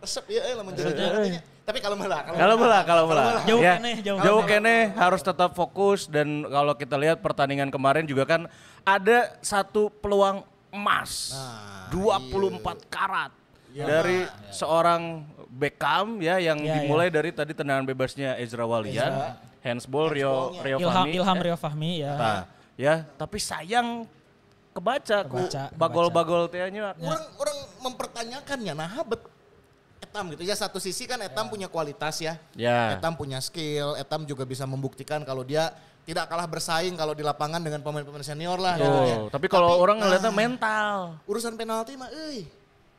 Resep 0.00 0.24
ya, 0.32 0.40
eh, 0.48 0.54
lamun. 0.56 0.72
Tapi 1.60 1.78
kalau 1.78 1.94
malah, 1.94 2.24
Kalau 2.26 2.56
belah, 2.56 2.82
kalau 2.82 3.04
belah. 3.06 3.44
Jauh 3.46 3.60
Ya, 3.62 3.76
kene, 3.78 4.00
jauh 4.02 4.18
jauh 4.18 4.42
kene. 4.42 4.90
kene 4.90 4.98
harus 4.98 5.20
tetap 5.22 5.54
fokus 5.54 6.08
dan 6.08 6.42
kalau 6.42 6.74
kita 6.74 6.96
lihat 6.98 7.20
pertandingan 7.20 7.68
kemarin 7.68 8.08
juga 8.08 8.26
kan 8.26 8.48
ada 8.82 9.36
satu 9.38 9.92
peluang 10.00 10.42
emas. 10.72 11.30
Nah, 11.30 11.92
24 11.92 12.90
karat 12.90 13.30
dari 13.70 14.24
seorang 14.50 15.22
Beckham 15.50 16.22
ya 16.22 16.38
yang 16.38 16.58
Iya, 16.58 16.80
dimulai 16.80 17.10
dari 17.10 17.30
tadi 17.30 17.52
tendangan 17.52 17.82
bebasnya 17.84 18.38
Ezra 18.38 18.62
Walian, 18.64 19.34
handsball 19.60 20.10
Rio. 20.10 20.54
Rio 20.62 20.78
Ilham 20.78 20.90
Fahmi. 20.90 21.10
Ilham 21.12 21.38
Rio 21.38 21.56
Fahmi 21.58 21.92
ya. 22.02 22.14
Nah, 22.14 22.40
ya, 22.74 22.94
tapi 23.14 23.42
sayang 23.42 24.06
kebaca, 24.70 25.18
ku 25.26 25.42
Kebaca, 25.42 25.74
bagol-bagol 25.74 26.46
teh 26.46 26.62
nya. 26.70 26.94
orang 26.94 27.24
orang 27.36 27.58
mempertanyakannya 27.82 28.72
nah 28.72 29.02
bet 29.02 29.18
Etam 30.00 30.32
gitu 30.32 30.42
ya 30.42 30.56
satu 30.56 30.80
sisi 30.80 31.04
kan 31.04 31.20
Etam 31.20 31.52
punya 31.52 31.68
kualitas 31.68 32.18
ya. 32.24 32.40
Ya. 32.56 32.96
Etam 32.96 33.14
punya 33.14 33.38
skill, 33.38 33.94
Etam 34.00 34.24
juga 34.24 34.48
bisa 34.48 34.64
membuktikan 34.64 35.20
kalau 35.28 35.44
dia 35.44 35.70
tidak 36.08 36.26
kalah 36.26 36.48
bersaing 36.48 36.96
kalau 36.96 37.12
di 37.12 37.20
lapangan 37.20 37.60
dengan 37.60 37.84
pemain-pemain 37.84 38.24
senior 38.24 38.58
lah. 38.58 38.74
gitu 38.80 39.00
ya. 39.06 39.16
Tapi 39.28 39.46
kalau 39.46 39.76
orang 39.78 40.00
ngeliatnya 40.00 40.32
nah, 40.32 40.36
mental. 40.36 40.96
urusan 41.28 41.54
penalti 41.54 41.94
mah, 41.94 42.08
euy. 42.10 42.48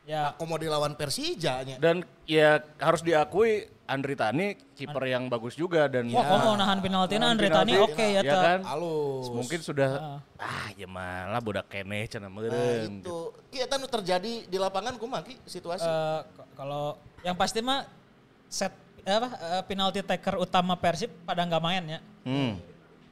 Ya. 0.02 0.34
Aku 0.34 0.42
mau 0.44 0.58
dilawan 0.58 0.92
Persija 0.92 1.62
nya. 1.62 1.78
Dan 1.78 2.02
ya 2.26 2.58
harus 2.76 3.00
diakui 3.00 3.70
Andri 3.86 4.18
Tani 4.18 4.58
kiper 4.74 5.04
yang 5.04 5.28
bagus 5.28 5.54
juga 5.54 5.86
dan 5.86 6.10
Wah, 6.10 6.24
kamu 6.24 6.38
mau 6.42 6.56
nahan 6.56 6.78
penalti 6.80 7.14
Nahan 7.20 7.36
Andre 7.36 7.48
Tani 7.48 7.72
oke 7.76 8.06
ya, 8.08 8.18
Ya 8.18 8.32
Ta. 8.34 8.40
kan? 8.42 8.60
Halus. 8.64 9.26
mungkin 9.30 9.60
sudah 9.60 10.18
ah 10.34 10.66
ya 10.74 10.88
malah 10.88 11.38
budak 11.38 11.68
keneh 11.68 12.08
cenah 12.08 12.26
Nah, 12.26 12.32
meureun. 12.32 12.98
itu. 12.98 13.18
Iya 13.52 13.68
kan 13.68 13.78
terjadi 13.78 14.32
di 14.42 14.56
lapangan 14.58 14.96
kumaha 14.96 15.22
ki 15.22 15.38
situasi. 15.44 15.84
Eh, 15.84 16.20
k- 16.24 16.48
kalau 16.56 16.96
yang 17.22 17.36
pasti 17.36 17.62
mah 17.62 17.86
set 18.48 18.74
apa 19.04 19.28
eh, 19.28 19.62
penalti 19.66 20.02
taker 20.02 20.34
utama 20.36 20.74
Persib 20.74 21.10
pada 21.22 21.46
nggak 21.46 21.62
main 21.62 21.84
ya. 21.86 22.00
Hmm. 22.24 22.58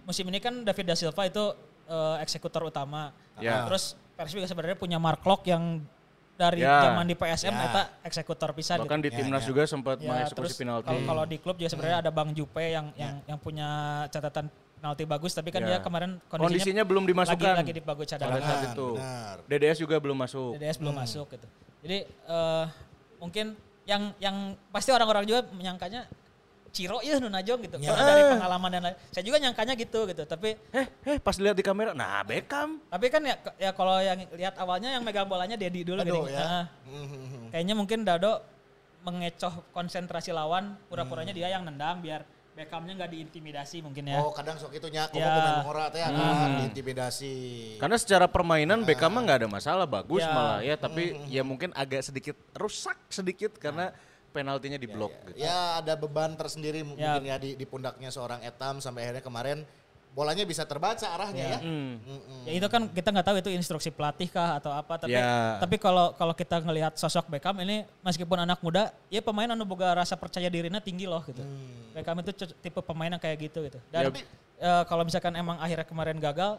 Musim 0.03 0.27
ini 0.27 0.43
kan 0.43 0.65
David 0.65 0.87
da 0.87 0.97
Silva 0.97 1.23
itu 1.23 1.45
eh, 1.87 2.17
eksekutor 2.19 2.67
utama. 2.67 3.15
Ya. 3.39 3.63
Terus 3.69 3.95
Persib 4.17 4.41
juga 4.41 4.49
sebenarnya 4.49 4.75
punya 4.75 4.99
Mark 4.99 5.23
Lok 5.23 5.45
yang 5.45 5.85
dari 6.41 6.65
Ya. 6.65 6.81
zaman 6.89 7.05
di 7.05 7.13
PSM 7.13 7.53
Ya. 7.53 7.65
eta 7.69 7.83
eksekutor 8.01 8.57
pisan 8.57 8.81
Bahkan 8.81 9.01
di 9.05 9.13
Ya, 9.13 9.17
timnas 9.21 9.45
ya. 9.45 9.49
juga 9.53 9.63
sempat 9.65 10.01
Ya, 10.01 10.09
mengeksekusi 10.09 10.41
terus 10.41 10.53
penalti. 10.57 10.89
Kalau 10.89 11.01
kalau 11.05 11.25
di 11.29 11.37
klub 11.37 11.57
juga 11.61 11.69
sebenarnya 11.69 11.99
ada 12.01 12.11
Bang 12.11 12.33
Jupe 12.33 12.65
yang 12.65 12.89
yang 12.97 13.21
yang 13.29 13.37
punya 13.37 13.69
catatan 14.09 14.49
penalti 14.81 15.05
bagus 15.05 15.37
tapi 15.37 15.53
kan 15.53 15.61
Ya. 15.61 15.77
dia 15.77 15.79
kemarin 15.85 16.17
kondisinya, 16.25 16.49
Kondisinya 16.49 16.83
belum 16.89 17.05
dimasukkan. 17.05 17.45
Lagi, 17.53 17.61
lagi 17.61 17.73
di 17.77 17.83
bagus 17.85 18.07
cadangan. 18.09 18.41
saat 18.41 18.73
itu. 18.73 18.89
benar. 18.97 19.37
DDS 19.45 19.79
juga 19.79 19.97
belum 20.01 20.17
masuk. 20.17 20.51
DDS 20.57 20.77
belum 20.81 20.95
masuk 20.97 21.27
gitu. 21.29 21.47
Jadi 21.85 21.99
eh, 22.09 22.65
mungkin 23.21 23.47
yang 23.85 24.03
yang 24.17 24.37
pasti 24.73 24.89
orang-orang 24.89 25.29
juga 25.29 25.45
menyangkanya 25.51 26.09
Ciro 26.71 27.03
ya 27.03 27.19
Nunajong 27.19 27.61
gitu. 27.67 27.77
Ya. 27.79 27.91
Karena 27.91 28.05
dari 28.07 28.23
pengalaman 28.31 28.69
dan 28.71 28.83
lain. 28.87 28.97
Saya 29.11 29.25
juga 29.27 29.37
nyangkanya 29.39 29.75
gitu 29.75 30.01
gitu. 30.07 30.23
Tapi 30.23 30.55
Eh, 30.71 30.87
eh 31.05 31.19
pas 31.19 31.35
dilihat 31.35 31.55
di 31.55 31.63
kamera, 31.63 31.91
nah 31.91 32.23
Beckham. 32.23 32.79
tapi 32.87 33.07
kan 33.11 33.23
ya 33.23 33.35
ya 33.59 33.71
kalau 33.75 33.99
yang 33.99 34.23
lihat 34.35 34.55
awalnya 34.57 34.95
yang 34.95 35.03
megang 35.03 35.27
bolanya 35.27 35.59
Dedi 35.59 35.83
dulu 35.83 36.01
gitu. 36.01 36.31
ya. 36.31 36.39
Nah, 36.39 36.65
kayaknya 37.51 37.75
mungkin 37.75 38.07
Dado 38.07 38.39
mengecoh 39.01 39.65
konsentrasi 39.73 40.31
lawan, 40.31 40.77
pura-puranya 40.87 41.33
dia 41.33 41.49
yang 41.49 41.65
nendang 41.65 41.99
biar 42.01 42.23
Beckhamnya 42.51 42.93
nggak 42.99 43.11
diintimidasi 43.15 43.81
mungkin 43.81 44.11
ya. 44.11 44.21
Oh 44.21 44.35
kadang 44.35 44.59
sok 44.59 44.75
itunya, 44.75 45.07
kok 45.09 45.17
Ya. 45.17 45.33
pemain 45.33 45.65
ngora 45.65 45.87
teh 45.89 46.03
kan 46.03 46.13
diintimidasi. 46.61 47.35
Karena 47.79 47.97
secara 47.97 48.27
permainan 48.27 48.83
Beckham 48.85 49.09
mah 49.09 49.23
nggak 49.23 49.39
ada 49.41 49.49
masalah, 49.49 49.87
bagus 49.87 50.21
Ya. 50.21 50.35
malah 50.35 50.61
ya. 50.61 50.75
Tapi 50.77 51.31
ya 51.31 51.41
mungkin 51.41 51.71
agak 51.73 52.05
sedikit 52.05 52.37
rusak 52.53 52.99
sedikit 53.09 53.55
karena 53.57 53.95
penaltinya 54.31 54.77
di 54.77 54.87
blok. 54.87 55.13
gitu. 55.27 55.43
Ya 55.43 55.79
ada 55.79 55.95
beban 55.95 56.35
tersendiri 56.35 56.81
m- 56.81 56.95
Ya. 56.95 57.15
mungkin 57.15 57.25
ya 57.27 57.37
di, 57.37 57.51
di 57.55 57.67
pundaknya 57.67 58.09
seorang 58.09 58.41
Etam 58.41 58.79
sampai 58.79 59.05
akhirnya 59.05 59.21
kemarin 59.21 59.59
bolanya 60.11 60.43
bisa 60.43 60.67
terbaca 60.67 61.07
arahnya 61.07 61.45
ya. 61.47 61.59
Hmm. 61.63 62.03
Mm-mm. 62.03 62.43
Ya 62.43 62.53
itu 62.59 62.67
kan 62.67 62.83
kita 62.89 63.09
nggak 63.11 63.27
tahu 63.27 63.37
itu 63.39 63.51
instruksi 63.51 63.91
pelatih 63.91 64.27
kah 64.27 64.59
atau 64.59 64.71
apa 64.71 64.99
tapi 64.99 65.15
Ya. 65.15 65.55
tapi 65.59 65.79
kalau 65.79 66.11
kalau 66.15 66.35
kita 66.35 66.59
ngelihat 66.59 66.95
sosok 66.95 67.31
Beckham 67.31 67.55
ini 67.63 67.87
meskipun 68.03 68.39
anak 68.39 68.59
muda 68.59 68.91
ya 69.07 69.23
pemain 69.23 69.47
anu 69.47 69.63
boga 69.63 69.95
rasa 69.95 70.19
percaya 70.19 70.51
dirinya 70.51 70.83
tinggi 70.83 71.07
loh 71.07 71.23
gitu. 71.23 71.43
Beckham 71.95 72.19
itu 72.23 72.31
tipe 72.59 72.81
pemain 72.81 73.07
yang 73.09 73.23
kayak 73.23 73.39
gitu 73.39 73.63
gitu. 73.63 73.79
Dan 73.89 74.11
Ya. 74.11 74.27
eh, 74.59 74.83
kalau 74.85 75.07
misalkan 75.07 75.31
emang 75.33 75.59
akhirnya 75.59 75.87
kemarin 75.87 76.19
gagal 76.19 76.59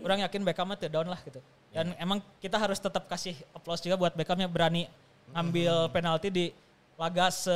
orang 0.00 0.24
yakin 0.24 0.40
Beckham 0.44 0.72
tuh 0.72 0.88
down 0.88 1.08
lah 1.08 1.20
gitu. 1.20 1.40
Dan 1.68 1.92
emang 2.00 2.24
kita 2.40 2.56
harus 2.56 2.80
tetap 2.80 3.04
kasih 3.04 3.36
applause 3.52 3.84
juga 3.84 4.00
buat 4.00 4.16
Beckham 4.16 4.40
yang 4.40 4.48
berani 4.48 4.88
ngambil 5.28 5.92
penalti 5.92 6.32
di 6.32 6.44
laga 6.98 7.30
se 7.30 7.54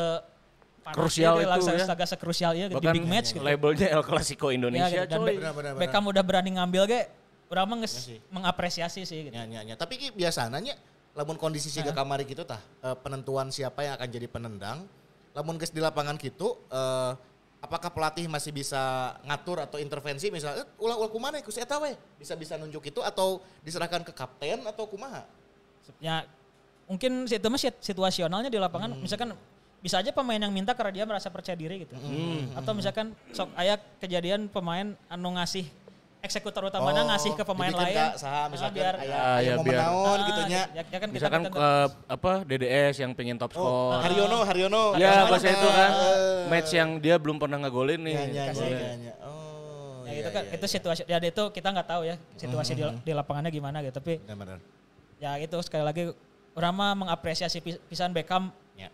Krusial 0.82 1.38
gitu, 1.38 1.46
itu 1.46 1.50
laga, 1.54 1.70
ya. 1.78 1.86
laga 1.86 2.06
sekrusial 2.10 2.52
ya 2.58 2.66
di 2.66 2.74
big 2.74 3.06
match 3.06 3.38
gitu. 3.38 3.44
labelnya 3.46 3.86
El 3.94 4.02
Clasico 4.02 4.50
Ya, 4.50 4.58
Indonesia 4.58 5.02
gitu. 5.06 5.14
Dan 5.14 5.18
coy. 5.22 5.26
Be- 5.30 5.38
Benar, 5.38 5.52
benar, 5.54 5.72
benar. 5.78 5.80
Beckham 5.86 6.04
udah 6.10 6.22
berani 6.26 6.50
ngambil 6.58 6.82
ge, 6.90 7.00
urang 7.46 7.70
mah 7.70 7.86
sih. 7.86 8.18
mengapresiasi 8.34 9.06
sih 9.06 9.30
gitu. 9.30 9.34
Ya, 9.34 9.46
ya, 9.46 9.62
ya. 9.62 9.74
Tapi 9.78 9.94
ki 9.94 10.08
biasanya 10.10 10.74
lamun 11.14 11.38
kondisi 11.38 11.70
siga 11.70 11.94
kamari 11.94 12.26
gitu 12.26 12.42
tah 12.42 12.58
eh, 12.82 12.96
penentuan 12.98 13.54
siapa 13.54 13.86
yang 13.86 13.94
akan 13.94 14.08
jadi 14.10 14.26
penendang. 14.26 14.78
Lamun 15.38 15.54
geus 15.54 15.70
di 15.70 15.78
lapangan 15.78 16.18
gitu 16.18 16.58
eh, 16.74 17.12
apakah 17.62 17.94
pelatih 17.94 18.26
masih 18.26 18.50
bisa 18.50 19.14
ngatur 19.22 19.62
atau 19.62 19.78
intervensi 19.78 20.34
misalnya 20.34 20.66
eh, 20.66 20.82
ulah 20.82 20.98
ulah 20.98 21.10
kumaha 21.14 21.38
ku 21.46 21.54
si 21.54 21.62
eta 21.62 21.78
we 21.78 21.94
bisa 22.18 22.34
bisa 22.34 22.58
nunjuk 22.58 22.90
itu 22.90 22.98
atau 23.06 23.38
diserahkan 23.62 24.02
ke 24.02 24.10
kapten 24.10 24.66
atau 24.66 24.82
kumaha? 24.90 25.22
Ya 26.02 26.26
mungkin 26.84 27.24
situ 27.24 27.44
mah 27.44 27.56
sit- 27.56 27.80
situasionalnya 27.80 28.48
di 28.48 28.56
lapangan 28.56 28.92
misalkan 28.94 29.32
bisa 29.78 29.98
aja 29.98 30.10
pemain 30.10 30.38
yang 30.38 30.50
minta 30.50 30.72
karena 30.72 30.92
dia 30.92 31.04
merasa 31.04 31.26
percaya 31.26 31.54
diri 31.54 31.82
gitu. 31.82 31.94
Atau 32.54 32.70
misalkan 32.70 33.10
sok 33.30 33.50
aya 33.52 33.74
kejadian 33.98 34.46
pemain 34.46 34.94
anu 35.06 35.34
ngasih 35.34 35.66
eksekutor 36.22 36.62
utamanya 36.64 37.02
ngasih 37.04 37.34
ke 37.34 37.42
pemain 37.42 37.66
kan 37.68 37.82
lain. 37.82 37.98
Saha, 38.14 38.30
Nah, 38.30 38.46
misalkan 38.46 38.74
biar 38.78 38.94
aya 38.94 39.10
Ah, 39.12 39.34
aya 39.34 39.42
ya, 39.42 39.54
momen 39.58 39.66
biar- 39.66 39.82
naon 39.82 40.06
Ah, 40.14 40.22
gitu 40.22 40.42
nya. 40.46 40.62
Ya, 40.70 40.82
ya 40.86 40.98
kan 41.00 41.08
kita 41.10 41.16
Misalkan 41.18 41.40
kita- 41.42 41.50
ke 41.50 41.68
apa 42.08 42.32
DDS 42.46 42.94
yang 42.96 43.10
pengen 43.10 43.36
top 43.36 43.50
Oh, 43.50 43.58
score. 43.58 44.06
Haryono, 44.06 44.38
Haryono. 44.46 44.82
Ya 44.94 45.26
bahasa 45.26 45.50
itu 45.50 45.66
kan 45.68 45.90
match 46.46 46.70
yang 46.70 46.90
dia 46.96 47.18
belum 47.18 47.36
pernah 47.36 47.58
ngegolin 47.58 47.98
nih. 48.00 48.14
Ya, 48.14 48.22
ya, 48.22 48.54
ya, 48.54 48.90
ya. 49.02 49.14
Oh, 49.18 50.06
ya 50.06 50.10
iya, 50.12 50.20
itu 50.20 50.30
kan 50.30 50.42
iya, 50.44 50.54
itu 50.54 50.66
situasi 50.68 51.02
ya 51.02 51.18
itu 51.18 51.42
kita 51.50 51.68
nggak 51.74 51.88
tahu 51.88 52.02
ya 52.04 52.14
situasi 52.36 52.72
di, 52.72 52.82
di 53.02 53.12
lapangannya 53.12 53.50
gimana 53.50 53.82
gitu 53.82 53.98
tapi 53.98 54.22
Benar-benar. 54.22 54.62
ya 55.18 55.34
itu 55.38 55.56
sekali 55.58 55.82
lagi 55.82 56.14
orang 56.52 56.72
mah 56.72 56.92
mengapresiasi 56.96 57.58
pis- 57.58 57.80
pisan 57.86 58.10
Beckham 58.10 58.52
Ya. 58.74 58.88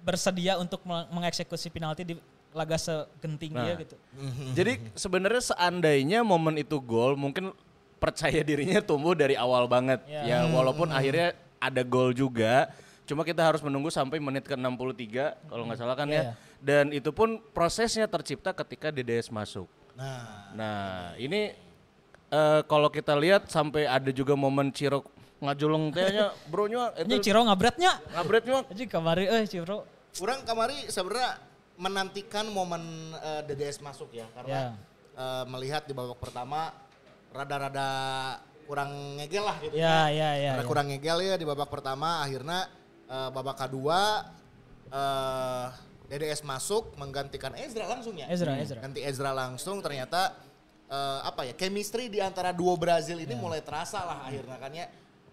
bersedia 0.00 0.56
untuk 0.56 0.82
meng- 0.82 1.08
mengeksekusi 1.10 1.68
penalti 1.68 2.02
di 2.02 2.14
laga 2.52 2.76
segenting 2.76 3.48
dia 3.50 3.72
Nah. 3.72 3.80
gitu. 3.80 3.96
Jadi 4.52 4.72
sebenarnya 4.92 5.42
seandainya 5.46 6.20
momen 6.20 6.56
itu 6.56 6.76
gol, 6.76 7.14
mungkin 7.14 7.54
percaya 7.96 8.42
dirinya 8.42 8.80
tumbuh 8.80 9.14
dari 9.14 9.32
awal 9.34 9.64
banget. 9.64 10.04
Ya. 10.04 10.22
Ya 10.22 10.38
walaupun 10.46 10.90
akhirnya 10.90 11.32
ada 11.56 11.80
gol 11.80 12.12
juga, 12.12 12.68
cuma 13.02 13.22
kita 13.22 13.40
harus 13.40 13.62
menunggu 13.62 13.88
sampai 13.88 14.18
menit 14.18 14.44
ke 14.44 14.52
63 14.52 15.38
kalau 15.46 15.64
nggak 15.64 15.78
salah 15.78 15.94
kan 15.94 16.06
Ya, 16.06 16.14
ya. 16.14 16.22
ya. 16.22 16.32
Dan 16.58 16.90
itu 16.90 17.10
pun 17.10 17.40
prosesnya 17.50 18.04
tercipta 18.04 18.52
ketika 18.52 18.90
DDS 18.90 19.28
masuk. 19.28 19.66
Nah, 19.92 20.52
Nah, 20.52 20.84
ini 21.16 21.56
eh, 22.28 22.60
kalau 22.64 22.88
kita 22.88 23.12
lihat 23.14 23.46
sampai 23.46 23.84
ada 23.84 24.08
juga 24.08 24.32
momen 24.32 24.68
Ciro 24.68 25.04
ngajulung 25.42 25.90
tehnya, 25.90 26.30
bro 26.46 26.70
nya 26.70 26.94
Ini 27.02 27.18
itu 27.18 27.28
Ciro 27.28 27.42
ngabretnya. 27.42 27.98
ngabretnya 28.14 28.62
Jadi 28.70 28.84
kamari 28.86 29.26
eh 29.26 29.42
Ciro. 29.50 29.82
orang 30.22 30.44
kamari 30.46 30.86
sebenarnya 30.92 31.40
menantikan 31.80 32.46
momen 32.52 33.16
eh, 33.18 33.42
DDS 33.48 33.82
masuk 33.82 34.14
ya 34.14 34.28
karena 34.38 34.78
eh, 35.18 35.44
melihat 35.50 35.82
di 35.88 35.92
babak 35.96 36.22
pertama 36.22 36.70
rada-rada 37.32 37.88
kurang 38.68 39.18
ngegel 39.18 39.42
lah 39.42 39.56
gitu. 39.58 39.74
Ya 39.74 40.06
ya 40.12 40.38
ya. 40.38 40.50
Karena 40.54 40.64
ya. 40.64 40.70
kurang 40.70 40.86
ngegel 40.92 41.18
ya 41.26 41.34
di 41.34 41.46
babak 41.48 41.68
pertama 41.68 42.22
akhirnya 42.22 42.70
eh, 43.10 43.28
babak 43.34 43.56
kedua 43.58 44.30
eh 44.92 45.68
DDS 46.12 46.44
masuk 46.44 46.92
menggantikan 47.00 47.56
Ezra 47.56 47.88
langsung 47.88 48.12
ya. 48.20 48.28
Ezra, 48.28 48.60
Ezra. 48.60 48.84
Ganti 48.84 49.00
Ezra 49.00 49.32
langsung 49.32 49.80
ternyata 49.80 50.36
eh, 50.92 51.20
apa 51.24 51.48
ya 51.48 51.56
chemistry 51.56 52.12
di 52.12 52.20
antara 52.20 52.52
dua 52.52 52.76
Brazil 52.76 53.16
ini 53.16 53.32
mulai 53.32 53.64
terasa 53.64 54.04
lah 54.04 54.28
akhirnya 54.28 54.60
kan 54.60 54.70
ya 54.76 54.86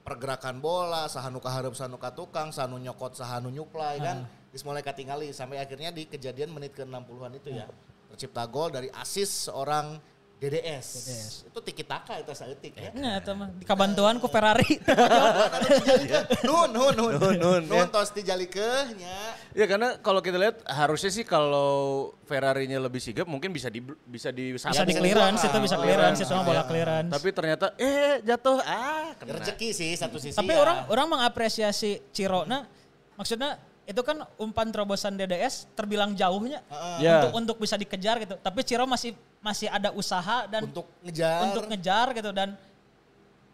pergerakan 0.09 0.57
bola 0.57 1.05
sahanu 1.05 1.37
kaharep 1.37 1.77
sahanu 1.77 2.01
katukang 2.01 2.49
sahanu 2.49 2.81
nyokot 2.81 3.13
sahanu 3.13 3.53
nyuplai 3.53 4.01
kan? 4.01 4.25
Geus 4.49 4.65
mulai 4.65 4.81
katingali 4.81 5.29
sampai 5.29 5.61
akhirnya 5.61 5.93
di 5.93 6.09
kejadian 6.09 6.49
menit 6.49 6.73
ke 6.73 6.81
60-an 6.81 7.31
itu 7.37 7.53
ya. 7.53 7.69
Tercipta 8.09 8.49
gol 8.49 8.73
dari 8.73 8.89
asis 8.89 9.45
seorang 9.45 10.01
DDS. 10.39 10.87
Itu 11.45 11.59
tiki 11.59 11.83
taka 11.83 12.15
itu 12.15 12.31
saeutik 12.31 12.71
ya. 12.71 12.95
Nah, 12.95 13.19
itu 13.19 13.31
mah 13.31 13.51
di 13.51 13.63
kabantuan 13.63 14.17
ku 14.17 14.25
Ferrari. 14.25 14.79
nun 16.47 16.71
nun 16.71 16.93
nun 16.95 17.11
Nun, 17.11 17.35
nun, 17.35 17.61
nun 17.67 17.77
ya. 17.77 17.91
tos 17.91 18.15
dijalikeun 18.15 18.95
nya 18.95 19.35
Ya 19.51 19.65
karena 19.65 19.99
kalau 19.99 20.19
kita 20.19 20.39
lihat 20.39 20.63
harusnya 20.63 21.11
sih 21.11 21.23
kalau 21.23 21.71
Ferrari-nya 22.23 22.79
lebih 22.79 22.97
sigap 22.97 23.25
mungkin 23.25 23.51
bisa 23.51 23.67
di 23.67 23.83
bisa 23.83 24.31
di 24.31 24.55
bisa 24.55 24.71
Ya, 24.71 24.85
di 24.85 24.95
dibuang. 24.95 25.35
itu 25.35 25.57
bisa 25.59 25.75
clearance 25.75 26.19
iya. 26.19 26.25
itu 26.25 26.33
mah 26.33 26.45
bola 26.45 26.63
clearance. 26.63 27.11
Tapi 27.11 27.27
ternyata 27.29 27.65
eh 27.75 28.21
jatuh 28.21 28.57
ah 28.61 29.11
kena. 29.15 29.35
rezeki 29.37 29.69
sih 29.71 29.91
satu 29.93 30.17
sisi 30.17 30.37
Tapi 30.37 30.49
ya. 30.49 30.61
orang 30.61 30.77
orang 30.87 31.07
mengapresiasi 31.11 31.99
Ciro 32.09 32.45
nah 32.45 32.63
maksudnya 33.15 33.59
itu 33.83 33.99
kan 33.99 34.21
umpan 34.37 34.69
terobosan 34.69 35.17
DDS 35.17 35.67
terbilang 35.73 36.13
jauhnya 36.13 36.61
Ya. 36.95 37.19
untuk 37.19 37.33
untuk 37.35 37.55
bisa 37.59 37.75
dikejar 37.75 38.21
gitu. 38.21 38.37
Tapi 38.37 38.61
Ciro 38.61 38.85
masih 38.85 39.17
masih 39.39 39.67
ada 39.67 39.89
usaha 39.91 40.45
dan 40.45 40.67
untuk 40.67 40.85
ngejar 40.99 41.39
untuk 41.47 41.63
ngejar 41.65 42.07
gitu 42.11 42.31
dan 42.31 42.59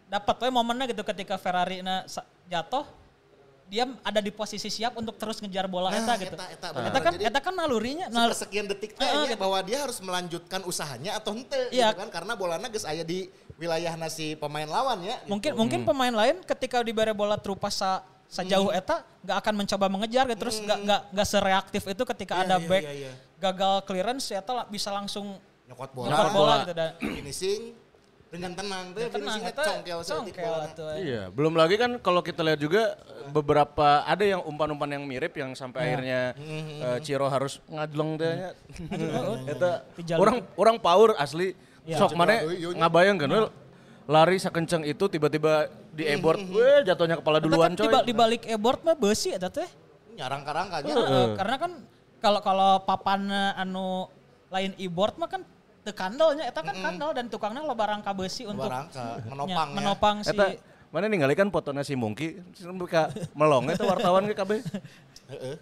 dapat 0.06 0.34
we 0.40 0.48
momennya 0.50 0.86
gitu 0.86 1.02
ketika 1.02 1.34
Ferrari 1.36 1.78
na 1.78 2.06
jatuh 2.46 2.86
dia 3.66 3.82
ada 4.00 4.22
di 4.22 4.30
posisi 4.30 4.70
siap 4.70 4.94
untuk 4.94 5.18
terus 5.18 5.42
ngejar 5.42 5.66
bola 5.66 5.90
Nah, 5.90 5.98
eta 5.98 6.14
gitu. 6.16 6.34
eta- 6.38 6.50
eta 6.52 6.66
Eta, 6.86 6.98
kan 7.02 7.12
Jadi, 7.18 7.24
eta 7.26 7.38
kan 7.42 7.50
nalurinya 7.52 8.06
nal 8.06 8.30
sekian 8.30 8.62
detik 8.64 8.94
teh 8.94 9.02
nya 9.02 9.26
gitu. 9.26 9.42
bahwa 9.42 9.58
dia 9.60 9.82
harus 9.82 9.98
melanjutkan 9.98 10.62
usahanya 10.62 11.18
atau 11.18 11.34
ente 11.34 11.58
Iya. 11.74 11.90
gitu 11.90 11.98
kan 11.98 12.10
karena 12.10 12.38
bolana 12.38 12.66
geus 12.66 12.86
aya 12.86 13.02
di 13.02 13.26
wilayah 13.58 13.90
nasi 13.96 14.34
pemain 14.34 14.66
lawan 14.66 15.02
ya 15.02 15.18
gitu. 15.18 15.30
mungkin 15.34 15.50
mungkin 15.58 15.80
pemain 15.82 16.14
lain 16.14 16.46
ketika 16.46 16.78
diberi 16.78 17.10
bola 17.10 17.34
terupas 17.34 17.74
sa, 17.74 18.06
sejauh 18.26 18.70
eta 18.70 19.02
nggak 19.22 19.38
akan 19.38 19.54
mencoba 19.56 19.86
mengejar 19.88 20.24
gitu 20.26 20.38
terus 20.40 20.58
nggak 20.60 20.78
nggak 20.82 21.00
nggak 21.10 21.28
sereaktif 21.28 21.82
itu 21.84 22.02
ketika 22.06 22.34
Iya, 22.36 22.42
ada 22.44 22.56
iya, 22.56 22.66
back 22.66 22.84
iya, 22.84 22.92
iya. 22.92 23.12
gagal 23.36 23.74
clearance 23.82 24.30
eta 24.30 24.62
bisa 24.66 24.90
langsung 24.90 25.38
nyokot 25.66 25.90
bola, 25.92 26.08
nyokot 26.10 26.32
bola 26.32 26.54
gitu 26.62 26.72
dan 26.72 26.90
finishing 26.98 27.62
dengan 28.26 28.52
tenang 28.58 28.90
teh 28.90 29.06
tenang 29.06 29.38
finishingnya 29.38 29.52
eta 29.54 29.64
congkel 30.02 30.44
bolana. 30.44 30.66
atuh. 30.66 30.86
Iya, 30.98 31.22
belum 31.30 31.54
lagi 31.54 31.74
kan 31.78 31.90
kalau 32.02 32.20
kita 32.20 32.42
lihat 32.42 32.58
juga 32.58 32.98
beberapa 33.30 34.02
ada 34.02 34.24
yang 34.26 34.42
umpan-umpan 34.42 34.98
yang 34.98 35.04
mirip 35.06 35.32
yang 35.38 35.54
sampai 35.54 35.80
akhirnya 35.86 36.34
eh, 36.36 36.98
Ciro 37.06 37.26
harus 37.30 37.62
ngadleng 37.70 38.18
teh 38.18 38.34
nya. 38.34 38.50
Eta 39.54 39.70
orang 40.18 40.42
orang 40.58 40.76
power 40.82 41.14
asli. 41.16 41.54
Iya. 41.86 42.02
Sok 42.02 42.18
mana 42.18 42.42
ngabayangkeun 42.50 43.30
we 43.30 43.40
lari 44.06 44.38
sakenceng 44.38 44.86
itu 44.86 45.06
tiba-tiba 45.06 45.66
di 45.90 46.06
e-board, 46.06 46.38
weh 46.50 46.82
jatuhnya 46.86 47.18
kepala 47.18 47.42
duluan 47.42 47.74
kan 47.74 47.78
coy. 47.78 47.84
di, 47.86 47.88
ba- 47.90 48.04
di 48.06 48.14
balik 48.14 48.42
e-board 48.46 48.82
mah 48.86 48.94
besi 48.94 49.34
eta 49.34 49.50
teh 49.50 49.66
nyarang-karangkanya 50.14 50.94
Heeh, 50.94 51.26
karena 51.34 51.56
kan 51.58 51.72
kalau 52.22 52.40
kalau 52.42 52.70
papan 52.82 53.26
anu 53.54 54.06
lain 54.50 54.74
e-board 54.78 55.18
mah 55.18 55.26
kan 55.26 55.42
kandalnya 55.92 56.48
eta 56.48 56.62
kan 56.62 56.74
kandal 56.74 57.10
dan 57.14 57.26
tukangnya 57.28 57.62
loba 57.62 57.84
rangka 57.94 58.10
besi 58.10 58.42
untuk 58.46 58.66
barangka 58.66 59.22
nya, 59.22 59.26
menopang 59.34 59.68
ya. 59.70 59.76
menopang 59.76 60.16
si 60.24 60.30
Eta 60.34 60.46
mana 60.90 61.06
ningali 61.10 61.34
kan 61.36 61.50
fotona 61.52 61.82
si 61.84 61.92
Mungki, 61.92 62.40
buka 62.78 63.12
melong 63.36 63.68
eta 63.68 63.84
wartawan 63.84 64.24
ge 64.24 64.34
kabeh. 64.34 64.62
Heeh. 65.34 65.56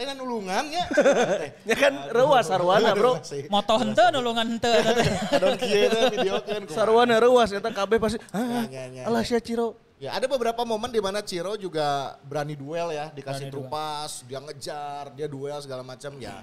Dengan 0.00 0.16
ulungan 0.24 0.64
ya. 0.72 0.88
Ya 1.68 1.76
kan 1.76 2.08
reuas 2.08 2.48
sarwana, 2.48 2.96
Bro. 2.96 3.20
moto 3.52 3.74
henteu 3.76 4.08
nulungan 4.08 4.56
henteu 4.56 4.72
eta 4.72 4.96
teh. 4.96 5.08
Adon 5.36 5.54
kieu 5.60 5.86
teh 5.92 6.02
videokeun 6.16 6.62
kumaha. 6.64 6.72
Sarwana 6.72 7.20
reuas 7.20 7.52
eta 7.52 7.68
kabeh 7.68 8.00
pasti. 8.00 8.16
Ah, 8.32 8.64
Ya, 8.72 8.88
ya, 8.88 9.02
ya, 9.02 9.02
alah 9.04 9.20
sia 9.20 9.36
Ciro. 9.44 9.76
Ya 10.00 10.16
ada 10.16 10.24
beberapa 10.24 10.64
momen 10.64 10.88
di 10.88 10.96
mana 11.04 11.20
Ciro 11.20 11.52
juga 11.60 12.16
berani 12.24 12.56
duel 12.56 12.96
ya, 12.96 13.12
dikasih 13.12 13.52
trupas, 13.52 14.24
dia 14.24 14.40
ngejar, 14.40 15.12
dia 15.12 15.28
duel 15.28 15.60
segala 15.60 15.84
macam 15.84 16.16
ya. 16.16 16.40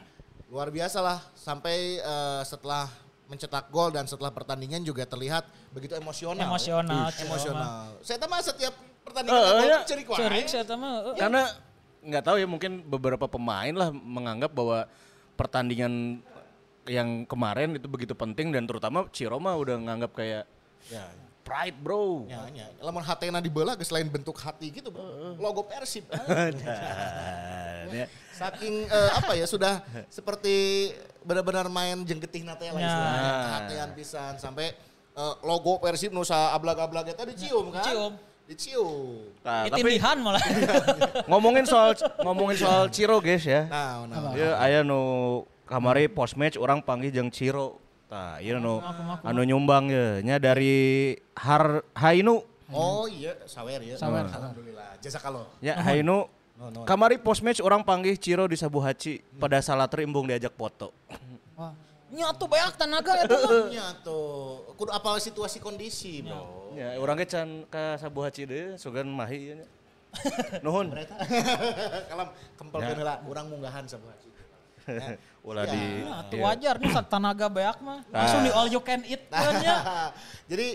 Luar 0.54 0.70
biasa 0.70 1.02
lah 1.02 1.18
sampai 1.34 1.98
eh, 1.98 2.42
setelah 2.46 2.86
mencetak 3.28 3.68
gol 3.70 3.92
dan 3.92 4.08
setelah 4.08 4.32
pertandingan 4.32 4.82
juga 4.82 5.04
terlihat 5.04 5.44
begitu 5.76 5.94
emosional. 5.96 6.40
ya. 6.40 6.48
Emosional, 6.48 7.06
Ciro 7.12 7.28
emosional. 7.28 7.72
Saya 8.00 8.24
mah 8.24 8.40
setiap 8.40 8.74
pertandingan 9.04 9.38
Eh, 9.38 9.44
gol 9.44 9.64
iya. 9.68 9.80
cerik 9.84 10.08
wae. 10.08 10.18
Cerik 10.18 10.46
saya 10.48 10.64
mah 10.74 10.92
heeh. 11.04 11.16
Karena 11.20 11.42
nggak 12.08 12.24
tahu 12.24 12.38
ya 12.40 12.48
mungkin 12.48 12.72
beberapa 12.88 13.28
pemain 13.28 13.76
lah 13.76 13.92
menganggap 13.92 14.52
bahwa 14.56 14.88
pertandingan 15.36 16.24
yang 16.88 17.28
kemarin 17.28 17.76
itu 17.76 17.88
begitu 17.92 18.16
penting 18.16 18.56
dan 18.56 18.64
terutama 18.64 19.04
Ciro 19.12 19.38
mah 19.38 19.60
udah 19.60 19.76
nganggap 19.76 20.12
kayak 20.16 20.44
Ya, 20.88 21.04
pride 21.48 21.78
bro. 21.80 22.28
ya, 22.28 22.44
ya. 22.52 22.68
Lamun 22.84 23.00
hatena 23.00 23.40
dibelah 23.40 23.80
geus 23.80 23.90
lain 23.90 24.12
bentuk 24.12 24.36
hati 24.36 24.68
gitu, 24.70 24.92
Bro. 24.92 25.40
Logo 25.40 25.64
Persib. 25.64 26.04
Dan 26.12 26.60
ya, 28.04 28.06
Saking 28.36 28.86
eh, 28.92 29.12
apa 29.16 29.32
ya 29.40 29.48
sudah 29.48 29.80
seperti 30.12 30.92
benar-benar 31.24 31.72
main 31.72 32.04
jenggetih 32.04 32.44
nate 32.44 32.68
lah 32.70 32.80
Ya. 32.84 32.88
istilahnya. 32.92 33.32
Hatean 33.56 33.90
pisan 33.96 34.34
sampai 34.36 34.76
eh, 35.16 35.34
logo 35.48 35.80
Persib 35.80 36.12
nusa 36.12 36.52
ablag-ablag 36.52 37.08
eta 37.08 37.24
dicium 37.24 37.72
kan? 37.72 37.82
Dicium. 37.82 38.14
Dicium. 38.48 39.28
Nah, 39.44 39.68
tapi 39.68 40.00
malah. 40.00 40.40
ngomongin 41.32 41.68
soal 41.68 41.92
ngomongin 42.24 42.56
soal 42.60 42.88
Ciro 42.88 43.20
guys 43.20 43.44
ya. 43.44 43.68
Nah, 43.68 44.08
nah. 44.08 44.32
Ya 44.36 44.56
aya 44.56 44.80
nu 44.88 45.44
kamari 45.68 46.08
post 46.08 46.40
match 46.40 46.56
orang 46.56 46.80
panggil 46.80 47.12
jeung 47.12 47.28
Ciro. 47.28 47.87
Tah, 48.08 48.40
ieu 48.40 48.56
nu 48.56 48.80
anu 49.24 49.42
nyumbang 49.44 49.92
ya 49.92 50.08
nya 50.24 50.36
dari 50.40 51.16
Har 51.36 51.84
Hainu. 51.92 52.40
Oh 52.72 53.08
iya, 53.08 53.36
sawer 53.48 53.84
ya. 53.84 54.00
Sawer. 54.00 54.28
Alhamdulillah. 54.28 54.96
Jazakallah. 55.04 55.48
Ya 55.60 55.76
Hainu 55.84 56.28
No, 56.58 56.74
no. 56.74 56.90
Kamari 56.90 57.22
post 57.22 57.46
match 57.46 57.62
orang 57.62 57.86
panggil 57.86 58.18
Ciro 58.18 58.50
di 58.50 58.58
Sabuhaci 58.58 59.22
pada 59.38 59.62
salat 59.62 59.94
rimbung 59.94 60.26
diajak 60.26 60.58
foto. 60.58 60.90
Wah, 61.54 61.70
nya 62.10 62.34
tuh 62.34 62.50
banyak 62.50 62.74
tenaga. 62.74 63.14
Nya 63.70 63.94
tuh, 64.02 64.66
kudu 64.74 64.90
apal 64.90 65.22
situasi 65.22 65.62
kondisi, 65.62 66.26
Bro. 66.26 66.74
Ya, 66.74 66.98
orang 66.98 67.22
ge 67.22 67.30
can 67.30 67.62
ka 67.70 68.02
Sabuhaci 68.02 68.50
deui 68.50 68.74
sugan 68.82 69.06
mahi 69.06 69.54
nya. 69.54 69.70
Nuhun. 70.66 70.98
Kalam 72.10 72.34
kempelkeun 72.58 73.06
heula 73.06 73.22
urang 73.30 73.54
munggahan 73.54 73.86
sabuhaji. 73.86 74.26
Ya. 74.34 74.37
Ulah 75.44 75.64
Ya. 75.64 75.72
di 75.72 75.84
Nah, 76.04 76.22
tuh 76.28 76.40
wajar 76.40 76.76
nih 76.78 76.90
saat 76.90 77.08
tenaga 77.08 77.48
banyak 77.48 77.78
mah. 77.80 78.00
Langsung 78.08 78.42
di 78.42 78.52
all 78.52 78.68
you 78.68 78.80
can 78.80 79.04
eat 79.04 79.24
nya. 79.64 80.12
Jadi 80.46 80.68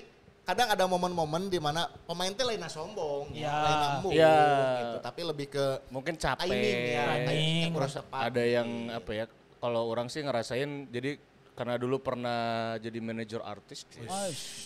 kadang 0.43 0.69
ada 0.69 0.85
momen-momen 0.85 1.47
di 1.47 1.57
mana 1.57 1.87
pemain 2.03 2.29
teh 2.29 2.43
lainnya 2.43 2.67
sombong, 2.67 3.31
Ya. 3.33 3.53
lainnya 3.53 4.11
Ya. 4.11 4.37
gitu. 4.79 4.97
Tapi 5.01 5.21
lebih 5.23 5.47
ke 5.49 5.65
Mungkin 5.89 6.15
capek. 6.17 6.45
timing 6.45 6.79
ya, 6.89 7.05
Timing. 7.07 7.27
timingnya 7.29 7.69
kurang 7.71 7.93
tepat. 7.95 8.21
Ada 8.27 8.43
yang 8.43 8.69
apa 8.91 9.11
ya? 9.13 9.25
Kalau 9.57 9.83
orang 9.87 10.09
sih 10.09 10.21
ngerasain 10.21 10.71
jadi 10.89 11.15
karena 11.53 11.77
dulu 11.77 12.01
pernah 12.01 12.41
jadi 12.81 12.97
manajer 12.99 13.39
artis. 13.39 13.85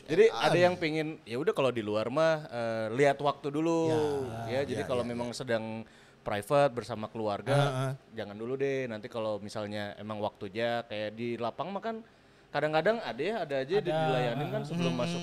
Jadi 0.06 0.30
ada 0.30 0.54
yang 0.54 0.74
pingin 0.74 1.18
ya 1.22 1.36
udah 1.36 1.50
kalau 1.50 1.68
di 1.68 1.82
luar 1.82 2.06
mah 2.08 2.46
eh, 2.46 2.86
lihat 2.94 3.18
waktu 3.18 3.50
dulu 3.50 3.90
ya. 4.46 4.62
jadi 4.62 4.86
kalau 4.86 5.02
memang 5.02 5.34
sedang 5.34 5.82
private 6.26 6.74
bersama 6.74 7.06
keluarga 7.06 7.94
jangan 8.10 8.34
dulu 8.34 8.58
deh. 8.58 8.90
Nanti 8.90 9.06
kalau 9.06 9.38
misalnya 9.38 9.94
emang 9.94 10.18
waktunya 10.18 10.82
kayak 10.90 11.14
di 11.14 11.38
lapang 11.38 11.70
mah 11.70 11.78
kan 11.78 12.02
kadang-kadang 12.50 12.98
ada 13.04 13.20
ya 13.20 13.34
ada 13.44 13.54
aja 13.62 13.76
di- 13.78 13.84
dilayanin 13.84 14.48
kan 14.48 14.62
sebelum 14.66 14.94
masuk 14.96 15.22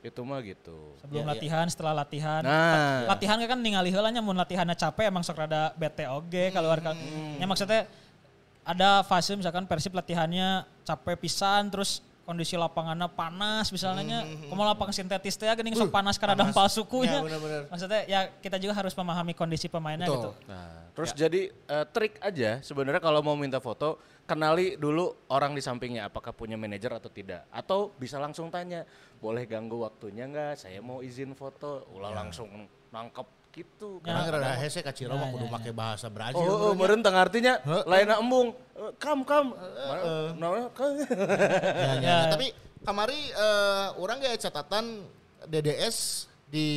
itu 0.00 0.20
mah 0.24 0.40
gitu. 0.40 0.96
Sebelum 1.02 1.26
latihan, 1.28 1.66
setelah 1.68 1.92
latihan. 1.92 2.40
Nah. 2.40 3.10
Latihan 3.10 3.36
kan 3.44 3.58
ningali 3.60 3.90
heula 3.92 4.08
nya 4.08 4.22
mun 4.24 4.38
latihannya 4.38 4.78
capek 4.78 5.12
emang 5.12 5.20
sok 5.26 5.44
rada 5.44 5.76
bete 5.76 6.08
oge 6.08 6.48
keluar 6.54 6.80
kan. 6.80 6.96
Ya 7.36 7.44
maksudnya 7.44 7.90
ada 8.64 9.02
fase 9.02 9.34
misalkan 9.34 9.66
Persib 9.66 9.92
latihannya 9.92 10.62
capek 10.86 11.18
pisan 11.18 11.68
terus 11.68 12.00
kondisi 12.30 12.54
lapangannya 12.54 13.10
panas 13.10 13.74
misalnya 13.74 14.22
hmm. 14.22 14.54
lapangan 14.54 14.94
sintetis 14.94 15.34
teh 15.34 15.50
geuning 15.50 15.74
sok 15.74 15.90
panas 15.90 16.14
karena 16.14 16.38
dampal 16.38 16.70
sukunya. 16.70 17.18
Ya, 17.18 17.26
benar-benar. 17.26 17.62
Maksudnya 17.66 18.00
ya 18.06 18.20
kita 18.38 18.62
juga 18.62 18.78
harus 18.78 18.94
memahami 18.94 19.34
kondisi 19.34 19.66
pemainnya 19.66 20.06
gitu. 20.06 20.30
Betul. 20.30 20.46
Nah, 20.46 20.86
terus 20.94 21.10
jadi 21.18 21.50
eh, 21.50 21.86
trik 21.90 22.22
aja 22.22 22.62
sebenarnya 22.62 23.02
kalau 23.02 23.18
mau 23.26 23.34
minta 23.34 23.58
foto 23.58 23.98
kenali 24.30 24.78
dulu 24.78 25.26
orang 25.34 25.58
di 25.58 25.62
sampingnya 25.64 26.06
apakah 26.06 26.30
punya 26.30 26.54
manajer 26.54 26.94
atau 26.94 27.10
tidak 27.10 27.50
atau 27.50 27.90
bisa 27.98 28.22
langsung 28.22 28.46
tanya 28.46 28.86
boleh 29.18 29.42
ganggu 29.50 29.82
waktunya 29.82 30.30
nggak 30.30 30.54
saya 30.54 30.78
mau 30.78 31.02
izin 31.02 31.34
foto 31.34 31.90
ulah 31.90 32.14
langsung 32.14 32.46
nangkep 32.94 33.39
gitu 33.50 33.98
Karena 34.00 34.24
Karena- 34.24 34.46
rada 34.46 34.58
hese 34.58 34.80
ka 34.80 34.90
Ciro 34.90 35.12
mah 35.12 35.28
kudu 35.28 35.46
make 35.46 35.70
bahasa 35.70 36.06
Brazil. 36.06 36.38
Oh, 36.40 36.70
oh, 36.70 36.72
meureun 36.72 37.00
tengah 37.00 37.20
artinya 37.20 37.58
lainnya 37.84 38.16
embung 38.16 38.54
Eh, 38.72 38.92
kam 38.96 39.20
kam. 39.22 39.52
Ya, 40.40 41.92
ya, 41.92 41.98
Ya. 42.00 42.16
Tapi 42.30 42.54
kamari 42.80 43.20
eh, 43.28 43.86
orang 43.94 44.16
gak 44.18 44.40
catatan 44.40 45.04
DDS 45.44 46.28
di 46.46 46.68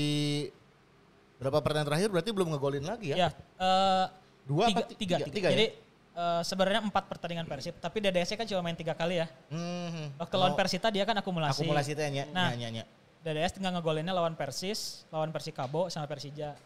berapa 1.37 1.59
pertandingan 1.59 1.87
terakhir 1.89 2.09
berarti 2.09 2.29
belum 2.31 2.47
ngegolin 2.51 2.83
lagi 2.83 3.13
ya? 3.13 3.27
Ya, 3.27 3.29
eh, 3.59 4.05
Dua 4.43 4.67
tiga, 4.67 4.75
apa 4.75 4.89
ti- 4.89 4.97
tiga, 4.97 5.15
tiga? 5.17 5.25
tiga. 5.25 5.31
Tiga 5.31 5.47
ya? 5.47 5.53
Jadi 5.53 5.67
eh, 6.13 6.41
sebenarnya 6.43 6.81
empat 6.83 7.03
pertandingan 7.07 7.45
Persib, 7.45 7.75
tapi 7.77 7.97
DDS 7.99 8.35
kan 8.35 8.45
cuma 8.45 8.61
main 8.61 8.75
tiga 8.75 8.93
kali 8.93 9.17
ya. 9.17 9.27
Hmm. 9.47 10.11
Waktu 10.15 10.35
lawan 10.35 10.53
Persita 10.53 10.87
dia 10.89 11.03
kan 11.03 11.15
akumulasi. 11.15 11.63
Akumulasi 11.63 11.91
teh 11.93 12.07
nya. 12.09 12.25
Nah. 12.29 12.51
nya, 12.53 12.69
nya. 12.69 12.83
DDS 13.23 13.55
tinggal 13.55 13.71
ngegolinnya 13.73 14.11
lawan 14.11 14.35
Persis, 14.35 15.07
lawan 15.07 15.31
Persikabo 15.31 15.87
sama 15.87 16.05
Persija. 16.05 16.59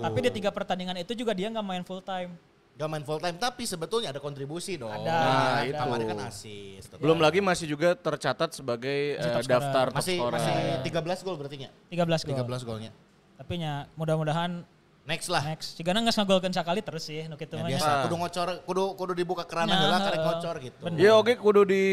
Tapi 0.00 0.18
di 0.20 0.30
tiga 0.32 0.48
pertandingan 0.48 0.96
itu 0.96 1.12
juga 1.12 1.36
dia 1.36 1.48
nggak 1.48 1.62
main 1.62 1.84
full 1.84 2.00
time. 2.00 2.32
Gak 2.74 2.86
main 2.86 3.02
full 3.02 3.18
time 3.18 3.34
tapi 3.34 3.66
sebetulnya 3.66 4.14
ada 4.14 4.22
kontribusi 4.22 4.78
dong. 4.78 4.88
Ada, 4.88 5.02
Nah, 5.02 5.18
Nah, 5.58 5.60
itu. 5.66 5.82
Kan 6.06 6.20
asis. 6.24 6.82
tetap. 6.86 7.02
belum 7.02 7.18
lagi 7.18 7.42
masih 7.42 7.66
juga 7.66 7.92
tercatat 7.92 8.54
sebagai 8.54 9.18
Masih 9.18 9.28
eh, 9.28 9.34
top 9.34 9.50
daftar 9.50 9.86
top 9.88 9.96
masih 9.98 10.16
scorer. 10.16 10.38
masih 10.38 10.54
13 10.86 11.26
gol 11.26 11.36
berarti 11.36 11.56
nya. 11.58 11.70
13 11.90 12.22
gol. 12.22 12.34
13 12.38 12.62
golnya. 12.62 12.90
Tapi 13.34 13.54
nya 13.58 13.90
mudah-mudahan 13.94 14.62
Next 15.04 15.26
lah. 15.26 15.40
next. 15.42 15.74
Jika 15.74 15.90
nggak 15.90 16.12
ngegolkan 16.14 16.52
sekali 16.52 16.84
terus 16.84 17.02
sih, 17.02 17.24
nu 17.26 17.34
kitu 17.34 17.56
Ya, 17.56 17.64
mah 17.64 17.68
biasa 17.72 17.90
kudu 18.04 18.14
ngocor, 18.20 18.48
kudu 18.62 18.82
kudu 18.94 19.12
dibuka 19.16 19.42
keran 19.42 19.66
Nah, 19.66 19.80
heula 19.80 19.98
karek 19.98 20.20
ngocor 20.22 20.56
gitu. 20.60 20.78
Bener. 20.84 20.98
Ya 21.00 21.12
oke 21.16 21.32
kudu 21.34 21.60
di 21.64 21.84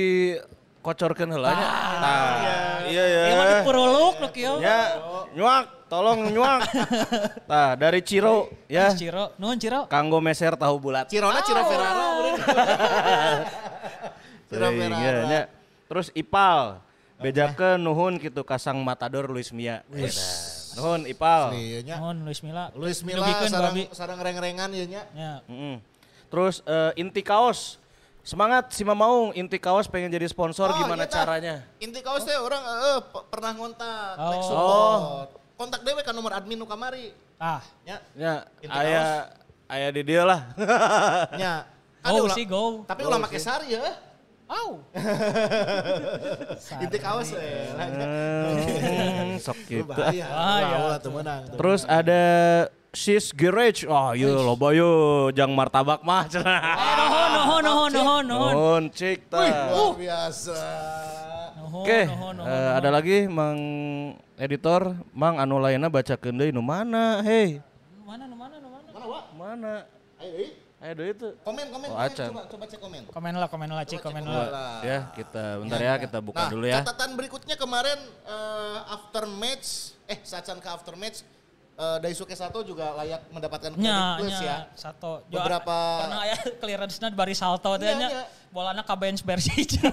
kocorkeun 0.85 1.33
heula 1.33 1.49
nya. 1.49 1.67
Nah, 1.97 2.29
iya 2.85 3.03
ya. 3.09 3.21
Ieu 3.25 3.35
mah 3.41 3.47
dipuruluk 3.57 4.13
nu 4.21 4.27
kieu. 4.29 4.61
Ya, 4.61 5.01
nyuak, 5.33 5.89
tolong 5.89 6.29
nyuak. 6.29 6.61
Nah, 7.49 7.73
dari 7.73 8.05
Ciro 8.05 8.53
ya. 8.69 8.93
Ciro, 8.93 9.33
nuhun 9.41 9.57
Ciro. 9.57 9.89
Kanggo 9.89 10.21
meser 10.21 10.53
tahu 10.53 10.77
bulat. 10.77 11.09
Cirona 11.09 11.41
Ciro 11.41 11.65
Ferraro. 11.65 12.09
Ciro 14.45 14.67
Ferraro. 14.69 15.01
ya, 15.01 15.25
nya. 15.25 15.41
Terus 15.89 16.13
Ipal. 16.13 16.77
Bejakeun 17.15 17.81
nuhun 17.81 18.21
gitu 18.21 18.45
kasang 18.45 18.77
matador 18.85 19.25
Luis 19.33 19.49
Mia. 19.49 19.81
Nuhun 20.77 21.09
Ipal. 21.09 21.57
Iya 21.57 21.79
nya. 21.81 21.95
Nuhun 21.97 22.21
Luis 22.21 22.45
Milla. 22.45 22.69
Luis 22.77 23.01
Milla 23.01 23.25
Nugikeun 23.25 23.49
sarang 23.49 23.75
sarang 23.89 24.19
reng-rengan 24.21 24.69
ieu 24.77 24.85
nya. 24.85 25.09
Ya. 25.17 25.41
Terus 26.29 26.61
eh, 26.69 27.01
inti 27.01 27.25
kaos. 27.25 27.81
Semangat 28.25 28.73
si 28.73 28.81
Mamaung, 28.81 29.37
inti 29.37 29.61
kaos 29.61 29.85
pengen 29.85 30.09
jadi 30.09 30.25
sponsor 30.25 30.73
Oh, 30.73 30.77
gimana 30.81 31.05
iya, 31.05 31.13
caranya? 31.13 31.55
Inti 31.77 32.01
kaos 32.01 32.25
teh 32.25 32.33
orang 32.33 32.57
eh, 32.57 32.99
p- 33.05 33.25
pernah 33.29 33.53
ngontak, 33.53 34.17
Oh. 34.17 34.29
like 34.33 34.41
support. 34.43 35.29
Kontak 35.55 35.81
dewe 35.85 36.01
kan 36.01 36.09
nomor 36.11 36.33
admin 36.33 36.57
nu 36.57 36.65
kamari. 36.65 37.13
Ah, 37.37 37.61
Ya, 37.85 38.01
Ya, 38.17 38.33
Inti 38.59 38.73
aya 38.73 39.29
aya 39.69 39.87
di 39.93 40.01
dia 40.01 40.25
lah. 40.25 40.41
nya. 41.39 41.69
go 42.01 42.25
ulah- 42.25 42.33
sih 42.33 42.45
go. 42.49 42.81
Tapi 42.83 43.05
ulah 43.05 43.21
make 43.21 43.37
sari 43.37 43.77
ya. 43.77 43.93
Au. 44.45 44.81
Inti 46.85 46.97
kaos 46.97 47.29
eh. 47.29 47.77
sok 49.45 49.57
gitu. 49.69 49.85
Bahaya. 49.85 50.97
Teu 50.97 51.13
Terus 51.61 51.81
ada 51.85 52.21
Sis 52.95 53.35
Garage. 53.35 53.83
Oh, 53.85 54.15
iya 54.15 54.31
loba 54.31 54.71
yo 54.71 54.87
jang 55.35 55.51
martabak 55.51 55.99
mah. 56.01 56.23
Eh, 56.31 56.39
nuhun, 56.39 57.29
nuhun, 57.35 57.61
nuhun, 57.61 57.91
nuhun, 57.91 58.23
nuhun. 58.23 58.53
Nuhun 58.55 58.83
cik 58.89 59.27
ta. 59.27 59.43
Luar 59.75 59.99
biasa. 59.99 60.59
Nuhun, 61.59 61.83
Oke, 61.83 61.99
eh, 62.07 62.69
ada 62.71 62.89
lagi 62.89 63.27
Mang 63.27 63.59
editor, 64.39 64.95
Mang 65.11 65.35
anu 65.37 65.59
lainnya 65.59 65.91
baca 65.91 66.15
deui 66.15 66.55
nu 66.55 66.63
mana? 66.63 67.19
Hei, 67.19 67.59
Mana, 68.07 68.31
nu 68.31 68.35
mana, 68.39 68.55
nu 68.63 68.71
mana? 68.71 68.87
Mana, 68.95 69.05
Wak? 69.11 69.23
mana? 69.35 69.73
Ayo, 70.15 70.31
deui. 70.31 70.47
Ayo 70.79 70.93
deui 70.95 71.11
itu. 71.11 71.29
Komen, 71.43 71.65
komen, 71.67 71.87
Oh, 71.91 71.97
komen. 71.99 72.15
Coba, 72.15 72.41
coba 72.47 72.63
cek 72.63 72.79
komen. 72.79 73.01
Komen 73.11 73.33
lah, 73.35 73.47
komen 73.51 73.67
lah, 73.75 73.83
cik, 73.83 73.99
komen 73.99 74.23
lah. 74.23 74.47
Lah. 74.47 74.79
Ya, 74.87 74.97
kita 75.11 75.43
bentar 75.59 75.79
ya, 75.83 75.93
kita 75.99 76.17
buka 76.23 76.47
Nah, 76.47 76.51
dulu 76.53 76.63
ya. 76.63 76.79
catatan 76.79 77.09
berikutnya 77.19 77.55
kemarin 77.59 77.99
eh, 78.23 78.77
after 78.87 79.27
match, 79.27 79.91
eh 80.07 80.23
sacan 80.23 80.63
ke 80.63 80.69
after 80.71 80.95
match, 80.95 81.27
eh, 81.75 81.97
Daisuke 81.99 82.33
Sato 82.33 82.59
juga 82.61 82.95
layak 82.95 83.27
mendapatkan 83.29 83.71
credit 83.71 83.83
Nya, 83.83 84.15
plus 84.17 84.31
nya, 84.31 84.41
ya. 84.41 84.57
satu. 84.73 85.23
Beberapa- 85.27 85.99
pernah 86.01 86.19
aya 86.23 86.35
clearance-na 86.61 87.07
di 87.07 87.15
baris 87.15 87.37
salto 87.37 87.71
teh 87.75 87.85
Nya, 87.85 87.95
nya. 87.97 88.07
nya. 88.09 88.23
Bolana 88.49 88.81
ka 88.81 88.95
bench 88.95 89.19
Persija. 89.21 89.83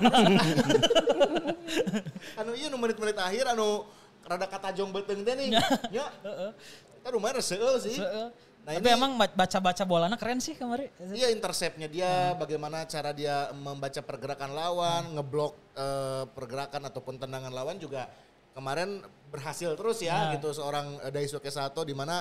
Anu 2.39 2.51
iya 2.55 2.71
nu 2.71 2.79
menit-menit 2.79 3.19
akhir 3.19 3.45
anu 3.49 3.87
rada 4.23 4.47
katajong 4.47 4.91
beteng 4.93 5.23
teh 5.23 5.35
nih. 5.35 5.59
Ya. 5.91 6.07
Kan 7.03 7.11
lumayan 7.11 7.43
reseueul 7.43 7.79
sih. 7.79 7.99
Heeh. 7.99 8.31
Nah, 8.63 8.79
Tapi 8.79 8.87
ini- 8.87 8.95
emang 8.95 9.19
ba- 9.19 9.35
baca-baca 9.35 9.83
bolana 9.83 10.15
keren 10.15 10.39
sih 10.39 10.55
kemarin. 10.55 10.87
Iya 11.11 11.35
interceptnya 11.35 11.91
dia, 11.91 12.31
bagaimana 12.33 12.87
cara 12.87 13.11
dia 13.11 13.51
membaca 13.51 13.99
pergerakan 13.99 14.55
lawan, 14.55 15.03
ngeblok 15.19 15.53
eh, 15.75 16.25
pergerakan 16.31 16.87
ataupun 16.87 17.19
tendangan 17.19 17.51
lawan 17.51 17.75
juga 17.77 18.07
kemarin 18.53 19.01
berhasil 19.29 19.73
terus 19.75 19.99
ya 20.01 20.29
Nah. 20.29 20.33
gitu 20.37 20.53
seorang 20.53 21.01
eh, 21.03 21.11
Daisuke 21.11 21.49
Sato 21.49 21.83
di 21.83 21.97
mana 21.97 22.21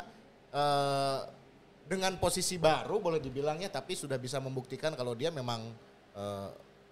eh, 0.49 1.19
dengan 1.85 2.15
posisi 2.15 2.55
baru 2.55 3.03
boleh 3.03 3.19
dibilang 3.19 3.59
ya 3.59 3.67
tapi 3.67 3.93
sudah 3.93 4.15
bisa 4.15 4.39
membuktikan 4.39 4.95
kalau 4.95 5.11
dia 5.11 5.27
memang 5.29 5.59
eh, 6.15 6.49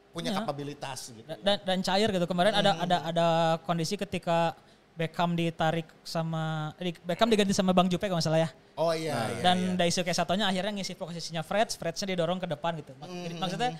punya 0.10 0.34
Ya. 0.34 0.38
kapabilitas 0.41 1.13
gitu. 1.13 1.23
dan, 1.23 1.58
dan 1.63 1.80
cair 1.80 2.10
gitu 2.10 2.25
kemarin 2.25 2.52
ada 2.52 2.71
ada 2.78 2.97
ada 3.06 3.28
kondisi 3.63 3.95
ketika 3.95 4.58
Beckham 4.99 5.32
ditarik 5.32 5.88
sama 6.04 6.75
Beckham 7.08 7.32
diganti 7.32 7.56
sama 7.56 7.71
Bang 7.71 7.88
Jupe 7.88 8.04
kalau 8.04 8.19
nggak 8.19 8.28
salah 8.28 8.43
ya. 8.43 8.49
Oh 8.75 8.91
iya, 8.91 9.15
iya, 9.32 9.39
dan 9.39 9.56
iya. 9.56 9.75
Daisuke 9.80 10.12
Satonya 10.12 10.52
akhirnya 10.52 10.75
ngisi 10.75 10.91
posisinya 10.91 11.39
Fred, 11.39 11.71
Frednya 11.71 12.04
didorong 12.04 12.36
ke 12.36 12.43
depan 12.43 12.75
gitu. 12.84 12.91
Jadi 12.99 13.36
Maksudnya 13.39 13.80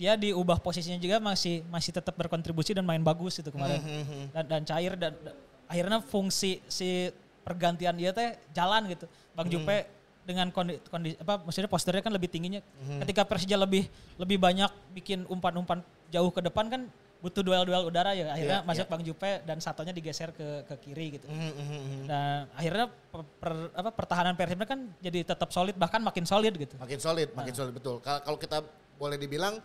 dia 0.00 0.16
diubah 0.16 0.56
posisinya 0.56 0.96
juga 0.96 1.20
masih 1.20 1.60
masih 1.68 1.92
tetap 1.92 2.16
berkontribusi 2.16 2.72
dan 2.72 2.88
main 2.88 3.04
bagus 3.04 3.36
itu 3.36 3.52
kemarin. 3.52 3.84
Dan, 4.32 4.44
dan 4.48 4.62
cair 4.64 4.96
dan, 4.96 5.12
dan 5.20 5.36
akhirnya 5.68 6.00
fungsi 6.00 6.64
si 6.64 7.12
pergantian 7.44 7.92
dia 7.92 8.08
teh 8.10 8.32
jalan 8.50 8.88
gitu. 8.88 9.04
Bang 9.36 9.52
Jupe 9.52 9.84
dengan 10.24 10.48
kondisi, 10.48 10.80
apa 11.18 11.36
maksudnya 11.38 11.68
posturnya 11.68 12.00
kan 12.00 12.16
lebih 12.16 12.32
tingginya. 12.32 12.64
Ketika 13.04 13.28
Persija 13.28 13.60
lebih 13.60 13.84
lebih 14.16 14.40
banyak 14.40 14.72
bikin 14.96 15.28
umpan-umpan 15.28 15.84
jauh 16.08 16.32
ke 16.32 16.40
depan 16.40 16.72
kan 16.72 16.88
butuh 17.20 17.44
duel-duel 17.44 17.84
udara 17.84 18.16
ya 18.16 18.32
akhirnya 18.32 18.64
Iya, 18.64 18.66
masuk 18.66 18.88
Bang 18.88 19.04
Jupe 19.04 19.44
dan 19.44 19.60
Satonya 19.60 19.92
digeser 19.92 20.32
ke 20.32 20.64
ke 20.64 20.74
kiri 20.80 21.20
gitu. 21.20 21.28
Mhm, 21.28 21.52
mhm, 21.52 21.76
mhm. 21.76 22.02
Dan 22.08 22.48
akhirnya 22.56 22.88
per, 22.88 23.20
per- 23.36 23.72
apa, 23.76 23.90
pertahanan 23.92 24.32
Persibnya 24.32 24.64
kan 24.64 24.80
jadi 24.98 25.28
tetap 25.28 25.52
solid 25.52 25.76
bahkan 25.76 26.00
makin 26.00 26.24
solid 26.24 26.56
gitu. 26.56 26.80
Makin 26.80 26.96
solid, 26.96 27.28
makin 27.36 27.52
solid 27.52 27.76
betul. 27.76 28.00
Ka- 28.00 28.24
Kalau 28.24 28.40
kita 28.40 28.64
boleh 28.96 29.20
dibilang 29.20 29.60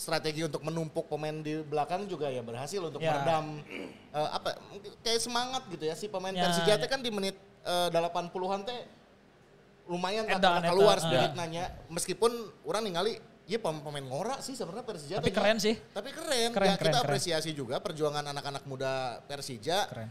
strategi 0.00 0.40
untuk 0.40 0.64
menumpuk 0.64 1.04
pemain 1.04 1.36
di 1.36 1.60
belakang 1.60 2.08
juga 2.08 2.32
ya 2.32 2.40
berhasil 2.40 2.80
untuk 2.80 3.04
Ya. 3.04 3.12
meredam 3.12 3.60
eh, 4.10 4.28
apa 4.32 4.56
kayak 5.04 5.20
semangat 5.20 5.62
gitu 5.68 5.84
ya 5.84 5.92
si 5.92 6.08
pemain 6.08 6.32
Ya, 6.32 6.48
Persija 6.48 6.72
ya. 6.72 6.80
teh 6.80 6.88
kan 6.88 7.04
di 7.04 7.12
menit 7.12 7.36
eh, 7.62 7.88
80-an 7.92 8.64
teh 8.64 8.80
lumayan 9.84 10.24
Edan, 10.24 10.62
keluar 10.64 10.96
ah. 10.96 11.02
sedikit 11.02 11.32
nanya 11.36 11.68
meskipun 11.92 12.32
orang 12.64 12.88
ningali 12.88 13.14
Iya 13.44 13.58
pem- 13.58 13.82
pemain 13.82 14.06
ngorak 14.06 14.46
sih 14.46 14.54
sebenarnya 14.54 14.86
Persija. 14.86 15.14
Tapi 15.18 15.26
teh, 15.26 15.34
keren 15.34 15.58
ya. 15.58 15.64
sih. 15.66 15.74
Tapi 15.74 16.14
keren. 16.14 16.54
Keren, 16.54 16.70
ya, 16.70 16.78
keren, 16.78 16.86
kita 16.86 16.90
keren. 16.94 17.02
apresiasi 17.02 17.50
juga 17.50 17.82
perjuangan 17.82 18.22
anak-anak 18.30 18.62
muda 18.62 19.18
Persija. 19.26 19.90
Keren. 19.90 20.06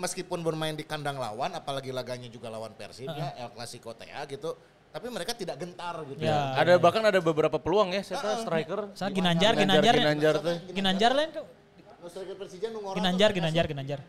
Meskipun 0.00 0.40
bermain 0.40 0.72
di 0.72 0.88
kandang 0.88 1.20
lawan, 1.20 1.52
apalagi 1.52 1.92
laganya 1.92 2.32
juga 2.32 2.48
lawan 2.48 2.72
Persib 2.72 3.12
ya, 3.12 3.36
El 3.36 3.52
Clasico 3.52 3.92
TA 3.92 4.24
gitu. 4.24 4.56
Tapi 4.90 5.06
mereka 5.06 5.32
tidak 5.32 5.54
gentar 5.54 6.02
gitu. 6.02 6.18
Ya. 6.18 6.50
Ada 6.54 6.74
bahkan 6.76 6.98
ada 7.00 7.22
beberapa 7.22 7.56
peluang 7.56 7.94
ya 7.94 8.02
saya 8.02 8.42
striker. 8.42 8.90
Saya 8.92 9.14
Ginanjar, 9.14 9.54
Ginanjar, 9.54 9.94
Ginanjar, 9.94 9.94
Ginanjar 9.94 10.34
tuh. 10.36 10.56
Ginanjar 10.68 11.10
lain 11.14 11.30
tuh. 11.30 11.44
Striker 12.00 12.34
Persija 12.34 12.66
nu 12.68 12.78
ngora 12.80 12.96
Ginanjar, 12.98 13.30
Ginanjar, 13.30 13.64
Ginanjar. 13.66 14.00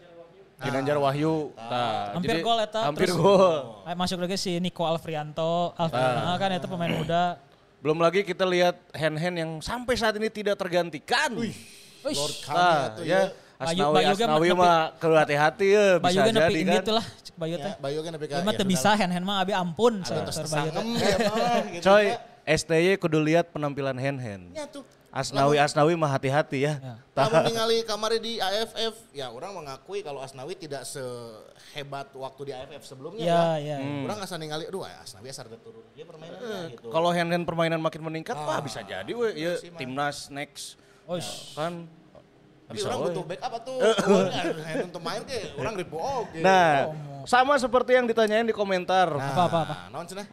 Ginanjar 0.62 0.98
Wahyu. 0.98 1.54
Nah, 1.54 2.14
Hampir 2.14 2.30
jadi 2.32 2.42
gol 2.42 2.60
eta, 2.62 2.82
Hampir 2.86 3.10
terus- 3.10 3.18
gol. 3.18 3.82
Eh, 3.84 3.96
Masuk 3.98 4.18
lagi 4.22 4.38
si 4.38 4.58
Nico 4.58 4.86
Alfrianto, 4.86 5.74
Alfrianto 5.74 6.34
kan 6.38 6.50
itu 6.52 6.68
pemain 6.68 6.94
muda. 6.94 7.24
Belum 7.82 7.98
lagi 7.98 8.22
kita 8.22 8.46
lihat 8.46 8.78
hand-hand 8.94 9.36
yang 9.38 9.52
sampai 9.58 9.98
saat 9.98 10.14
ini 10.16 10.30
tidak 10.30 10.54
tergantikan. 10.56 11.34
Lord 11.34 11.50
Wih, 12.02 12.30
Kami 12.42 12.58
Nah, 12.58 12.86
tuh 12.94 13.06
ya. 13.06 13.22
Bayu- 13.22 13.34
Asnawi, 13.62 13.94
Bayu 13.94 14.10
Asnawi 14.12 14.48
nepi- 14.50 14.58
mah 14.58 14.78
keluar 14.98 15.22
hati-hati 15.22 15.68
ya 15.68 15.86
Bayu 15.98 16.18
bisa 16.18 16.22
kan 16.24 16.34
nepi 16.34 16.46
jadi 16.48 16.62
ini 16.62 16.74
kan. 16.74 16.84
tuh 16.84 16.94
lah, 16.98 17.06
Bayu 17.42 17.58
Ya, 17.58 17.66
teh. 17.66 17.74
Bayu 17.82 18.00
kan 18.06 18.12
lebih 18.14 18.28
Dia 18.30 18.46
mah 18.46 18.54
teu 18.54 18.68
bisa 18.70 18.94
hand-hand 18.94 19.26
mah 19.26 19.42
abi 19.42 19.54
ampun 19.58 20.06
ya. 20.06 20.22
Coy, 21.82 22.06
STY 22.46 23.02
kudu 23.02 23.18
lihat 23.18 23.50
penampilan 23.50 23.98
hand-hand. 23.98 24.54
Ya 24.54 24.70
tuh. 24.70 24.86
Asnawi 25.12 25.60
Asnawi 25.60 26.00
mah 26.00 26.08
hati-hati 26.08 26.64
ya. 26.64 26.80
Ya. 26.80 26.96
Kalau 27.20 27.44
ningali 27.44 27.84
kamari 27.84 28.24
di 28.24 28.40
AFF, 28.40 29.12
ya 29.12 29.28
orang 29.28 29.52
mengakui 29.60 30.00
kalau 30.00 30.24
Asnawi 30.24 30.56
tidak 30.56 30.88
sehebat 30.88 32.16
waktu 32.16 32.42
di 32.48 32.52
AFF 32.56 32.84
sebelumnya 32.88 33.28
Ya, 33.28 33.60
ya. 33.60 33.78
ya. 33.84 34.08
Orang 34.08 34.24
nggak 34.24 34.32
ningali, 34.40 34.64
aduh 34.72 34.88
Asnawi 34.88 35.28
asal 35.28 35.52
ada 35.52 35.60
turun 35.60 35.84
dia 35.92 36.08
permainannya 36.08 36.80
gitu. 36.80 36.88
Kalau 36.88 37.12
hand-hand 37.12 37.44
permainan 37.44 37.84
makin 37.84 38.08
meningkat, 38.08 38.40
wah 38.40 38.64
bisa 38.64 38.80
jadi 38.88 39.12
we. 39.12 39.36
Ya, 39.36 39.60
timnas 39.76 40.32
next 40.32 40.80
Oh, 41.10 41.20
kan 41.58 41.92
Tapi 42.72 42.80
bisa 42.80 42.88
orang 42.88 43.02
butuh 43.12 43.24
backup 43.28 43.52
hand 44.64 44.82
untuk 44.88 45.02
main 45.04 45.22
ke 45.28 45.38
orang 45.60 45.76
ribu 45.76 46.00
oke. 46.00 46.40
Nah, 46.40 46.96
sama 47.28 47.60
seperti 47.60 48.00
yang 48.00 48.08
ditanyain 48.08 48.48
di 48.48 48.56
komentar. 48.56 49.12
apa 49.12 49.44
apa 49.44 49.58
apa. 49.68 49.76
Nah, 49.76 50.00
naon 50.00 50.08
cenah? 50.08 50.28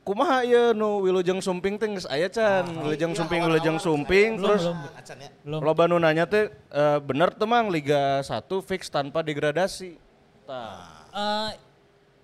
Kumaha 0.00 0.44
ieu 0.48 0.72
nu 0.72 1.04
Wilujeng 1.04 1.44
Sumping 1.44 1.76
teh 1.76 1.88
geus 1.88 2.08
aya 2.08 2.28
can. 2.28 2.64
Wilujeng 2.84 3.12
Sumping 3.12 3.40
Wilujeng 3.44 3.76
Sumping 3.80 4.40
terus 4.40 4.64
belum. 4.64 4.96
Acan 4.96 5.16
ya. 5.20 5.30
Belum. 5.44 5.60
loba 5.60 5.82
nu 5.88 5.96
nanya 6.00 6.24
teh 6.24 6.48
eh, 6.52 6.98
bener 7.04 7.32
teh 7.32 7.44
Mang 7.48 7.68
Liga 7.68 8.20
1 8.24 8.44
fix 8.64 8.88
tanpa 8.88 9.20
degradasi. 9.20 10.00
Tah. 10.48 11.04
Eh, 11.12 11.50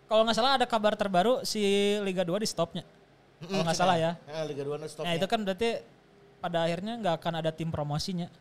kalau 0.09 0.25
nggak 0.25 0.37
salah 0.37 0.53
ada 0.57 0.67
kabar 0.69 0.97
terbaru 0.97 1.45
si 1.45 1.61
Liga 2.01 2.25
2 2.25 2.45
di 2.45 2.49
stopnya. 2.49 2.85
Kalau 3.45 3.61
nggak 3.65 3.77
salah 3.77 3.97
ya. 4.01 4.13
Ya, 4.25 4.41
Liga 4.49 4.65
2 4.65 4.81
nu 4.81 4.87
stop. 4.89 5.05
Nah 5.05 5.13
itu 5.13 5.27
kan 5.29 5.41
berarti 5.45 5.85
pada 6.41 6.65
akhirnya 6.65 6.97
nggak 6.97 7.15
akan 7.21 7.33
ada 7.45 7.51
tim 7.53 7.69
promosinya. 7.69 8.33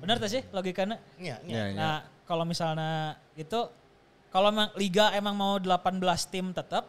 Benar 0.00 0.16
tuh 0.18 0.30
sih 0.30 0.42
logikanya? 0.50 0.96
Iya, 1.16 1.36
iya. 1.44 1.54
Ya, 1.54 1.64
ya. 1.70 1.76
Nah 1.76 1.96
kalau 2.24 2.42
misalnya 2.42 3.14
itu, 3.34 3.60
kalau 4.28 4.48
emang 4.48 4.72
Liga 4.74 5.12
emang 5.12 5.34
mau 5.34 5.56
18 5.56 6.00
tim 6.26 6.50
tetap, 6.50 6.88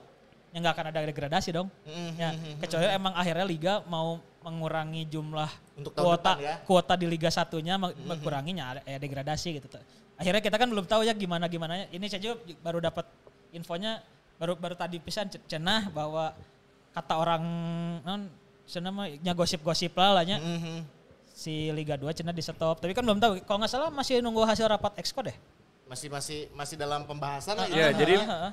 ya 0.50 0.58
nggak 0.58 0.74
akan 0.74 0.86
ada 0.90 1.00
degradasi 1.04 1.50
dong. 1.52 1.68
Mm-hmm. 1.84 2.12
Ya, 2.16 2.30
kecuali 2.60 2.86
emang 2.90 3.14
akhirnya 3.14 3.46
Liga 3.46 3.74
mau 3.86 4.18
mengurangi 4.42 5.10
jumlah 5.10 5.50
Untuk 5.76 5.92
kuota 5.92 6.38
depan 6.38 6.46
ya. 6.46 6.56
kuota 6.62 6.94
di 6.94 7.10
Liga 7.10 7.34
satunya 7.34 7.82
menguranginya 7.82 8.78
ya 8.86 8.98
degradasi 8.98 9.58
gitu. 9.58 9.68
Akhirnya 10.16 10.40
kita 10.40 10.56
kan 10.56 10.70
belum 10.70 10.86
tahu 10.86 11.02
ya 11.02 11.12
gimana 11.12 11.50
gimana. 11.50 11.90
Ini 11.90 12.06
saya 12.08 12.22
juga 12.22 12.36
baru 12.62 12.78
dapat 12.80 13.10
infonya 13.52 14.00
baru 14.38 14.54
baru 14.56 14.76
tadi 14.76 15.02
pisan 15.02 15.28
c- 15.28 15.42
cenah 15.48 15.90
bahwa 15.90 16.36
kata 16.92 17.14
orang 17.16 17.44
non 18.06 18.22
cenah 18.64 18.92
mah 18.92 19.08
nya 19.10 19.34
gosip-gosip 19.34 19.92
lah 19.96 20.12
lah 20.16 20.24
nya 20.24 20.38
Mhm. 20.40 20.78
Si 21.36 21.68
Liga 21.76 22.00
2 22.00 22.16
cenah 22.16 22.32
di 22.32 22.40
stop. 22.40 22.80
Tapi 22.80 22.96
kan 22.96 23.04
belum 23.04 23.20
tahu. 23.20 23.44
Kalau 23.44 23.60
nggak 23.60 23.72
salah 23.72 23.92
masih 23.92 24.24
nunggu 24.24 24.48
hasil 24.48 24.72
rapat 24.72 24.96
exco 24.96 25.20
deh. 25.20 25.36
Masih 25.86 26.08
masih 26.08 26.48
masih 26.56 26.80
dalam 26.80 27.04
pembahasan 27.04 27.60
Ya, 27.70 27.92
itu. 27.92 28.00
jadi 28.02 28.16
ah, 28.24 28.32
ah. 28.50 28.52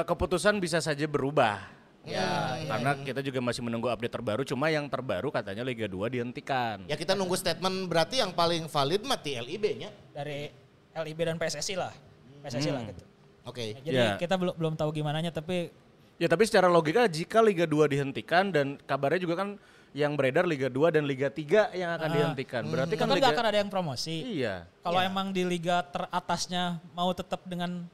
eh, 0.00 0.04
keputusan 0.08 0.56
bisa 0.58 0.80
saja 0.80 1.04
berubah. 1.04 1.60
Ya, 2.02 2.58
Karena 2.66 2.98
kita 2.98 3.22
juga 3.22 3.38
masih 3.38 3.62
menunggu 3.62 3.86
update 3.86 4.10
terbaru, 4.10 4.42
cuma 4.42 4.66
yang 4.66 4.90
terbaru 4.90 5.30
katanya 5.30 5.62
Liga 5.62 5.86
2 5.86 6.10
dihentikan. 6.10 6.82
Ya 6.90 6.98
kita 6.98 7.14
nunggu 7.14 7.38
statement 7.38 7.86
berarti 7.86 8.18
yang 8.18 8.34
paling 8.34 8.66
valid 8.66 9.06
mah 9.06 9.14
di 9.22 9.38
LIB-nya. 9.38 9.94
dari 10.10 10.50
LIB 10.98 11.18
dan 11.22 11.38
PSSI 11.38 11.78
lah. 11.78 11.94
PSSI 12.42 12.74
lah 12.74 12.82
gitu. 12.90 13.02
Oke. 13.46 13.78
Jadi 13.86 13.94
Ya. 13.94 14.18
kita 14.18 14.34
belum 14.34 14.54
belum 14.58 14.74
tahu 14.74 14.90
gimana 14.90 15.22
tapi 15.30 15.70
Ya 16.18 16.26
tapi 16.30 16.46
secara 16.46 16.66
logika 16.70 17.06
jika 17.06 17.38
Liga 17.42 17.66
2 17.66 17.86
dihentikan 17.86 18.50
dan 18.50 18.78
kabarnya 18.82 19.22
juga 19.22 19.38
kan 19.38 19.48
yang 19.92 20.16
beredar 20.16 20.48
Liga 20.48 20.72
2 20.72 20.96
dan 20.96 21.04
Liga 21.04 21.28
3 21.28 21.76
yang 21.76 21.90
akan 22.00 22.08
dihentikan. 22.08 22.62
Berarti 22.64 22.94
kan 22.96 23.08
kan 23.08 23.16
Liga 23.16 23.28
akan 23.32 23.44
ada 23.44 23.58
yang 23.60 23.70
promosi. 23.70 24.40
Iya. 24.40 24.64
Kalau 24.80 25.00
emang 25.04 25.30
di 25.30 25.44
liga 25.44 25.84
teratasnya 25.84 26.80
mau 26.96 27.12
tetap 27.12 27.44
dengan 27.44 27.84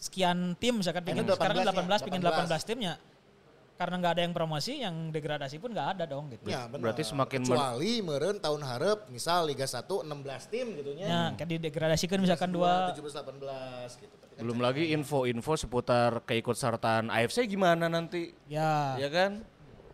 sekian 0.00 0.56
tim 0.56 0.80
misalkan 0.80 1.04
Ini 1.04 1.08
pingin 1.12 1.24
18 1.28 1.36
sekarang 1.36 1.56
kan 1.60 1.66
ya, 1.66 1.72
18 2.00 2.06
pingin 2.06 2.22
18. 2.22 2.48
18 2.54 2.70
timnya. 2.70 2.94
Karena 3.80 3.96
nggak 3.96 4.12
ada 4.12 4.22
yang 4.28 4.34
promosi, 4.36 4.72
yang 4.84 4.94
degradasi 5.08 5.56
pun 5.56 5.72
nggak 5.72 5.88
ada 5.96 6.04
dong 6.04 6.28
gitu. 6.28 6.52
Ya, 6.52 6.68
benar. 6.68 6.92
Berarti 6.92 7.02
semakin 7.02 7.40
kecuali 7.48 7.92
meren 8.04 8.36
tahun 8.36 8.60
harap 8.60 9.08
misal 9.08 9.48
Liga 9.48 9.64
1 9.64 9.88
16 10.04 10.52
tim 10.52 10.66
gitu 10.76 10.90
nya. 11.00 11.06
Ya, 11.08 11.22
kayak 11.34 11.48
didegradasikan 11.58 12.20
misalkan 12.20 12.52
dua 12.52 12.92
17 12.92 13.24
18 13.24 14.04
gitu. 14.04 14.14
Tapi 14.20 14.32
kan 14.36 14.42
belum 14.44 14.58
lagi 14.60 14.92
info-info 14.92 15.52
seputar 15.56 16.22
keikutsertaan 16.28 17.08
AFC 17.08 17.48
gimana 17.48 17.88
nanti, 17.88 18.36
ya 18.46 19.00
ya 19.00 19.08
kan? 19.08 19.40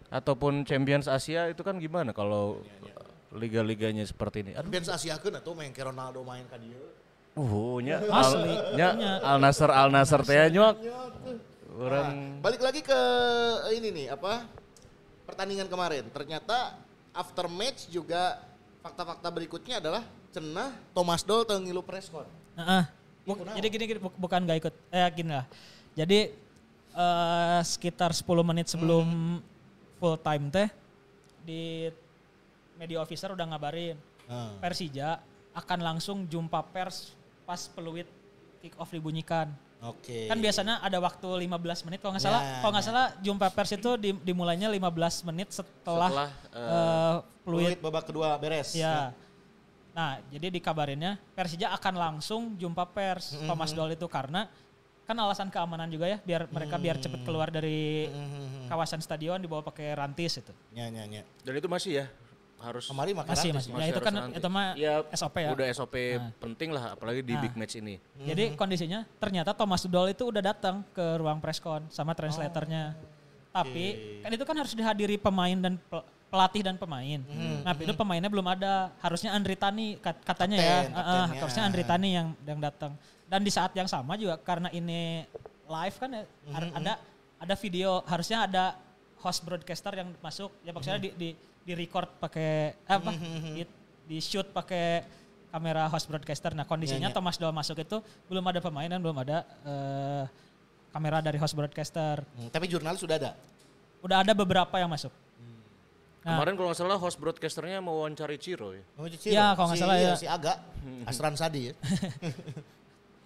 Ataupun 0.06 0.62
Champions 0.62 1.10
Asia 1.10 1.50
itu 1.50 1.60
kan 1.60 1.74
gimana 1.76 2.14
kalau 2.14 2.62
liga-liganya 3.34 4.06
seperti 4.06 4.46
ini? 4.46 4.50
Aduh, 4.54 4.70
Champions 4.70 4.90
Asia 4.90 5.18
kan 5.18 5.34
atuh 5.34 5.52
main 5.52 5.74
ke 5.74 5.82
Ronaldo 5.82 6.22
main 6.22 6.46
ka 6.46 6.56
dieu. 6.56 6.78
uh, 7.36 7.76
nya 7.84 8.00
Asli, 8.00 8.48
Al, 8.48 8.74
nya. 8.78 8.88
Al 9.20 9.38
Nasr 9.42 9.68
Al 9.68 9.88
Nasr 9.92 10.20
teh 10.24 10.48
nyok. 10.50 10.74
Orang 11.76 12.40
Balik 12.40 12.62
lagi 12.64 12.80
ke 12.80 13.00
ini 13.76 13.92
nih 13.92 14.06
apa? 14.16 14.48
Pertandingan 15.28 15.68
kemarin. 15.68 16.08
Ternyata 16.08 16.78
after 17.12 17.50
match 17.50 17.90
juga 17.92 18.40
fakta-fakta 18.80 19.28
berikutnya 19.28 19.82
adalah 19.82 20.00
cenah 20.32 20.72
Thomas 20.96 21.20
Doll 21.20 21.44
teu 21.44 21.58
ngilu 21.60 21.84
preskon. 21.84 22.24
Heeh. 22.56 22.84
Bu- 23.26 23.42
jadi 23.42 23.66
gini, 23.66 23.84
gini, 23.90 23.98
bu- 23.98 24.14
bukan 24.14 24.38
nggak 24.46 24.58
ikut, 24.62 24.74
eh 24.94 25.02
gini 25.10 25.34
lah. 25.34 25.46
Jadi 25.98 26.30
eh, 26.94 27.60
sekitar 27.66 28.14
10 28.14 28.22
menit 28.46 28.70
sebelum 28.70 29.42
full 29.96 30.16
time 30.16 30.48
teh 30.48 30.68
di 31.40 31.88
media 32.74 33.00
officer 33.00 33.32
udah 33.32 33.46
ngabarin 33.46 33.96
Hmm. 34.26 34.58
Persija 34.58 35.22
akan 35.54 35.78
langsung 35.80 36.26
jumpa 36.26 36.58
pers 36.68 37.14
pas 37.46 37.70
peluit 37.70 38.10
kick 38.58 38.74
off 38.74 38.90
dibunyikan. 38.90 39.46
Oke. 39.78 40.26
Kan 40.26 40.42
biasanya 40.42 40.82
ada 40.82 40.98
waktu 40.98 41.46
15 41.46 41.86
menit 41.86 42.02
kalau 42.02 42.18
nggak 42.18 42.26
salah, 42.26 42.42
Ya, 42.42 42.58
kalau 42.58 42.72
nggak 42.74 42.86
salah 42.90 43.06
jumpa 43.22 43.46
pers 43.54 43.70
itu 43.70 43.90
di- 43.94 44.18
dimulainya 44.18 44.66
15 44.66 45.22
menit 45.22 45.54
setelah, 45.54 46.10
Setelah, 46.10 46.30
eh, 46.50 47.14
peluit 47.46 47.78
Fluid 47.78 47.78
babak 47.78 48.04
kedua 48.10 48.34
beres. 48.34 48.74
Ya. 48.74 49.14
Nah, 49.94 50.18
jadi 50.26 50.50
dikabarinnya 50.50 51.22
Persija 51.32 51.70
akan 51.72 51.94
langsung 51.94 52.58
jumpa 52.58 52.82
pers 52.90 53.30
Mm-hmm. 53.30 53.46
Thomas 53.46 53.70
Doll 53.70 53.94
itu 53.94 54.10
karena 54.10 54.50
kan 55.06 55.16
alasan 55.16 55.48
keamanan 55.48 55.86
juga 55.86 56.10
ya 56.10 56.18
biar 56.18 56.50
mereka 56.50 56.76
biar 56.76 56.98
cepet 56.98 57.14
Mm-hmm. 57.16 57.24
keluar 57.24 57.48
dari 57.48 58.10
kawasan 58.66 58.98
stadion 58.98 59.38
dibawa 59.38 59.62
pakai 59.62 59.94
rantis 59.94 60.36
itu. 60.36 60.50
Nya 60.70 60.90
nya 60.90 61.06
nya. 61.06 61.22
dan 61.40 61.54
itu 61.54 61.66
masih 61.66 61.92
ya 61.96 62.06
harus 62.56 62.88
Kemarin 62.88 63.14
Masih 63.14 63.50
rantis. 63.50 63.68
masih. 63.68 63.70
Ya 63.78 63.86
itu 63.86 64.00
kan 64.00 64.12
nanti. 64.12 64.36
itu 64.36 64.48
mah 64.48 64.66
Ya, 64.74 64.94
SOP 65.12 65.36
ya. 65.38 65.50
Udah 65.52 65.66
SOP 65.70 65.94
penting 66.36 66.70
lah 66.70 66.92
apalagi 66.92 67.20
di 67.20 67.32
Nah. 67.32 67.40
big 67.40 67.54
match 67.54 67.74
ini. 67.76 68.02
Jadi 68.18 68.54
kondisinya 68.54 69.06
ternyata 69.16 69.52
Thomas 69.52 69.84
Doll 69.84 70.10
itu 70.10 70.24
udah 70.24 70.42
datang 70.42 70.82
ke 70.90 71.06
ruang 71.16 71.38
preskon 71.38 71.86
sama 71.88 72.10
translatornya. 72.12 72.98
Tapi 73.50 73.84
kan 74.20 74.30
itu 74.30 74.44
kan 74.44 74.56
harus 74.56 74.72
dihadiri 74.72 75.16
pemain 75.16 75.56
dan 75.56 75.78
pel- 75.80 76.04
pelatih 76.26 76.60
dan 76.60 76.74
pemain. 76.74 77.22
Nah, 77.62 77.72
itu 77.72 77.94
pemainnya 77.94 78.28
belum 78.28 78.44
ada. 78.44 78.90
Harusnya 78.98 79.30
Andri 79.30 79.54
Tani 79.54 79.96
kat- 79.96 80.20
katanya 80.20 80.58
ya. 80.58 80.76
Kapten, 80.82 80.92
Ah, 80.92 80.98
ah, 80.98 81.04
kaptennya. 81.22 81.40
harusnya 81.40 81.62
Andri 81.64 81.84
Tani 81.84 82.08
yang 82.10 82.26
yang 82.42 82.58
datang. 82.58 82.92
Dan 83.26 83.42
di 83.42 83.50
saat 83.50 83.74
yang 83.74 83.86
sama 83.86 84.14
juga 84.14 84.38
karena 84.38 84.70
ini 84.70 85.26
live 85.66 85.96
kan 85.98 86.10
ya, 86.10 86.22
har- 86.54 86.72
ada 86.72 86.92
ada 87.36 87.54
video 87.58 88.00
harusnya 88.06 88.46
ada 88.46 88.64
host 89.18 89.42
broadcaster 89.42 89.92
yang 89.92 90.14
masuk 90.20 90.54
ya 90.62 90.70
maksudnya 90.70 91.02
di 91.02 91.10
di 91.12 91.28
di 91.66 91.72
record 91.74 92.06
pakai 92.16 92.78
apa 92.86 93.10
di, 93.50 93.66
di 94.06 94.18
shoot 94.22 94.46
pakai 94.48 95.02
kamera 95.50 95.90
host 95.90 96.06
broadcaster. 96.06 96.54
Nah 96.54 96.62
kondisinya 96.62 97.08
Ya, 97.08 97.12
ya. 97.12 97.16
Thomas 97.16 97.34
Doll 97.34 97.50
masuk 97.50 97.76
itu 97.76 97.98
belum 98.30 98.46
ada 98.46 98.62
pemain 98.62 98.86
dan 98.86 99.02
belum 99.02 99.18
ada 99.18 99.42
eh, 99.66 100.24
kamera 100.94 101.18
dari 101.18 101.36
host 101.36 101.52
broadcaster. 101.52 102.22
Hmm, 102.38 102.46
tapi 102.48 102.70
jurnalis 102.70 103.02
sudah 103.02 103.18
ada. 103.18 103.34
Udah 104.00 104.22
ada 104.22 104.32
beberapa 104.32 104.78
yang 104.78 104.86
masuk. 104.86 105.10
Nah. 106.22 106.38
Kemarin 106.38 106.54
kalau 106.54 106.68
nggak 106.70 106.78
salah 106.78 106.98
host 106.98 107.18
broadcasternya 107.18 107.82
mau 107.82 107.98
wawancari 107.98 108.38
Ciro 108.38 108.70
ya. 108.70 108.82
Oh, 108.94 109.06
Cicil. 109.06 109.34
Ya, 109.34 109.50
kalau 109.54 109.66
nggak 109.70 109.78
Si- 109.78 109.82
salah 109.82 109.96
ya. 109.98 110.14
Si 110.14 110.26
Aga, 110.30 110.62
Asran 111.02 111.34
Sadi 111.34 111.70
ya. 111.70 111.74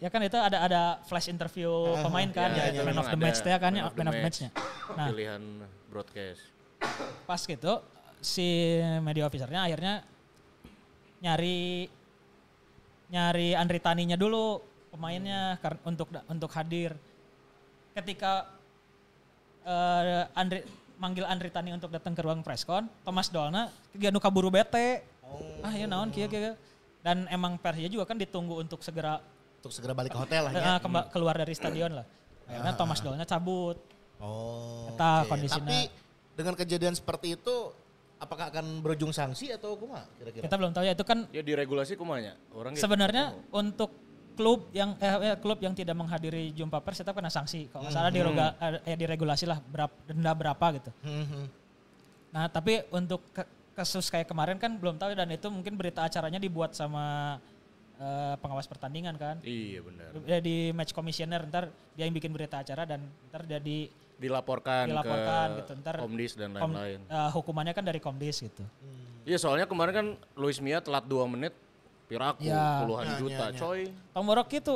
Ya 0.01 0.09
kan 0.09 0.25
itu 0.25 0.33
ada 0.33 0.59
ada 0.59 0.83
flash 1.05 1.29
interview 1.29 1.69
pemain 2.01 2.25
kan, 2.33 2.49
Ya, 2.51 2.73
ya, 2.73 2.73
itu 2.73 2.81
man 2.81 2.97
memang 2.97 3.05
of 3.05 3.07
the 3.07 3.17
ada 3.17 3.21
match 3.23 3.39
teh 3.39 3.53
kan, 3.53 3.69
man 3.69 3.77
ya, 3.77 3.83
the 3.85 3.93
man 3.93 4.09
of 4.09 4.15
the 4.15 4.17
match. 4.17 4.37
match-nya. 4.41 4.51
Nah, 4.97 5.07
Pilihan 5.07 5.43
broadcast. 5.87 6.43
pas 7.29 7.37
gitu 7.39 7.73
si 8.19 8.49
media 9.01 9.29
officernya 9.29 9.61
akhirnya 9.63 10.01
nyari 11.21 11.93
nyari 13.11 13.53
Andri 13.53 13.77
Taninya 13.79 14.17
dulu 14.17 14.65
pemainnya 14.89 15.61
kar- 15.61 15.77
untuk 15.85 16.09
untuk 16.27 16.49
hadir. 16.51 16.97
Ketika 17.93 18.49
eh, 19.63 20.25
Andri 20.33 20.65
manggil 20.97 21.25
Andri 21.25 21.53
Tani 21.53 21.71
untuk 21.71 21.93
datang 21.93 22.17
ke 22.17 22.25
ruang 22.25 22.41
preskon, 22.41 22.89
Thomas 23.05 23.29
Dolna 23.29 23.69
tiga 23.93 24.09
nu 24.09 24.17
kaburu 24.17 24.49
bete. 24.49 25.05
Ah 25.61 25.73
ya 25.73 25.85
naon 25.85 26.09
kieu 26.09 26.25
kieu. 26.25 26.57
Dan 27.01 27.29
emang 27.29 27.57
Persija 27.57 27.89
juga 27.89 28.05
kan 28.05 28.17
ditunggu 28.17 28.57
untuk 28.57 28.81
segera 28.81 29.21
Untuk 29.61 29.71
segera 29.71 29.93
balik 29.93 30.11
ke 30.11 30.19
hotel 30.19 30.49
lah 30.49 30.53
ya. 30.53 30.81
kemba- 30.81 31.09
keluar 31.09 31.37
dari 31.37 31.53
stadion 31.53 31.93
lah. 31.93 32.07
Akhirnya 32.47 32.75
Thomas 32.75 32.99
Dolna 32.99 33.23
cabut. 33.23 33.77
Oh. 34.17 34.89
Eta 34.89 35.23
oke. 35.23 35.29
kondisinya. 35.29 35.69
Tapi 35.69 35.81
dengan 36.33 36.55
kejadian 36.55 36.93
seperti 36.93 37.37
itu 37.37 37.55
apakah 38.17 38.49
akan 38.49 38.81
berujung 38.81 39.11
sanksi 39.11 39.53
atau 39.53 39.77
kumaha 39.77 40.09
kira-kira? 40.17 40.45
Kita 40.45 40.57
belum 40.57 40.73
tahu 40.73 40.85
ya 40.85 40.93
itu 40.93 41.05
kan 41.05 41.29
Ya 41.29 41.41
diregulasi 41.41 41.93
kumanya. 41.95 42.41
Orang 42.51 42.73
gitu. 42.73 42.81
sebenarnya 42.81 43.37
untuk 43.51 43.93
klub 44.33 44.73
yang 44.73 44.97
eh, 44.97 45.13
eh, 45.27 45.37
klub 45.37 45.61
yang 45.61 45.73
tidak 45.73 45.93
menghadiri 45.93 46.49
jumpa 46.51 46.81
pers 46.81 46.99
tetap 46.99 47.13
kena 47.13 47.29
sanksi. 47.29 47.69
Kalau 47.69 47.85
nggak 47.85 47.93
salah 47.93 48.09
direga- 48.09 48.57
eh, 48.83 48.97
diregulasi 48.97 49.45
lah 49.45 49.61
berapa 49.61 49.93
denda 50.07 50.33
berapa 50.33 50.67
gitu. 50.75 50.91
Mhm. 51.01 51.43
Nah 52.31 52.49
tapi 52.49 52.81
untuk 52.89 53.21
ke- 53.31 53.49
kasus 53.73 54.09
kayak 54.09 54.25
kemarin 54.25 54.57
kan 54.57 54.73
belum 54.75 54.97
tahu 54.97 55.13
dan 55.13 55.29
itu 55.29 55.47
mungkin 55.47 55.73
berita 55.75 56.01
acaranya 56.03 56.37
dibuat 56.37 56.73
sama 56.73 57.37
eh, 58.01 58.35
pengawas 58.41 58.65
pertandingan 58.65 59.15
kan. 59.15 59.37
Iya 59.41 59.85
benar. 59.85 60.11
Ya, 60.25 60.39
di 60.41 60.73
match 60.73 60.91
commissioner 60.91 61.45
ntar 61.45 61.69
dia 61.93 62.05
yang 62.05 62.13
bikin 62.13 62.33
berita 62.33 62.59
acara 62.59 62.83
dan 62.85 63.01
ntar 63.29 63.45
dia 63.45 63.61
di 63.61 63.87
Dilaporkan, 64.17 64.85
dilaporkan 64.85 65.47
ke 65.51 65.59
gitu 65.65 65.73
ntar 65.81 65.95
Komdis 65.97 66.37
dan 66.37 66.53
kom- 66.53 66.73
lain-lain. 66.73 67.01
eh, 67.03 67.31
hukumannya 67.31 67.73
kan 67.73 67.81
dari 67.81 67.97
komdis 67.99 68.41
gitu. 68.41 68.61
Iya 69.25 69.37
soalnya 69.37 69.65
kemarin 69.65 69.93
kan 69.93 70.07
Luis 70.35 70.61
Mia 70.61 70.81
telat 70.81 71.05
2 71.05 71.25
menit 71.27 71.57
piraku 72.05 72.45
Ya. 72.45 72.85
puluhan 72.85 73.07
Ya, 73.07 73.17
juta 73.17 73.45
ya, 73.47 73.49
ya. 73.49 73.57
coy. 73.57 73.81
Tom 74.13 74.25
Borok 74.25 74.49
itu 74.51 74.75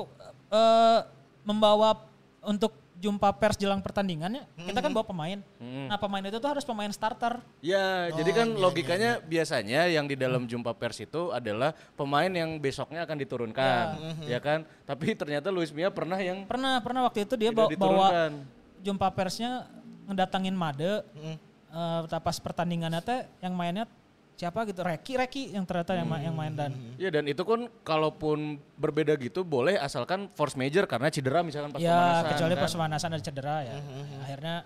eh, 0.48 0.98
membawa 1.42 2.08
untuk 2.40 2.72
jumpa 2.94 3.28
pers 3.36 3.58
jelang 3.58 3.82
pertandingannya, 3.82 4.46
kita 4.54 4.78
kan 4.80 4.90
bawa 4.94 5.06
pemain. 5.06 5.38
Nah 5.60 5.98
pemain 5.98 6.24
itu 6.24 6.38
tuh 6.38 6.50
harus 6.50 6.64
pemain 6.64 6.88
starter. 6.94 7.42
Ya, 7.60 8.08
jadi 8.14 8.30
kan 8.30 8.48
logikanya 8.54 9.18
biasanya 9.20 9.90
yang 9.90 10.06
di 10.06 10.14
dalam 10.14 10.46
jumpa 10.46 10.72
pers 10.78 11.02
itu 11.02 11.34
adalah 11.34 11.74
pemain 11.98 12.30
yang 12.30 12.56
besoknya 12.56 13.02
akan 13.04 13.16
diturunkan, 13.18 13.84
ya 14.24 14.38
kan? 14.38 14.62
Tapi 14.86 15.12
ternyata 15.18 15.50
Luis 15.50 15.74
Mia 15.74 15.90
pernah 15.90 16.16
yang 16.22 16.46
Pernah 16.46 16.78
pernah 16.80 17.04
waktu 17.04 17.26
itu 17.26 17.34
dia 17.34 17.50
bawa, 17.50 17.68
bawa 17.74 18.08
jumpa 18.80 19.08
persnya 19.12 19.66
ngedatangin 20.08 20.54
Made. 20.54 21.02
eh, 21.74 22.20
pas 22.22 22.36
pertandingannya 22.38 23.02
teh 23.02 23.26
yang 23.42 23.52
mainnya 23.58 23.90
siapa 24.34 24.64
gitu 24.64 24.80
Reki 24.80 25.12
Reki 25.16 25.42
yang 25.52 25.62
ternyata 25.62 25.94
yang, 25.94 26.04
ma- 26.04 26.18
yang 26.18 26.32
main 26.32 26.50
dan 26.50 26.74
Ya 26.96 27.06
dan 27.08 27.22
itu 27.24 27.38
kan 27.40 27.66
kalaupun 27.82 28.38
berbeda 28.74 29.14
gitu 29.16 29.42
boleh 29.42 29.74
asalkan 29.76 30.26
force 30.32 30.54
major 30.54 30.84
karena 30.84 31.06
cedera 31.06 31.40
misalkan 31.40 31.70
pas 31.70 31.78
ya 31.78 31.88
pemanasan. 31.88 32.30
kecuali 32.30 32.52
kan? 32.52 32.60
pas 32.60 32.72
pemanasan 32.72 33.10
ada 33.10 33.22
cedera 33.22 33.56
ya 33.62 33.74
akhirnya 34.20 34.56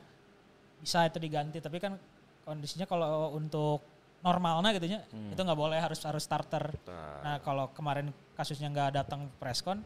bisa 0.79 0.99
itu 1.05 1.19
diganti 1.19 1.59
tapi 1.59 1.77
kan 1.77 2.01
kondisinya 2.43 2.85
kalau 2.85 3.31
untuk 3.31 3.85
normalnya 4.19 4.73
gitu 4.73 4.89
nya 4.89 5.05
Hmm. 5.09 5.31
itu 5.31 5.39
nggak 5.39 5.55
boleh 5.57 5.77
harus 5.77 6.01
harus 6.01 6.23
starter 6.23 6.65
nah 7.21 7.37
kalau 7.39 7.69
kemarin 7.71 8.09
kasusnya 8.33 8.67
nggak 8.67 8.91
datang 8.97 9.29
preskon 9.37 9.85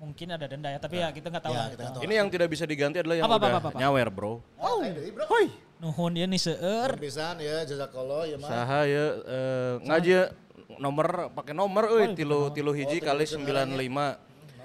mungkin 0.00 0.32
ada 0.32 0.48
denda 0.48 0.72
ya 0.72 0.80
tapi 0.80 0.96
ya 0.96 1.12
kita 1.12 1.28
nggak 1.28 1.44
tahu 1.44 1.52
Ya, 1.52 1.64
kita 1.68 1.82
tahu. 1.92 2.00
Ini 2.08 2.14
yang 2.24 2.28
tidak 2.32 2.48
bisa 2.48 2.64
diganti 2.64 3.04
adalah 3.04 3.16
yang 3.20 3.28
Apa, 3.28 3.36
apa, 3.36 3.44
udah 3.46 3.60
apa, 3.60 3.68
apa? 3.68 3.78
nyawer 3.78 4.08
bro. 4.08 4.32
Oh, 4.56 4.80
bro. 5.12 5.26
nuhun 5.80 6.12
dia 6.16 6.24
nih 6.28 6.40
seueur 6.40 6.90
Pisan 6.96 7.36
ya 7.40 7.64
jazakallah 7.68 8.24
ya 8.28 8.36
mah. 8.40 8.48
Saha 8.48 8.80
ya 8.88 9.06
eh, 9.20 9.72
ngaji 9.84 10.12
nomor 10.80 11.32
pakai 11.36 11.52
nomor 11.52 11.92
euy 11.92 12.16
tilu 12.16 12.48
tilu 12.52 12.72
hiji 12.72 13.00
kali 13.04 13.28
95. 13.28 13.76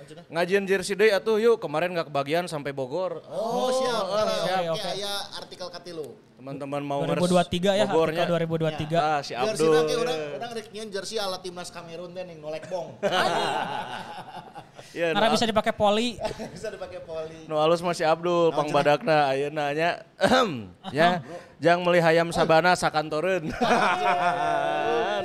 Ngajian 0.05 0.63
jersey 0.69 0.93
deui 0.93 1.09
atuh 1.09 1.41
yuk 1.41 1.57
kemarin 1.57 1.89
nggak 1.91 2.07
kebagian 2.13 2.45
sampai 2.45 2.69
Bogor. 2.71 3.25
Oh, 3.25 3.73
siap. 3.73 4.05
Oke, 4.05 4.35
siap. 4.45 4.61
oke, 4.77 4.89
aya 4.93 5.13
artikel 5.33 5.67
katilu. 5.73 6.07
Teman-teman 6.37 6.81
mau 6.85 7.01
ngers 7.01 7.25
2023 7.25 7.73
ya 7.73 7.85
Bogornya. 7.89 8.21
artikel 8.29 8.93
2023 8.93 9.01
Ah, 9.01 9.19
si 9.25 9.33
Jersey 9.33 9.65
Abdul. 9.65 9.73
nanti 9.73 9.93
orang 9.97 10.17
orang 10.37 10.51
rek 10.53 10.67
jersey 10.93 11.17
ala 11.17 11.41
timnas 11.41 11.73
Kamerun 11.73 12.13
teh 12.13 12.21
ning 12.21 12.37
nolek 12.37 12.69
bong. 12.69 13.01
Ya, 14.91 15.11
karena 15.11 15.29
bisa 15.33 15.45
dipakai 15.47 15.73
poli 15.73 16.19
Bisa 16.55 16.67
dipakai 16.69 16.99
poli. 17.03 17.47
Nu 17.49 17.57
alus 17.57 17.81
masih 17.81 18.05
Abdul, 18.05 18.53
pang 18.53 18.69
badakna 18.69 19.31
ayeuna 19.31 19.71
nya. 19.75 20.05
ya, 20.95 21.23
jang 21.59 21.81
meuli 21.83 21.99
hayam 21.99 22.29
sabana 22.29 22.75
sakantoreun. 22.75 23.49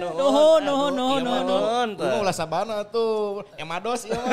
nuhun 0.00 0.60
nuhun 0.64 0.92
nuhun 0.94 1.20
Iya, 1.20 1.26
nuhun 1.26 1.44
nuhun, 1.46 1.88
Lu 1.98 2.16
ulah 2.24 2.34
sabana 2.34 2.82
tuh. 2.86 3.44
Emados 3.60 4.06
ieu 4.06 4.16
mah. 4.16 4.30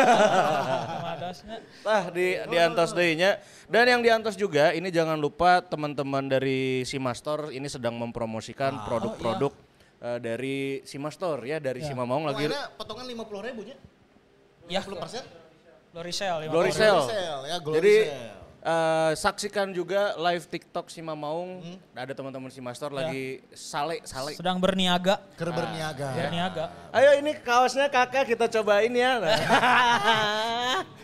Madosnya. 1.15 1.57
Tah 1.83 2.03
di 2.13 2.37
diantos 2.47 2.91
deui 2.93 3.17
nya. 3.17 3.41
Dan 3.67 3.85
yang 3.89 4.01
diantos 4.01 4.39
juga 4.39 4.71
ini 4.71 4.87
jangan 4.93 5.19
lupa 5.19 5.59
teman-teman 5.59 6.23
dari 6.31 6.87
Simastor 6.87 7.51
ini 7.51 7.67
sedang 7.67 7.99
mempromosikan 7.99 8.79
produk-produk 8.87 9.51
eh, 9.99 10.19
dari 10.23 10.57
Simastor 10.87 11.43
ya 11.43 11.59
dari 11.59 11.83
Simamaung 11.83 12.31
lagi 12.31 12.47
Pokoknya 12.47 12.63
potongan 12.79 13.05
50 13.05 13.47
ribu 13.51 13.61
nya. 13.67 13.77
Ya, 14.67 14.79
50 14.79 14.95
persen. 14.97 15.23
Glory 15.89 16.11
Sale. 16.11 16.37
lima 16.43 16.51
Glory. 16.51 16.71
Sale. 16.71 17.03
ya 17.43 17.57
glory 17.57 17.77
Jadi 17.77 17.95
sale. 18.05 18.29
eh, 18.59 19.11
saksikan 19.15 19.67
juga 19.71 20.13
live 20.15 20.45
TikTok 20.45 20.87
Simamaung. 20.87 21.63
Ada 21.91 22.13
teman-teman 22.13 22.47
Simastor 22.47 22.91
lagi 22.91 23.39
sale 23.51 24.03
sale. 24.03 24.35
Sedang 24.35 24.57
berniaga. 24.57 25.17
Keur 25.33 25.49
berniaga. 25.49 26.09
Berniaga. 26.13 26.65
Ayo 26.91 27.17
ini 27.17 27.33
kaosnya 27.35 27.87
kakak 27.87 28.27
kita 28.27 28.45
cobain 28.51 28.91
ya. 28.91 29.17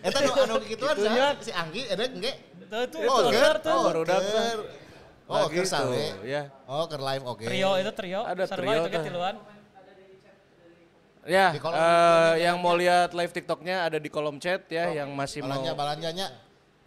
Eta 0.03 0.19
nu 0.19 0.31
anu 0.35 0.55
gituan 0.61 0.93
Itunya. 0.93 1.25
sa- 1.31 1.41
si 1.41 1.51
Anggi 1.51 1.81
ada 1.87 2.03
engge? 2.03 2.33
Itu 2.59 2.77
itu 2.77 2.97
Oh, 3.01 3.19
tuh. 3.23 3.71
Oh, 3.71 3.81
baru 3.87 4.01
datang. 4.03 4.27
keur. 4.27 4.59
Oh, 5.23 5.47
tuh, 5.47 5.63
sale. 5.65 6.19
ya. 6.21 6.51
Oh, 6.67 6.83
keur 6.85 6.99
live 7.01 7.23
oke. 7.23 7.43
Trio 7.47 7.71
itu 7.79 7.91
trio. 7.95 8.21
Ada 8.21 8.43
trio 8.45 8.75
itu 8.77 8.89
kan 8.91 9.01
tiluan. 9.01 9.35
Ya, 11.23 11.55
Di 11.55 11.59
kolom 11.63 11.79
eh, 11.79 12.33
yang 12.43 12.59
mau 12.59 12.75
lihat 12.75 13.15
live 13.15 13.31
TikToknya 13.31 13.87
ada 13.87 13.95
di 13.95 14.11
kolom 14.11 14.35
chat 14.43 14.67
ya, 14.67 14.91
yang 14.91 15.07
masih 15.15 15.39
mau 15.39 15.55
Balanja 15.55 15.71
balanjanya. 15.71 16.27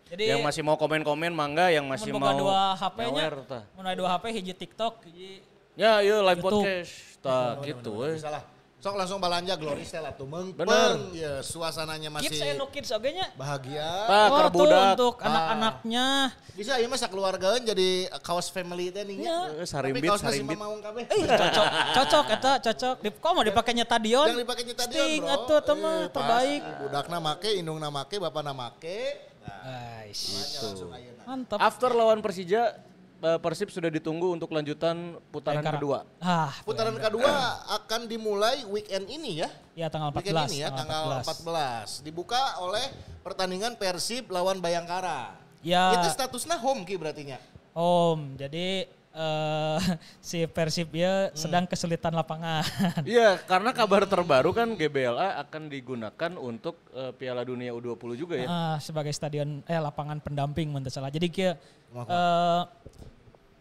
Jadi 0.06 0.22
yang 0.28 0.44
masih 0.44 0.62
mau 0.62 0.76
komen-komen 0.76 1.32
mangga, 1.32 1.72
yang 1.72 1.88
masih 1.88 2.12
mau 2.14 2.36
dua 2.36 2.76
HP-nya. 2.76 3.32
aya 3.32 3.94
dua 3.96 4.08
HP 4.12 4.24
hiji 4.36 4.52
TikTok, 4.54 5.02
hiji 5.08 5.40
Ya, 5.76 6.00
iya 6.00 6.24
live 6.24 6.40
YouTube. 6.40 6.64
podcast. 6.64 7.20
Tah, 7.20 7.60
gitu 7.60 7.90
we. 8.00 8.16
Bisa 8.16 8.32
lah. 8.32 8.55
Sok 8.76 8.92
langsung 8.94 9.16
balanja 9.18 9.56
Glory 9.56 9.82
Sale 9.82 10.12
atuh 10.12 10.28
mengpeng. 10.28 10.62
Bener. 10.62 11.10
Ya, 11.10 11.40
suasananya 11.40 12.12
Kids 12.20 12.28
masih 12.28 12.54
eno 12.54 12.68
kids 12.68 12.92
oge 12.92 13.08
nya. 13.10 13.32
bahagia. 13.34 13.88
Tah, 14.04 14.28
Oh, 14.28 14.38
tuh 14.46 14.62
budak. 14.62 14.82
untuk 14.92 15.14
anak-anaknya. 15.18 16.06
Bisa 16.52 16.76
ya 16.76 16.86
masa 16.86 17.08
keluargaan 17.08 17.64
jadi 17.64 17.88
kaos 18.20 18.46
family 18.46 18.92
teh 18.92 19.00
nih. 19.02 19.24
Ya. 19.24 19.48
Eh, 19.50 19.64
Tapi 19.64 19.66
Sarimbit, 19.66 20.10
si 20.12 20.20
sarimbit. 20.20 20.56
Mamaung 20.60 20.84
kabeh. 20.84 21.08
Eh, 21.08 21.24
cocok, 21.40 21.66
cocok 21.94 22.26
eta 22.30 22.52
cocok. 22.60 22.96
Di, 23.00 23.08
kok 23.10 23.32
mau 23.32 23.42
dipakainya 23.42 23.84
tadion? 23.84 24.28
Yang 24.28 24.40
dipakai 24.44 24.62
nyeta 24.62 24.84
dia, 24.84 25.02
Sting 25.02 25.22
bro. 25.24 25.34
atuh 25.34 25.58
teh 25.58 25.74
mah 25.74 25.96
Eh, 25.96 26.04
pas. 26.04 26.12
terbaik. 26.14 26.62
Budakna 26.84 27.18
make, 27.18 27.50
indungna 27.56 27.88
make, 27.88 28.16
bapakna 28.18 28.52
make. 28.52 28.98
Nah, 29.40 30.04
ayeuna. 30.04 31.22
mantap. 31.24 31.58
After 31.58 31.90
lawan 31.90 32.20
Persija, 32.20 32.76
Persib 33.16 33.72
sudah 33.72 33.88
ditunggu 33.88 34.36
untuk 34.36 34.52
lanjutan 34.52 35.16
putaran 35.32 35.64
kedua. 35.64 36.04
Ah, 36.20 36.52
Putaran 36.62 36.94
kedua 37.00 37.64
akan 37.80 38.04
dimulai 38.04 38.62
weekend 38.68 39.08
ini 39.08 39.40
ya. 39.40 39.48
ya 39.72 39.88
tanggal 39.88 40.12
14. 40.12 40.20
Weekend 40.20 40.38
ini 40.52 40.58
ya, 40.60 40.68
tanggal 40.68 41.24
14. 41.24 42.04
Dibuka 42.04 42.60
oleh 42.60 42.84
pertandingan 43.24 43.74
Persib 43.80 44.28
lawan 44.28 44.60
Bayangkara. 44.60 45.32
Ya. 45.64 45.96
Itu 45.96 46.12
statusnya 46.12 46.60
home 46.60 46.84
Ki 46.84 47.00
berarti 47.00 47.24
nya. 47.32 47.40
Om, 47.76 48.40
jadi 48.40 48.88
eh, 49.16 49.78
si 50.20 50.44
Persib 50.44 50.92
ya 50.92 51.32
sedang 51.32 51.64
kesulitan 51.64 52.12
lapangan. 52.12 52.62
Iya, 53.02 53.40
karena 53.50 53.72
kabar 53.72 54.04
terbaru 54.04 54.52
kan 54.52 54.68
GBLA 54.70 55.40
akan 55.40 55.62
digunakan 55.66 56.32
untuk 56.36 56.76
eh, 56.92 57.12
Piala 57.12 57.42
Dunia 57.42 57.72
U20 57.72 58.10
juga 58.14 58.34
ya. 58.36 58.46
Ah, 58.46 58.76
sebagai 58.76 59.10
stadion 59.10 59.64
eh 59.64 59.80
lapangan 59.80 60.20
pendamping 60.20 60.68
mun 60.68 60.84
teu 60.84 60.92
salah. 60.92 61.08
Jadi 61.08 61.26
kia 61.26 61.56
eh, 61.90 62.62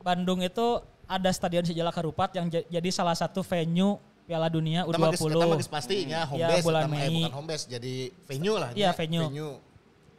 Bandung 0.02 0.40
itu 0.40 0.68
ada 1.06 1.30
stadion 1.30 1.64
Sijalak 1.64 1.96
Harupat 1.96 2.34
yang 2.34 2.46
ja- 2.48 2.66
jadi 2.68 2.90
salah 2.92 3.14
satu 3.14 3.42
venue 3.42 3.98
Piala 4.26 4.50
Dunia 4.50 4.82
Kita 4.84 4.98
mah 4.98 5.10
geus- 5.10 5.22
U20. 5.22 5.32
kita 5.32 5.46
mah 5.46 5.58
geus 5.58 5.70
pastinya 5.70 6.20
home 6.26 6.42
Ya, 6.42 6.50
base, 6.52 6.66
bulan 6.66 6.84
eh, 6.84 6.90
Mei. 6.90 7.16
bukan 7.22 7.34
home 7.36 7.48
base, 7.48 7.66
jadi 7.66 7.94
venue 8.26 8.58
lah. 8.58 8.70
Iya, 8.74 8.90
nya. 8.90 8.98
venue. 8.98 9.54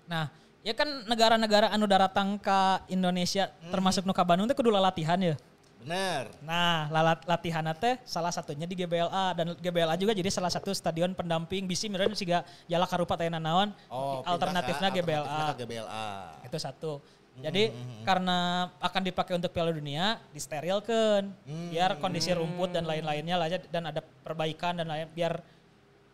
Nah, 0.06 0.30
ya 0.66 0.74
kan 0.74 1.06
negara-negara 1.06 1.70
anu 1.70 1.86
datang 1.86 2.34
ke 2.42 2.58
Indonesia 2.90 3.46
termasuk 3.70 4.02
nu 4.02 4.10
ka 4.10 4.26
Bandung 4.26 4.50
teh 4.50 4.56
kudu 4.58 4.74
latihan 4.74 5.14
ya. 5.14 5.38
Bener. 5.78 6.26
Nah, 6.42 6.90
lalat 6.90 7.22
latihan 7.30 7.62
teh 7.78 7.94
salah 8.02 8.34
satunya 8.34 8.66
di 8.66 8.74
GBLA 8.74 9.38
dan 9.38 9.54
GBLA 9.54 9.94
juga 9.94 10.10
jadi 10.10 10.26
salah 10.34 10.50
satu 10.50 10.74
stadion 10.74 11.14
pendamping 11.14 11.70
bisi 11.70 11.86
meureun 11.86 12.18
siga 12.18 12.42
jala 12.66 12.90
karupa 12.90 13.14
teh 13.14 13.30
naon 13.30 13.70
Oh, 13.86 14.26
alternatifnya 14.26 14.90
GBLA. 14.90 15.22
alternatifnya 15.22 15.54
GBLA. 15.62 16.06
Itu 16.50 16.58
satu. 16.58 16.92
Jadi 17.36 17.68
karena 18.02 18.66
akan 18.80 19.02
dipakai 19.06 19.36
untuk 19.36 19.52
Piala 19.52 19.70
Dunia, 19.70 20.18
disterilkan 20.32 21.30
biar 21.70 22.00
kondisi 22.02 22.32
rumput 22.32 22.72
dan 22.74 22.88
lain-lainnya 22.88 23.36
lah 23.38 23.46
dan 23.70 23.92
ada 23.92 24.00
perbaikan 24.02 24.80
dan 24.80 24.88
lain 24.88 25.06
biar 25.12 25.38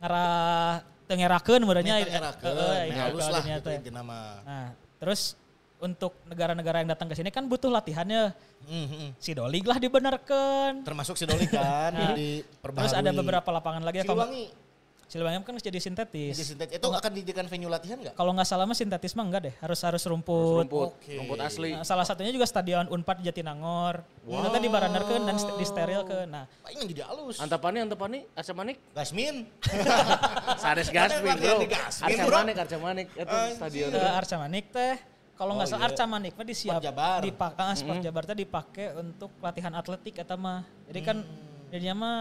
ngarah 0.03 0.83
tengerakeun 1.13 1.61
merenya 1.69 2.01
lah 2.01 3.45
gitu 3.45 3.69
mah. 4.01 4.41
Nah, 4.49 4.67
terus 4.97 5.37
untuk 5.83 6.15
negara-negara 6.31 6.81
yang 6.81 6.95
datang 6.95 7.11
ke 7.11 7.15
sini 7.19 7.29
kan 7.29 7.45
butuh 7.45 7.69
latihannya. 7.69 8.33
Mhm. 8.65 9.19
Si 9.19 9.35
Dolig 9.37 9.67
lah 9.67 9.77
dibenarkan. 9.77 10.87
Termasuk 10.87 11.19
si 11.19 11.27
Doli 11.29 11.51
kan 11.51 12.17
di 12.17 12.41
Terus 12.63 12.95
ada 12.97 13.11
beberapa 13.11 13.49
lapangan 13.51 13.83
lagi. 13.83 14.07
Siliwangi. 14.07 14.72
Siliwangi 15.13 15.45
kan 15.45 15.53
jadi 15.55 15.77
sintetis. 15.77 16.33
Di 16.33 16.45
sintetis. 16.47 16.73
Itu 16.73 16.89
akan 16.89 17.11
dijadikan 17.13 17.45
venue 17.45 17.69
latihan 17.69 18.01
nggak? 18.01 18.17
Kalau 18.17 18.33
nggak 18.33 18.49
salah 18.49 18.65
mah 18.65 18.73
sintetis 18.73 19.13
mah 19.13 19.23
enggak 19.23 19.41
deh. 19.45 19.55
Harus 19.61 19.85
harus 19.85 20.01
rumput. 20.03 20.65
Rumput, 20.65 20.97
Oke. 20.97 21.21
rumput 21.21 21.37
asli. 21.39 21.77
Nah, 21.77 21.85
salah 21.85 22.09
satunya 22.09 22.33
juga 22.33 22.49
stadion 22.49 22.89
Unpad 22.89 23.21
di 23.21 23.29
Jatinangor. 23.29 24.01
Itu 24.25 24.49
tadi 24.49 24.65
dibarandarkeun 24.65 25.23
dan 25.23 25.37
st- 25.37 25.61
disterilkeun. 25.61 26.33
Nah, 26.33 26.49
Paling 26.65 26.89
jadi 26.89 27.05
halus. 27.05 27.37
Antapani, 27.37 27.85
Antapani, 27.85 28.25
Arca 28.33 28.53
Manik, 28.55 28.81
Gasmin. 28.91 29.45
Sades 30.63 30.89
Gasmin 30.89 31.37
bro. 31.37 31.61
di 31.61 31.69
Arca. 31.69 32.33
Manik, 32.33 32.57
Arca 32.57 32.77
Manik, 32.79 33.07
itu 33.13 33.37
stadion. 33.53 33.89
eh, 33.93 34.13
Arca 34.15 34.37
Manik 34.39 34.65
teh 34.71 34.95
kalau 35.35 35.53
nggak 35.55 35.67
Oh, 35.67 35.73
salah 35.73 35.83
iya. 35.83 35.89
Arca 35.93 36.05
Manik 36.07 36.33
mah 36.33 36.47
disiap 36.47 36.81
dipakai 37.21 37.63
ah, 37.63 37.75
Sport 37.75 38.01
Jabar 38.01 38.23
teh 38.25 38.37
dipakai 38.39 38.87
untuk 38.97 39.29
latihan 39.39 39.73
atletik 39.75 40.17
eta 40.17 40.35
mah. 40.35 40.65
Jadi 40.89 41.01
kan 41.03 41.17
Hmm. 41.21 41.69
jadinya 41.69 41.95
mah 41.95 42.17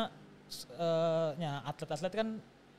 eh, 0.76 1.30
nya 1.38 1.64
atlet-atlet 1.64 2.12
kan 2.12 2.28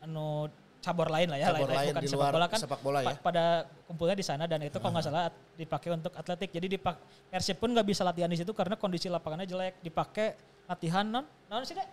anu 0.02 0.50
cabur 0.82 1.06
lain 1.06 1.30
lah 1.30 1.38
ya, 1.38 1.54
Cabur 1.54 1.70
lain 1.70 1.88
bukan 1.88 2.02
di 2.02 2.08
sepak 2.10 2.18
luar 2.18 2.32
bola 2.34 2.46
kan 2.50 2.58
sepak 2.58 2.80
bola 2.82 2.98
ya. 2.98 3.06
pa- 3.08 3.22
pada 3.22 3.44
kumpulnya 3.86 4.16
di 4.18 4.26
sana 4.26 4.44
dan 4.44 4.58
itu 4.60 4.74
kalau 4.76 4.92
nggak 4.92 5.06
salah 5.06 5.30
at- 5.30 5.38
dipakai 5.54 5.94
untuk 5.94 6.10
atletik. 6.12 6.50
Jadi 6.50 6.66
dipak 6.68 6.96
Persib 7.30 7.56
pun 7.56 7.70
nggak 7.70 7.86
bisa 7.86 8.02
latihan 8.02 8.26
di 8.26 8.34
situ 8.34 8.50
karena 8.50 8.74
kondisi 8.74 9.06
lapangannya 9.06 9.46
jelek. 9.46 9.78
Dipakai 9.78 10.34
latihan 10.66 11.06
non 11.06 11.22
non 11.46 11.62
sih 11.62 11.72
deh. 11.72 11.86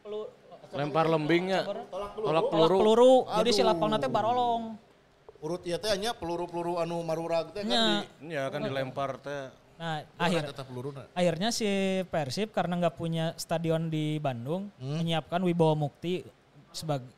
Pelu, 0.00 0.28
Lempar 0.70 1.02
lembingnya, 1.04 1.66
tolak 1.66 2.14
tolak 2.14 2.44
peluru. 2.46 2.76
peluru. 2.78 3.12
Jadi 3.34 3.50
si 3.50 3.62
lapangan 3.64 3.98
teh 3.98 4.06
barolong. 4.06 4.76
Urut 5.40 5.64
ieu 5.64 5.74
teh 5.74 5.88
nya 5.96 6.12
peluru-peluru 6.12 6.76
anu 6.76 7.00
marurag 7.00 7.50
teh 7.50 7.64
kan 7.64 8.04
di 8.20 8.28
Ya 8.30 8.44
kan 8.46 8.60
dilempar 8.60 9.16
teh. 9.18 9.48
Nah, 9.80 10.04
akhir 10.14 10.44
akhir 10.44 10.52
tetap 10.52 10.68
peluruna. 10.68 11.08
akhirnya 11.10 11.48
si 11.48 11.64
Persib 12.06 12.52
karena 12.52 12.76
nggak 12.76 12.94
punya 12.94 13.32
stadion 13.34 13.88
di 13.88 14.20
Bandung 14.20 14.68
menyiapkan 14.76 15.40
Wibawa 15.40 15.72
Mukti 15.72 16.20
sebagai 16.70 17.10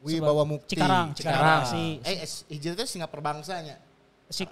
Wibawa 0.00 0.44
Mukti. 0.44 0.76
Cikarang, 0.76 1.10
Cikarang, 1.12 1.62
si 1.66 1.98
Eh, 2.04 2.22
es- 2.22 2.44
hijau 2.46 2.74
teh 2.74 2.86
Singapura 2.86 3.32
bangsanya. 3.32 3.80
si 4.28 4.42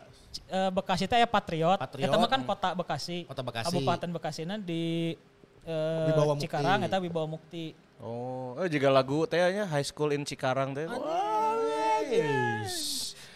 eh, 0.51 0.71
Bekasi 0.71 1.07
teh 1.07 1.19
ya 1.19 1.29
Patriot. 1.29 1.79
Patriot. 1.79 2.11
Eta 2.11 2.17
mah 2.19 2.27
kan 2.27 2.43
kota 2.43 2.75
Bekasi. 2.75 3.23
Kota 3.27 3.43
Bekasi. 3.43 3.67
Kabupaten 3.71 4.11
Bekasina 4.11 4.55
di 4.57 5.15
eh, 5.63 6.07
Wibawa 6.11 6.35
Mukti. 6.35 6.45
Cikarang 6.47 6.81
eta 6.83 6.99
Wibawa 6.99 7.27
Mukti. 7.29 7.75
Oh, 8.03 8.59
eh 8.59 8.69
juga 8.69 8.91
lagu 8.91 9.25
teh 9.25 9.39
nya 9.39 9.65
High 9.65 9.87
School 9.87 10.13
in 10.13 10.27
Cikarang 10.27 10.75
teh. 10.75 10.91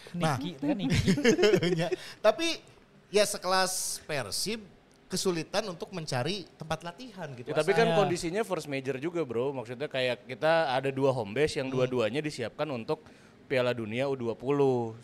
Nah. 0.09 0.35
Niki, 0.35 0.57
teh 0.57 0.65
kan 0.65 0.77
Niki. 0.77 1.09
Tapi 2.19 2.47
ya 3.09 3.23
sekelas 3.23 4.01
Persib 4.03 4.65
kesulitan 5.09 5.65
untuk 5.65 5.89
mencari 5.89 6.45
tempat 6.53 6.85
latihan 6.85 7.25
gitu. 7.33 7.49
Ya, 7.49 7.57
tapi 7.57 7.73
kan 7.73 7.97
kondisinya 7.97 8.45
first 8.45 8.69
major 8.69 8.95
juga 9.01 9.25
bro. 9.25 9.49
Maksudnya 9.57 9.89
kayak 9.89 10.29
kita 10.29 10.69
ada 10.69 10.93
dua 10.93 11.09
home 11.09 11.33
base 11.33 11.57
yang 11.57 11.67
dua-duanya 11.73 12.21
disiapkan 12.21 12.69
untuk 12.69 13.01
Piala 13.49 13.73
Dunia 13.73 14.05
U20. 14.05 14.37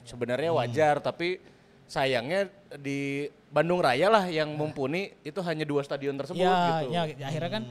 Sebenarnya 0.05 0.53
wajar 0.53 1.01
tapi 1.01 1.41
sayangnya 1.89 2.53
di 2.77 3.25
Bandung 3.49 3.81
Raya 3.81 4.13
lah 4.13 4.25
yang 4.29 4.53
mumpuni 4.53 5.09
itu 5.25 5.41
hanya 5.41 5.65
dua 5.65 5.81
stadion 5.81 6.17
tersebut 6.17 6.41
ya, 6.41 6.81
gitu. 6.81 6.93
ya, 6.93 7.01
ya, 7.09 7.25
akhirnya 7.29 7.51
kan 7.61 7.63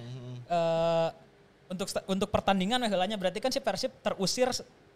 eh, 0.51 1.09
untuk 1.71 1.87
sta- 1.91 2.07
untuk 2.07 2.31
pertandingan 2.31 2.83
heulanya 2.87 3.19
berarti 3.19 3.43
kan 3.43 3.51
si 3.51 3.59
Persib 3.59 3.91
terusir 4.03 4.51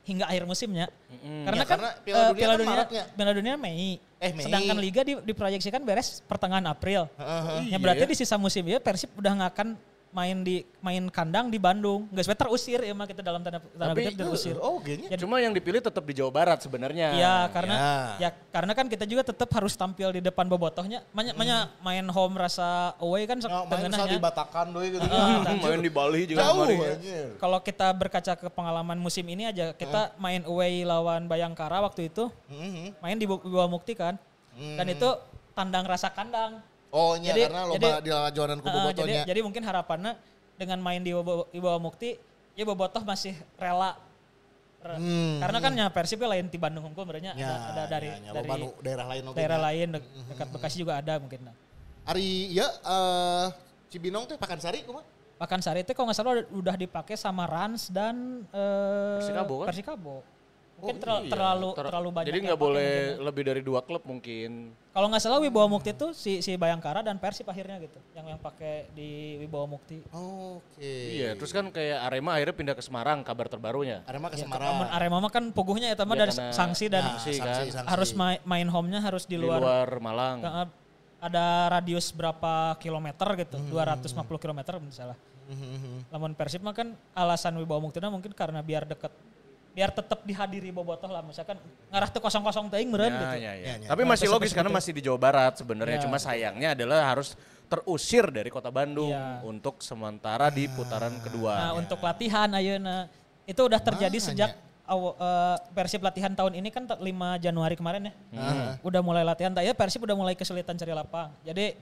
hingga 0.08 0.24
akhir 0.24 0.48
musimnya. 0.48 0.88
Karena 1.20 1.60
Ya, 1.60 1.64
kan 1.68 1.68
karena 1.76 1.88
eh, 1.92 2.00
Piala 2.00 2.24
Dunia 2.24 2.32
Piala 2.32 2.52
kan 2.56 2.58
Dunia, 2.58 2.72
Maretnya. 2.72 3.04
Piala 3.12 3.32
Dunia 3.36 3.54
Mei. 3.60 4.00
Eh, 4.18 4.30
Mei. 4.32 4.44
Sedangkan 4.48 4.76
liga 4.80 5.00
di, 5.04 5.12
diproyeksikan 5.20 5.84
beres 5.84 6.24
pertengahan 6.24 6.64
April. 6.64 7.04
Heeh. 7.20 7.76
Ya 7.76 7.76
berarti 7.76 8.08
di 8.08 8.16
sisa 8.16 8.40
musim 8.40 8.64
ya 8.64 8.80
Persib 8.80 9.12
udah 9.20 9.32
nggak 9.36 9.50
akan 9.52 9.68
main 10.08 10.40
di 10.40 10.64
main 10.80 11.04
kandang 11.12 11.52
di 11.52 11.60
Bandung. 11.60 12.08
Nggak 12.08 12.24
sebenarnya 12.24 12.42
terusir 12.48 12.80
ya 12.80 12.92
mah 12.96 13.06
kita 13.06 13.20
dalam 13.20 13.40
tanda 13.44 13.60
tanda 13.60 13.92
Tapi, 13.92 14.00
kutip 14.08 14.18
terusir. 14.18 14.56
Oh, 14.58 14.80
gengnya. 14.80 15.16
Cuma 15.20 15.36
yang 15.38 15.52
dipilih 15.52 15.84
tetap 15.84 16.00
di 16.04 16.14
Jawa 16.16 16.32
Barat 16.32 16.58
sebenarnya. 16.64 17.12
Iya 17.12 17.36
karena 17.52 17.74
ya. 17.76 18.28
ya. 18.28 18.30
karena 18.48 18.72
kan 18.72 18.86
kita 18.88 19.04
juga 19.04 19.22
tetap 19.28 19.48
harus 19.52 19.76
tampil 19.76 20.08
di 20.16 20.20
depan 20.24 20.48
bobotohnya. 20.48 21.04
Banyak 21.12 21.34
banyak 21.36 21.62
main 21.84 22.06
home 22.08 22.34
rasa 22.40 22.96
away 22.98 23.28
kan 23.28 23.38
Ya, 23.38 23.64
main 23.64 23.88
misal 23.88 24.08
di 24.10 24.20
Batakan 24.20 24.66
doi 24.74 24.88
gitu. 24.92 25.04
Ah, 25.08 25.40
Hmm, 25.48 25.60
main 25.62 25.80
di 25.80 25.92
Bali 25.92 26.26
juga 26.26 26.50
Jauh. 26.50 26.66
Kalau 27.38 27.58
kita 27.62 27.88
berkaca 27.94 28.32
ke 28.34 28.48
pengalaman 28.50 28.98
musim 28.98 29.24
ini 29.28 29.48
aja, 29.48 29.72
kita 29.72 30.16
main 30.18 30.42
away 30.44 30.82
lawan 30.84 31.30
Bayangkara 31.30 31.80
waktu 31.80 32.10
itu, 32.10 32.28
Mhm. 32.50 32.98
main 33.00 33.16
di 33.16 33.24
Bawah 33.24 33.70
Mukti 33.70 33.94
kan. 33.94 34.18
Dan 34.58 34.86
itu 34.90 35.08
tandang 35.54 35.86
rasa 35.86 36.10
kandang. 36.10 36.58
Oh, 36.88 37.12
iya 37.14 37.30
Jadi- 37.30 37.42
karena 37.44 37.62
jadi- 37.68 37.84
loba 37.84 38.00
di 38.00 38.10
lajonan 38.10 38.58
kubu 38.58 38.72
jadi, 38.72 38.86
botonya. 38.88 39.22
jadi 39.26 39.40
mungkin 39.42 39.62
harapannya 39.62 40.12
dengan 40.56 40.78
main 40.80 41.00
di 41.00 41.12
Bawah, 41.12 41.44
di 41.46 41.60
Bawah 41.60 41.76
Mukti, 41.78 42.16
ya 42.52 42.64
Bobotoh 42.64 43.02
masih 43.02 43.36
rela. 43.54 43.94
Re- 44.78 44.94
Hmm. 44.94 45.42
Karena 45.42 45.58
kan 45.58 45.72
ya 45.74 45.86
Persib 45.90 46.16
kan 46.16 46.30
lain 46.30 46.46
di 46.46 46.54
Bandung 46.54 46.86
Hongkong 46.86 47.02
sebenarnya 47.02 47.34
Ya, 47.34 47.50
ada, 47.50 47.56
ada 47.66 47.82
dari 47.90 48.08
ya, 48.08 48.16
ya, 48.20 48.30
dari 48.32 48.48
daerah 48.78 49.06
lain 49.10 49.22
daerah 49.34 49.58
nya. 49.58 49.64
lain 49.66 49.86
dek- 49.90 50.10
dekat 50.30 50.48
Bekasi 50.54 50.76
juga 50.78 50.92
ada 50.94 51.18
mungkin. 51.18 51.40
Nah. 51.44 51.54
Ari 52.06 52.54
ya 52.54 52.66
eh 52.78 53.46
Cibinong 53.90 54.24
teh 54.24 54.38
Pakansari 54.38 54.86
kumaha? 54.86 55.02
Pakan 55.34 55.62
Sari 55.62 55.82
itu 55.82 55.94
kalau 55.94 56.10
nggak 56.10 56.18
salah 56.18 56.34
udah- 56.50 56.74
dipakai 56.74 57.14
sama 57.14 57.46
Rans 57.46 57.90
dan 57.90 58.42
eh, 58.50 59.18
Persikabo 59.18 59.54
kan? 59.62 59.66
Persikabo. 59.70 60.14
Mungkin 60.78 60.94
Oh, 60.94 61.02
terla- 61.02 61.22
iya. 61.26 61.30
terlalu 61.34 61.68
Ter- 61.74 61.86
terlalu 61.90 62.08
banyak. 62.14 62.28
Jadi 62.30 62.38
yang 62.38 62.46
nggak 62.46 62.60
boleh 62.62 62.86
mungkin. 62.86 63.10
ya. 63.10 63.24
lebih 63.26 63.42
dari 63.42 63.62
dua 63.66 63.80
klub 63.82 64.02
mungkin. 64.06 64.50
Kalau 64.88 65.06
nggak 65.10 65.18
salah 65.18 65.38
Wibawa 65.38 65.66
Mukti 65.66 65.90
itu 65.90 66.06
si 66.14 66.38
si 66.38 66.54
Bayangkara 66.54 67.02
dan 67.02 67.18
Persib 67.18 67.50
akhirnya 67.50 67.82
gitu, 67.82 67.98
yang 68.14 68.26
yang 68.28 68.38
pakai 68.38 68.86
di 68.94 69.38
Wibawa 69.38 69.66
Mukti. 69.66 70.06
Oke. 70.14 70.94
Iya, 71.18 71.34
terus 71.34 71.50
kan 71.50 71.66
kayak 71.68 71.98
Arema 72.06 72.38
akhirnya 72.38 72.54
pindah 72.54 72.74
ke 72.78 72.82
Semarang 72.82 73.26
kabar 73.26 73.50
terbarunya. 73.50 74.06
Arema 74.06 74.30
ke 74.30 74.38
Ya, 74.38 74.46
Semarang. 74.46 74.86
Arema 74.86 75.18
mah 75.18 75.32
kan 75.34 75.50
puguhnya 75.50 75.90
ya 75.90 75.98
Ya, 75.98 76.06
dari 76.06 76.30
karena- 76.30 76.54
sanksi 76.54 76.86
dan 76.86 77.02
Nah, 77.04 77.18
sanksi 77.18 77.42
kan. 77.42 77.54
sanksi. 77.74 77.88
harus 77.90 78.10
main, 78.14 78.38
main 78.46 78.68
home-nya 78.70 79.02
harus 79.02 79.26
di 79.26 79.34
Di 79.34 79.42
luar, 79.42 79.58
luar 79.58 79.88
Malang. 79.98 80.38
Nggak, 80.38 80.66
ada 81.18 81.46
radius 81.74 82.14
berapa 82.14 82.78
kilometer 82.78 83.26
gitu, 83.34 83.58
250 83.66 84.38
kilometer 84.38 84.78
misalnya. 84.78 85.18
Mhm. 85.50 86.14
Lamun 86.14 86.38
Persib 86.38 86.62
mah 86.62 86.70
kan 86.70 86.94
alasan 87.12 87.58
Wibawa 87.58 87.82
Mukti 87.82 87.98
mungkin 87.98 88.30
karena 88.30 88.62
biar 88.62 88.86
deket 88.86 89.10
biar 89.78 89.94
tetap 89.94 90.26
dihadiri 90.26 90.74
bobotoh 90.74 91.06
lah 91.06 91.22
misalkan 91.22 91.54
ngarah 91.86 92.10
tuh 92.10 92.18
kosong-kosong 92.18 92.66
teuing 92.66 92.90
meureun 92.90 93.14
Ya, 93.14 93.20
gitu. 93.22 93.26
ya, 93.30 93.38
ya. 93.38 93.52
Ya, 93.54 93.74
ya. 93.78 93.86
Tapi 93.86 94.02
Nah, 94.02 94.10
masih 94.10 94.26
logis 94.26 94.50
karena 94.50 94.66
itu. 94.66 94.78
masih 94.82 94.90
di 94.90 95.02
Jawa 95.06 95.18
Barat 95.20 95.54
sebenarnya. 95.54 95.96
Ya. 95.96 96.02
Cuma 96.02 96.18
sayangnya 96.18 96.74
adalah 96.74 97.06
harus 97.06 97.38
terusir 97.64 98.26
dari 98.26 98.50
kota 98.50 98.74
Bandung 98.74 99.14
Iya. 99.14 99.38
untuk 99.46 99.78
sementara 99.78 100.50
di 100.50 100.66
putaran 100.66 101.14
kedua. 101.22 101.54
Nah, 101.54 101.72
untuk 101.78 102.02
latihan 102.02 102.50
ayeuna 102.50 103.06
itu 103.44 103.60
udah 103.60 103.78
terjadi 103.78 104.10
Makanya. 104.10 104.34
sejak 104.34 104.50
aw- 104.84 105.14
eh, 105.14 105.56
Persib 105.70 106.02
latihan 106.02 106.32
tahun 106.32 106.58
ini 106.58 106.74
kan 106.74 106.82
t- 106.82 106.98
5 106.98 107.38
Januari 107.38 107.78
kemarin 107.78 108.10
ya. 108.10 108.12
Udah 108.80 108.98
mulai 108.98 109.22
latihan, 109.22 109.54
tak 109.54 109.62
ya 109.62 109.70
Persib 109.72 110.02
udah 110.02 110.18
mulai 110.18 110.34
kesulitan 110.34 110.74
cari 110.74 110.90
lapang. 110.90 111.30
Jadi 111.44 111.78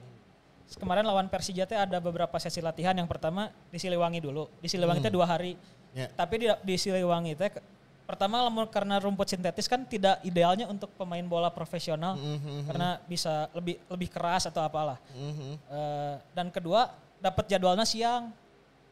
kemarin 0.75 1.01
lawan 1.01 1.25
Persija 1.25 1.65
teh 1.65 1.73
ada 1.75 1.97
beberapa 1.97 2.37
sesi 2.37 2.59
latihan. 2.59 2.93
Yang 2.93 3.09
pertama 3.09 3.49
di 3.67 3.79
Siliwangi 3.79 4.19
dulu. 4.19 4.45
Di 4.59 4.67
Siliwangi 4.67 5.01
teh 5.01 5.09
dua 5.09 5.25
hari. 5.25 5.57
Ya. 5.95 6.11
Tapi 6.11 6.35
di, 6.37 6.47
di 6.61 6.75
Siliwangi 6.75 7.33
teh 7.33 7.49
ke- 7.49 7.63
pertama 8.07 8.47
karena 8.71 9.03
rumput 9.03 9.27
sintetis 9.27 9.67
kan 9.67 9.83
tidak 9.83 10.23
idealnya 10.23 10.63
untuk 10.71 10.87
pemain 10.95 11.21
bola 11.27 11.51
profesional 11.51 12.15
karena 12.63 13.03
bisa 13.03 13.51
lebih 13.51 13.75
lebih 13.91 14.07
keras 14.07 14.47
atau 14.47 14.63
apalah. 14.63 14.95
Eh, 15.67 16.15
dan 16.31 16.47
kedua 16.47 16.95
dapat 17.19 17.51
jadwalnya 17.51 17.83
siang. 17.83 18.31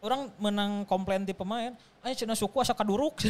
Orang 0.03 0.29
menang 0.37 0.85
komplain 0.85 1.25
di 1.25 1.33
pemain, 1.33 1.73
ayo 2.05 2.13
cina 2.13 2.35
suku 2.37 2.61
asa 2.61 2.75
kaduruk. 2.77 3.17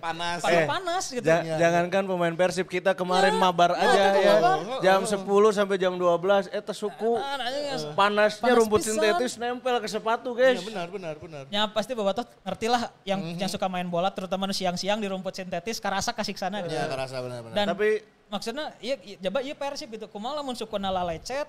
Panas. 0.00 0.40
Panas 0.40 0.64
panas 0.66 1.04
gitu. 1.08 1.24
Ja- 1.24 1.44
jangankan 1.56 2.02
pemain 2.04 2.34
Persib 2.34 2.66
kita 2.66 2.92
kemarin 2.92 3.34
mabar 3.34 3.76
aja 3.76 4.00
kita 4.10 4.20
ya. 4.20 4.32
mabar. 4.36 4.56
Jam 4.80 5.00
10 5.04 5.20
sampai 5.50 5.76
jam 5.76 5.92
12 5.94 6.48
eh 6.48 6.62
suku 6.70 7.12
Ah, 7.14 7.36
nah, 7.36 7.46
ya, 7.48 7.76
panasnya 7.92 8.42
panas 8.42 8.58
rumput 8.58 8.80
pisan. 8.80 8.96
sintetis 8.96 9.32
nempel 9.36 9.76
ke 9.78 9.86
sepatu 9.86 10.32
guys. 10.32 10.58
Ya, 10.58 10.64
benar, 10.64 10.86
benar, 10.88 11.14
benar. 11.16 11.42
Ya 11.48 11.62
pasti 11.68 11.92
bapak 11.92 12.12
tuh 12.18 12.26
ngerti 12.42 12.66
lah 12.66 12.82
yang 13.04 13.20
yang 13.36 13.50
suka 13.50 13.68
main 13.68 13.86
bola 13.86 14.08
terutama 14.08 14.48
siang-siang 14.50 14.98
di 14.98 15.06
rumput 15.06 15.32
sintetis 15.32 15.78
karasa 15.78 16.10
kasih 16.10 16.34
sana 16.34 16.64
gitu. 16.64 16.72
Ya, 16.72 16.88
kerasa 16.88 17.20
benar, 17.20 17.44
benar. 17.44 17.54
Dan 17.54 17.66
Tapi 17.72 17.88
maksudnya 18.26 18.72
iya 18.80 18.96
iya, 19.04 19.16
coba 19.20 19.38
iya 19.40 19.54
Persib 19.54 19.92
gitu. 19.92 20.08
Kumaha 20.08 20.40
lamun 20.40 20.54
sukuna 20.54 20.88
lecet 20.90 21.46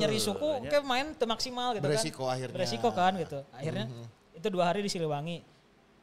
Nyeri 0.00 0.16
suku 0.16 0.64
kayak 0.64 0.84
main 0.88 1.12
tuh 1.12 1.28
maksimal 1.28 1.76
gitu 1.76 1.84
Beresiko 1.84 2.24
kan. 2.24 2.32
akhirnya. 2.32 2.54
Beresiko 2.56 2.88
kan 2.96 3.12
gitu. 3.20 3.38
Akhirnya 3.52 3.84
itu 4.32 4.46
dua 4.48 4.72
hari 4.72 4.80
di 4.80 4.88
Siliwangi. 4.88 5.44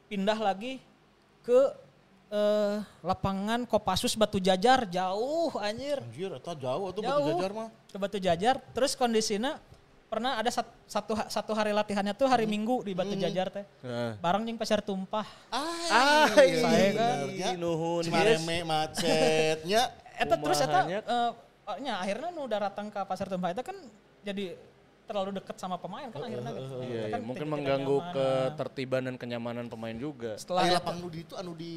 Pindah 0.06 0.38
lagi 0.38 0.78
ke 1.42 1.60
eh, 2.30 2.76
lapangan 3.02 3.66
Kopassus 3.66 4.14
Batu 4.14 4.40
Jajar 4.40 4.88
jauh 4.88 5.52
anjir. 5.58 6.00
Anjir, 6.00 6.30
eta 6.32 6.54
jauh 6.56 6.88
tuh 6.90 7.02
Jauh. 7.02 7.18
batu 7.18 7.30
jajar 7.36 7.50
mah. 7.52 7.68
Ke 7.90 7.96
Batu 8.00 8.18
Jajar 8.18 8.54
terus 8.72 8.94
kondisinya 8.94 9.60
pernah 10.08 10.36
ada 10.36 10.52
sat- 10.52 10.68
satu 10.84 11.16
satu 11.16 11.52
hari 11.56 11.72
latihannya 11.72 12.12
tuh 12.12 12.28
hari 12.28 12.44
Minggu 12.44 12.84
di 12.84 12.92
Batu 12.92 13.16
Jajar 13.16 13.48
teh. 13.48 13.64
Nah. 13.84 14.16
Bareng 14.20 14.44
jeung 14.44 14.56
pasar 14.56 14.80
tumpah. 14.80 15.24
Ah, 15.52 16.28
Saya 16.32 16.90
kan. 16.96 17.56
nuhun 17.56 18.04
Cimareme 18.04 18.64
macetnya. 18.64 19.88
Eta 20.16 20.36
terus 20.36 20.60
eta 20.60 20.80
nya 21.80 21.94
akhirnya 21.98 22.28
nu 22.34 22.44
udah 22.44 22.68
datang 22.68 22.92
ke 22.92 23.00
pasar 23.08 23.26
tumpah 23.30 23.54
itu 23.54 23.62
kan 23.64 23.76
jadi 24.22 24.54
terlalu 25.12 25.30
dekat 25.36 25.56
sama 25.56 25.76
pemain 25.76 26.08
kan 26.08 26.24
akhirnya 26.24 26.50
gitu. 26.50 26.64
Iya, 26.64 26.80
Itu 26.80 26.88
iya. 26.88 27.04
kan 27.12 27.20
mungkin 27.20 27.46
mengganggu 27.46 27.96
nyaman. 28.00 28.14
ketertiban 28.16 29.02
dan 29.04 29.16
kenyamanan 29.16 29.66
pemain 29.68 29.92
juga. 29.94 30.40
setelah 30.40 30.64
eta- 30.64 30.80
lapang 30.80 30.96
nu 30.98 31.06
di 31.06 31.20
itu 31.20 31.34
anu 31.36 31.52
di 31.52 31.74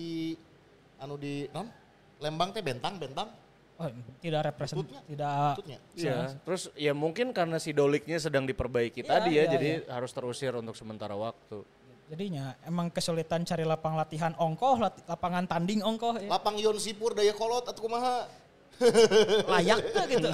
anu 0.98 1.16
di 1.16 1.34
non 1.52 1.68
Lembang 2.16 2.50
teh 2.50 2.64
bentang 2.64 2.96
bentang 2.96 3.28
oh, 3.76 3.92
tidak 4.18 4.48
represent 4.48 4.80
Tututnya? 4.80 5.02
tidak 5.04 5.52
tutnya. 5.60 5.78
Iya. 5.94 6.18
Terus 6.42 6.72
ya 6.74 6.96
mungkin 6.96 7.36
karena 7.36 7.60
si 7.60 7.76
Doliknya 7.76 8.16
sedang 8.18 8.48
diperbaiki 8.48 9.04
Iya, 9.04 9.12
tadi 9.12 9.30
ya, 9.30 9.44
iya, 9.44 9.52
jadi 9.52 9.70
harus 9.92 10.16
terusir 10.16 10.56
untuk 10.56 10.74
sementara 10.74 11.12
waktu. 11.14 11.60
jadinya 12.06 12.54
emang 12.62 12.88
kesulitan 12.88 13.42
cari 13.42 13.66
lapang 13.66 13.98
latihan 13.98 14.30
ongkoh 14.38 14.78
lapangan 15.06 15.44
tanding 15.44 15.82
ongkoh 15.82 16.16
ya. 16.16 16.30
Lapang 16.32 16.56
Yon 16.56 16.78
Sipur 16.78 17.12
daya 17.12 17.34
kolot 17.34 17.66
atau 17.66 17.82
kumaha? 17.82 18.30
layak 19.52 19.80
tuh 19.90 20.04
gitu 20.06 20.28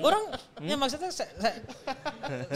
orang 0.00 0.24
ya 0.60 0.74
maksudnya 0.74 1.10
saya, 1.10 1.30
saya, 1.36 1.54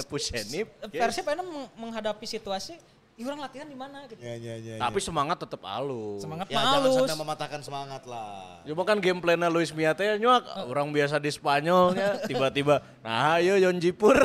Pusenip. 0.05 0.67
Persib 0.89 1.25
meng- 1.25 1.71
menghadapi 1.77 2.25
situasi 2.25 2.79
"Ih, 3.15 3.25
orang 3.25 3.45
latihan 3.45 3.65
di 3.65 3.75
mana 3.75 4.09
gitu 4.09 4.17
Ya 4.17 4.33
ya 4.33 4.55
ya. 4.57 4.75
Tapi 4.77 4.97
semangat 4.97 5.37
tetap 5.37 5.61
halus. 5.63 6.19
semangat 6.19 6.49
ya 6.49 6.57
jangan 6.57 6.73
malus 6.75 6.95
sampai 6.99 7.19
mematahkan 7.19 7.61
semangat 7.61 8.03
lah. 8.05 8.65
Cuma 8.65 8.83
kan 8.83 8.97
game 8.97 9.21
plan 9.21 9.37
Luis 9.47 9.71
Mia 9.71 9.93
teh 9.93 10.17
nyuak 10.17 10.41
orang 10.65 10.89
biasa 10.89 11.17
di 11.17 11.29
Spanyolnya 11.29 12.17
tiba-tiba 12.29 12.81
nah 13.01 13.37
ayo 13.37 13.61
Yon 13.61 13.77
Jipur. 13.77 14.17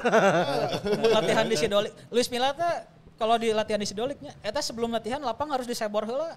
latihan 1.12 1.44
di 1.44 1.56
Sidolik 1.56 1.92
Luis 2.08 2.28
Milla 2.28 2.52
teh 2.52 2.74
kalau 3.16 3.36
di 3.36 3.52
latihan 3.52 3.78
di 3.78 3.86
Sidoliknya 3.86 4.32
eta 4.40 4.60
sebelum 4.60 4.88
latihan 4.90 5.20
lapang 5.20 5.52
harus 5.52 5.66
disebor 5.66 6.04
heula 6.04 6.36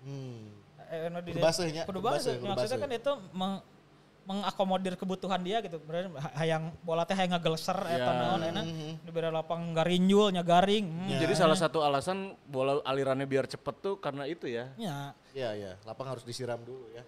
Hmm. 0.00 0.48
eh, 0.88 1.06
nu 1.06 1.20
di- 1.20 1.30
Kudu 1.30 1.44
baseuh 1.44 1.68
nya, 1.68 1.84
kudu 1.84 2.00
baseuh. 2.00 2.40
maksudnya 2.40 2.78
kan 2.78 2.90
itu 2.90 3.12
meng- 3.30 3.60
mengakomodir 4.30 4.94
kebutuhan 4.94 5.42
dia 5.42 5.58
gitu 5.58 5.82
berarti 5.82 6.06
ha- 6.14 6.34
hayang 6.36 6.70
bola 6.80 7.02
teh 7.02 7.12
hayang 7.12 7.34
ngageleser 7.34 7.74
eta 7.82 7.98
Ya. 7.98 8.14
naon 8.14 8.42
enak 8.44 8.64
diberi 9.02 9.26
lapang 9.28 9.74
garinjul 9.74 10.30
nya 10.30 10.40
garing 10.40 10.86
hmm. 10.86 11.18
Jadi 11.18 11.34
salah 11.34 11.58
satu 11.58 11.82
alasan 11.82 12.18
bola 12.46 12.78
alirannya 12.84 13.26
biar 13.26 13.44
cepet 13.44 13.74
tuh 13.76 13.98
karena 13.98 14.24
itu 14.24 14.46
ya. 14.46 14.70
ya 14.76 15.10
Ya 15.30 15.50
ya, 15.52 15.74
lapang 15.82 16.06
harus 16.06 16.22
disiram 16.22 16.58
dulu 16.60 16.86
ya. 16.90 17.02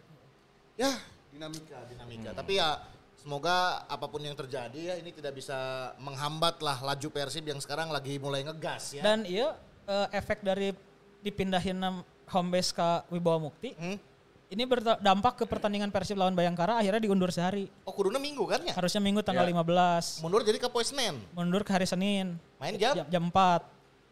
Ya, 0.75 0.91
dinamika, 1.29 1.79
dinamika. 1.87 2.31
Tapi 2.33 2.57
ya 2.57 2.83
semoga 3.15 3.83
apa 3.85 4.07
pun 4.07 4.19
yang 4.19 4.35
terjadi 4.35 4.75
ya 4.75 4.95
ini 4.97 5.11
tidak 5.11 5.33
bisa 5.33 5.55
menghambat 5.97 6.59
lah 6.59 6.83
laju 6.83 7.07
Persib 7.09 7.45
yang 7.45 7.59
sekarang 7.59 7.87
lagi 7.89 8.19
mulai 8.19 8.43
ngegas 8.43 8.95
ya. 8.95 9.03
dan 9.03 9.23
iya 9.23 9.55
eh, 9.87 10.07
efek 10.13 10.43
dari 10.43 10.75
dipindahin 11.19 11.79
home 12.25 12.51
base 12.51 12.71
ke 12.71 12.89
Wibawa 13.09 13.39
Mukti 13.41 13.75
Hmm? 13.75 13.95
Ini 14.53 14.63
berdampak 14.63 15.33
ke 15.35 15.45
pertandingan 15.45 15.89
Persib 15.89 16.15
lawan 16.15 16.33
Bayangkara 16.33 16.77
akhirnya 16.77 17.01
diundur 17.01 17.33
sehari 17.33 17.73
Oh 17.83 17.91
kuduna 17.91 18.21
minggu 18.21 18.45
kan 18.45 18.61
ya? 18.61 18.77
harusnya 18.77 19.01
minggu 19.01 19.25
tanggal 19.25 19.43
Ya. 19.43 19.57
15 19.57 20.21
Mundur 20.21 20.45
jadi 20.45 20.59
ke 20.61 20.69
poe 20.69 20.85
Senin. 20.85 21.17
mundur 21.33 21.65
ke 21.65 21.73
hari 21.73 21.89
Senin 21.89 22.37
Main 22.61 22.77
jam? 22.77 22.93
jam, 22.95 23.07
jam 23.09 23.23
4 23.27 23.65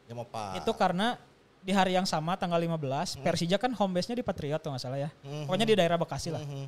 Jam 0.09 0.17
apa? 0.19 0.45
itu 0.57 0.73
karena 0.73 1.21
di 1.61 1.71
hari 1.71 1.93
yang 1.93 2.09
sama 2.09 2.35
tanggal 2.35 2.57
15 2.57 3.21
Persija 3.21 3.61
kan 3.61 3.71
home 3.71 3.93
base-nya 3.93 4.17
di 4.17 4.25
Patriot 4.25 4.59
tuh 4.59 4.73
nggak 4.73 4.81
salah 4.81 4.97
ya 4.99 5.11
pokoknya 5.45 5.67
di 5.67 5.77
daerah 5.77 5.95
Bekasi 5.95 6.33
lah 6.33 6.41
Mhm. 6.41 6.67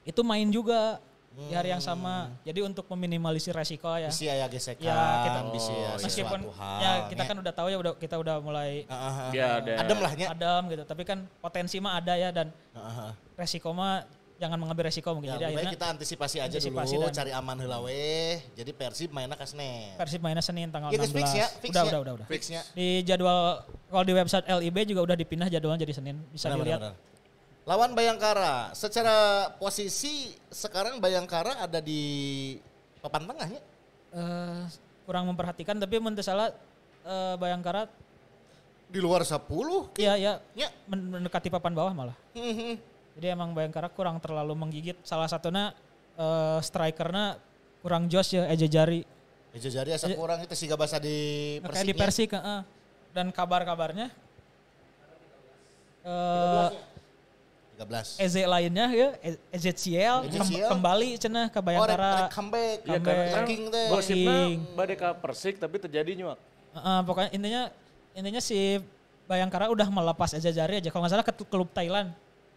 itu 0.00 0.20
main 0.22 0.46
juga 0.48 1.02
di 1.30 1.54
hari 1.54 1.70
yang 1.70 1.78
sama 1.78 2.34
jadi 2.42 2.60
untuk 2.60 2.90
meminimalisir 2.90 3.54
resiko 3.54 3.86
ya 3.94 4.10
Bisa 4.10 4.34
ya 4.34 4.46
gesekan. 4.46 4.82
ya 4.82 4.98
kita 5.22 5.40
bisa 5.48 5.70
ya 5.72 5.90
meskipun 5.96 6.38
sesuatu 6.42 6.58
hal, 6.58 6.78
ya 6.78 6.90
kita 7.06 7.22
kan 7.22 7.36
udah 7.38 7.52
tahu 7.54 7.68
ya 7.68 7.78
udah 7.78 7.92
kita 7.94 8.14
udah 8.18 8.36
mulai 8.38 8.82
ah, 8.86 8.98
ah. 8.98 9.30
Ya 9.30 9.62
ada. 9.62 9.72
Adem 9.78 9.98
lah 9.98 10.12
nya. 10.12 10.26
adem 10.28 10.62
gitu 10.68 10.82
tapi 10.84 11.02
kan 11.02 11.22
potensi 11.38 11.78
mah 11.78 11.96
ada 11.96 12.14
ya 12.14 12.28
dan 12.30 12.50
Ah, 12.70 12.82
ah, 12.82 12.98
ah. 13.08 13.12
resiko 13.36 13.70
mah 13.70 14.02
jangan 14.36 14.56
mengambil 14.56 14.88
resiko 14.88 15.12
mungkin 15.12 15.30
Ya, 15.30 15.36
jadi 15.38 15.44
akhirnya 15.52 15.70
kita 15.70 15.86
antisipasi 15.92 16.36
aja 16.40 16.48
Antisipasi 16.50 16.94
dulu, 16.96 17.06
dan- 17.06 17.14
cari 17.14 17.30
aman 17.30 17.56
heula 17.60 17.78
we. 17.78 18.40
Jadi 18.50 18.72
Persib 18.72 19.12
mainnya 19.12 19.36
ke 19.36 19.44
Senin. 19.44 19.92
Persib 19.94 20.18
mainnya 20.18 20.40
Senin 20.40 20.66
tanggal 20.66 20.88
Iya 20.88 20.98
guys, 20.98 21.12
16 21.12 21.14
fix 21.14 21.28
ya, 21.30 21.46
fix 21.60 21.70
udah, 21.70 21.82
ya. 21.82 21.86
udah 21.86 22.00
udah 22.00 22.12
udah 22.16 22.26
Fixnya. 22.26 22.60
di 22.72 23.04
jadwal 23.04 23.60
kalau 23.86 24.02
di 24.02 24.14
website 24.14 24.48
LIB 24.48 24.76
juga 24.88 25.00
udah 25.04 25.14
dipindah 25.14 25.46
jadwalnya 25.46 25.84
jadi 25.84 25.92
Senin 25.94 26.16
bisa 26.26 26.48
Benar, 26.48 26.58
dilihat 26.58 26.80
benar, 26.80 26.94
benar. 26.96 27.08
Lawan 27.64 27.92
Bayangkara, 27.92 28.72
secara 28.72 29.48
posisi 29.54 30.32
sekarang 30.48 30.98
Bayangkara 30.98 31.60
ada 31.60 31.78
di 31.78 32.56
papan 32.98 33.24
tengahnya. 33.26 33.60
eh 34.10 34.64
kurang 35.06 35.26
memperhatikan 35.26 35.74
tapi 35.74 35.98
menurut 35.98 36.18
salah 36.20 36.50
eh, 37.04 37.34
Bayangkara 37.36 37.86
Di 38.90 38.98
luar 38.98 39.22
10. 39.22 39.46
ya 39.94 40.18
ya 40.18 40.42
Ya. 40.52 40.66
men- 40.84 41.14
mendekati 41.14 41.46
papan 41.46 41.70
bawah 41.70 41.94
malah. 41.94 42.16
Mhm. 42.34 42.74
Jadi 43.14 43.26
emang 43.28 43.54
Bayangkara 43.54 43.86
kurang 43.86 44.18
terlalu 44.18 44.50
menggigit. 44.56 44.98
Salah 45.04 45.30
satunya 45.30 45.70
eh, 46.16 46.58
strikernya 46.58 47.38
kurang 47.80 48.10
jos 48.10 48.34
ya 48.34 48.50
Eja 48.50 48.66
Jari. 48.66 49.06
Ya 49.50 49.58
jadi 49.62 49.90
asa 49.94 50.10
kurang 50.10 50.42
itu 50.42 50.54
sih 50.54 50.66
bahasa 50.70 50.98
di 50.98 51.58
Kayak 51.60 51.86
di 51.86 51.94
Persik. 51.94 51.98
Persik 51.98 52.30
heeh. 52.34 52.60
Dan 53.10 53.30
kabar-kabarnya 53.30 54.10
eh 56.00 56.68
13. 57.80 58.20
EZ 58.20 58.36
lainnya 58.44 58.86
ya 58.90 59.08
E- 59.20 59.40
EZCL 59.50 60.16
kem- 60.22 60.36
EZCL. 60.42 60.68
kembali 60.68 61.08
cenah 61.16 61.46
ke 61.48 61.56
Oh, 61.56 61.62
Bayangkara. 61.62 62.10
rek 62.20 62.30
comeback. 62.30 62.78
Ya 62.78 62.92
Comeback. 62.92 63.16
kan 63.16 63.36
Ranking 63.38 63.62
teh. 63.66 63.86
gosipnya 63.88 64.36
badai 64.74 64.96
ka 64.96 65.08
Persik 65.14 65.54
tapi 65.56 65.76
terjadi 65.78 66.10
nyuak. 66.14 66.38
Heeh, 66.70 66.98
pokoknya 67.02 67.30
intinya 67.32 67.62
intinya 68.12 68.40
si 68.40 68.78
Bayangkara 69.24 69.70
udah 69.70 69.86
melepas 69.86 70.34
Eja 70.34 70.50
Jari 70.50 70.78
aja 70.78 70.90
kalau 70.90 71.02
nggak 71.02 71.12
salah 71.12 71.24
ke 71.24 71.34
klub 71.40 71.70
Thailand. 71.70 72.10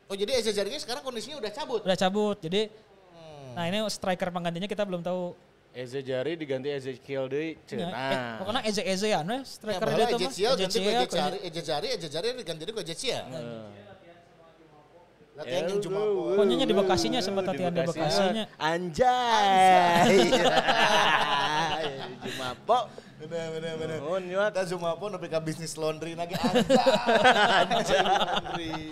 Oh 0.06 0.16
jadi 0.16 0.36
Eza 0.36 0.52
Jarinya 0.52 0.78
sekarang 0.78 1.02
kondisinya 1.02 1.40
udah 1.40 1.50
cabut. 1.50 1.82
Udah 1.82 1.96
cabut. 1.96 2.38
Jadi 2.38 2.68
Hmm. 2.68 3.54
nah 3.56 3.64
ini 3.64 3.80
striker 3.88 4.28
penggantinya 4.28 4.66
kita 4.66 4.84
belum 4.84 5.00
tahu 5.00 5.32
Eze 5.72 6.02
Jari 6.02 6.34
diganti 6.36 6.70
Ezekiel 6.70 7.26
deui 7.26 7.58
Ya, 7.66 7.66
cenah. 7.66 7.90
eh, 7.90 8.34
pokoknya 8.38 8.62
Eze 8.64 8.82
Eze 8.84 9.08
ya, 9.08 9.22
nah, 9.22 9.42
Ya, 9.42 9.48
striker 9.48 9.88
dia 9.88 10.06
tuh 10.06 10.18
mah. 10.20 10.30
Ezekiel 10.30 10.54
ganti 10.54 10.66
ke 10.70 10.82
Ezekiel, 10.84 11.02
Ejejari, 11.02 11.38
Ejejari, 11.42 11.88
Ejejari 11.90 12.28
diganti 12.36 12.62
ke 12.64 12.82
Ezekiel. 12.84 13.24
Latihan 15.34 15.66
yang 15.66 15.82
cuma 15.82 15.98
Pokoknya 16.38 16.66
di 16.70 16.76
Bekasinya 16.78 17.18
sempat 17.18 17.44
latihan 17.50 17.74
di 17.74 17.82
Bekasinya. 17.82 18.44
Anjay. 18.62 20.30
Jumapo. 22.22 22.80
Bener, 23.24 23.56
bener, 23.56 23.74
bener. 23.80 23.98
Nuhun 24.04 24.24
nyuak. 24.28 24.52
Kita 24.52 24.76
cuma 24.76 25.00
pun 25.00 25.16
tapi 25.16 25.32
ke 25.32 25.40
bisnis 25.40 25.80
laundry 25.80 26.12
lagi 26.12 26.36
anjay. 27.64 28.04
laundry. 28.04 28.74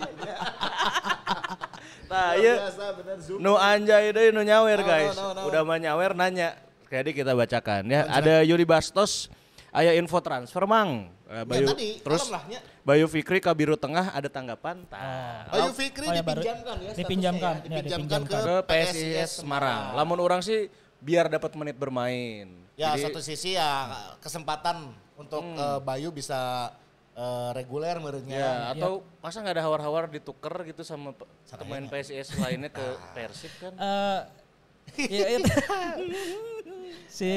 Nah, 2.12 2.36
Luar 2.36 2.44
ieu 2.44 2.54
biasa 2.60 2.84
bener 2.92 3.16
zoom. 3.24 3.38
nu 3.40 3.56
anjay 3.56 4.12
deui 4.12 4.36
nu 4.36 4.44
nyawer 4.44 4.84
guys. 4.84 5.16
Udah 5.48 5.64
mah 5.64 5.80
nyawer 5.80 6.12
nanya. 6.12 6.60
Jadi 6.92 7.16
kita 7.16 7.32
bacakan 7.32 7.88
ya. 7.88 8.04
Ada 8.04 8.44
Yuri 8.44 8.68
Bastos 8.68 9.32
aya 9.72 9.96
info 9.96 10.20
transfer 10.20 10.68
Mang. 10.68 11.08
Eh, 11.26 11.44
Bayu 11.48 11.64
Ya, 11.64 11.68
tadi, 11.72 11.88
terus. 12.04 12.28
Bayu 12.84 13.06
Fikri 13.08 13.40
ke 13.40 13.48
Biru 13.56 13.72
Tengah 13.74 14.12
ada 14.12 14.28
tanggapan? 14.28 14.84
Tah. 14.84 15.48
Bayu 15.48 15.72
Fikri 15.72 16.06
Oh, 16.06 16.12
ya, 16.12 16.20
dipinjamkan 16.20 16.76
ya. 16.78 16.92
dipinjamkan, 16.92 17.54
statusnya 17.56 17.72
ya, 17.72 17.80
Dipinjamkan 17.80 18.20
ke 18.28 18.36
ke 18.36 18.54
PSIS 18.68 19.30
Semarang. 19.40 19.96
Lamun 19.96 20.20
orang 20.20 20.44
sih 20.44 20.68
biar 21.00 21.32
dapat 21.32 21.56
menit 21.56 21.80
bermain. 21.80 22.46
Ya 22.76 22.92
Jadi, 22.92 23.08
satu 23.08 23.20
sisi 23.24 23.56
ya 23.56 23.88
kesempatan 24.20 24.92
untuk 25.16 25.40
eh, 25.40 25.80
Bayu 25.80 26.12
bisa 26.12 26.68
eh, 27.16 27.50
reguler 27.56 27.96
menurutnya. 27.96 28.36
Ya, 28.36 28.52
atau 28.76 29.00
masa 29.24 29.40
nggak 29.40 29.56
ada 29.56 29.64
hawar-hawar 29.64 30.04
ditukar 30.12 30.52
gitu 30.68 30.84
sama 30.84 31.16
pe- 31.16 31.28
pemain 31.56 31.80
ya. 31.80 31.90
PSIS 31.96 32.36
lainnya 32.36 32.68
ke 32.68 32.84
Persib 33.16 33.52
kan? 33.56 33.72
Eh, 33.72 34.20
ya, 35.08 35.26
itu. 35.32 35.48
si 37.08 37.32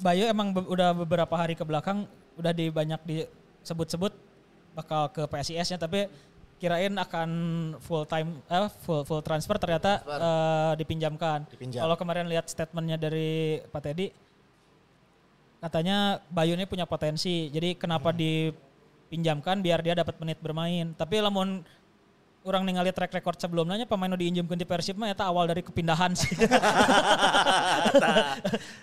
Bayu 0.00 0.24
emang 0.24 0.56
be- 0.56 0.68
udah 0.68 0.96
beberapa 0.96 1.34
hari 1.36 1.52
ke 1.52 1.64
belakang 1.66 2.08
udah 2.40 2.52
di 2.54 2.72
banyak 2.72 3.00
disebut-sebut 3.04 4.12
bakal 4.72 5.12
ke 5.12 5.28
PSIS-nya 5.28 5.76
tapi 5.76 6.08
kirain 6.56 6.94
akan 6.94 7.30
full 7.82 8.06
time 8.06 8.38
eh, 8.46 8.70
full 8.86 9.02
full 9.02 9.20
transfer 9.20 9.58
ternyata 9.58 10.00
eh, 10.00 10.72
dipinjamkan. 10.80 11.44
Dipinjam. 11.50 11.84
Kalau 11.84 11.96
kemarin 11.98 12.30
lihat 12.30 12.48
statementnya 12.48 12.96
dari 12.96 13.60
Pak 13.68 13.82
Teddy 13.82 14.08
katanya 15.62 16.18
Bayu 16.30 16.54
ini 16.54 16.64
punya 16.64 16.88
potensi. 16.88 17.50
Jadi 17.50 17.74
kenapa 17.76 18.10
dipinjamkan 18.14 19.62
biar 19.62 19.82
dia 19.82 19.94
dapat 19.98 20.16
menit 20.22 20.38
bermain. 20.40 20.94
Tapi 20.96 21.20
lamun 21.20 21.62
orang 22.42 22.62
ningali 22.66 22.90
track 22.90 23.14
record 23.14 23.38
sebelumnya 23.38 23.86
pemain 23.86 24.10
nu 24.10 24.18
diinjemkeun 24.18 24.58
di 24.58 24.66
Persib 24.66 24.98
mah 24.98 25.10
eta 25.10 25.26
awal 25.26 25.46
dari 25.46 25.62
kepindahan 25.62 26.10
sih. 26.14 26.34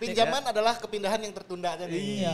Pinjaman 0.01 0.47
adalah 0.47 0.79
kepindahan 0.79 1.19
yang 1.19 1.35
tertunda 1.35 1.75
tadi. 1.75 2.23
Iya. 2.23 2.33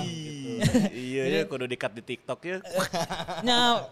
iya 0.93 1.23
ya 1.25 1.41
kudu 1.49 1.65
dikat 1.65 1.97
di 1.97 2.03
TikTok 2.05 2.39
ya. 2.45 2.57
Nya 3.47 3.89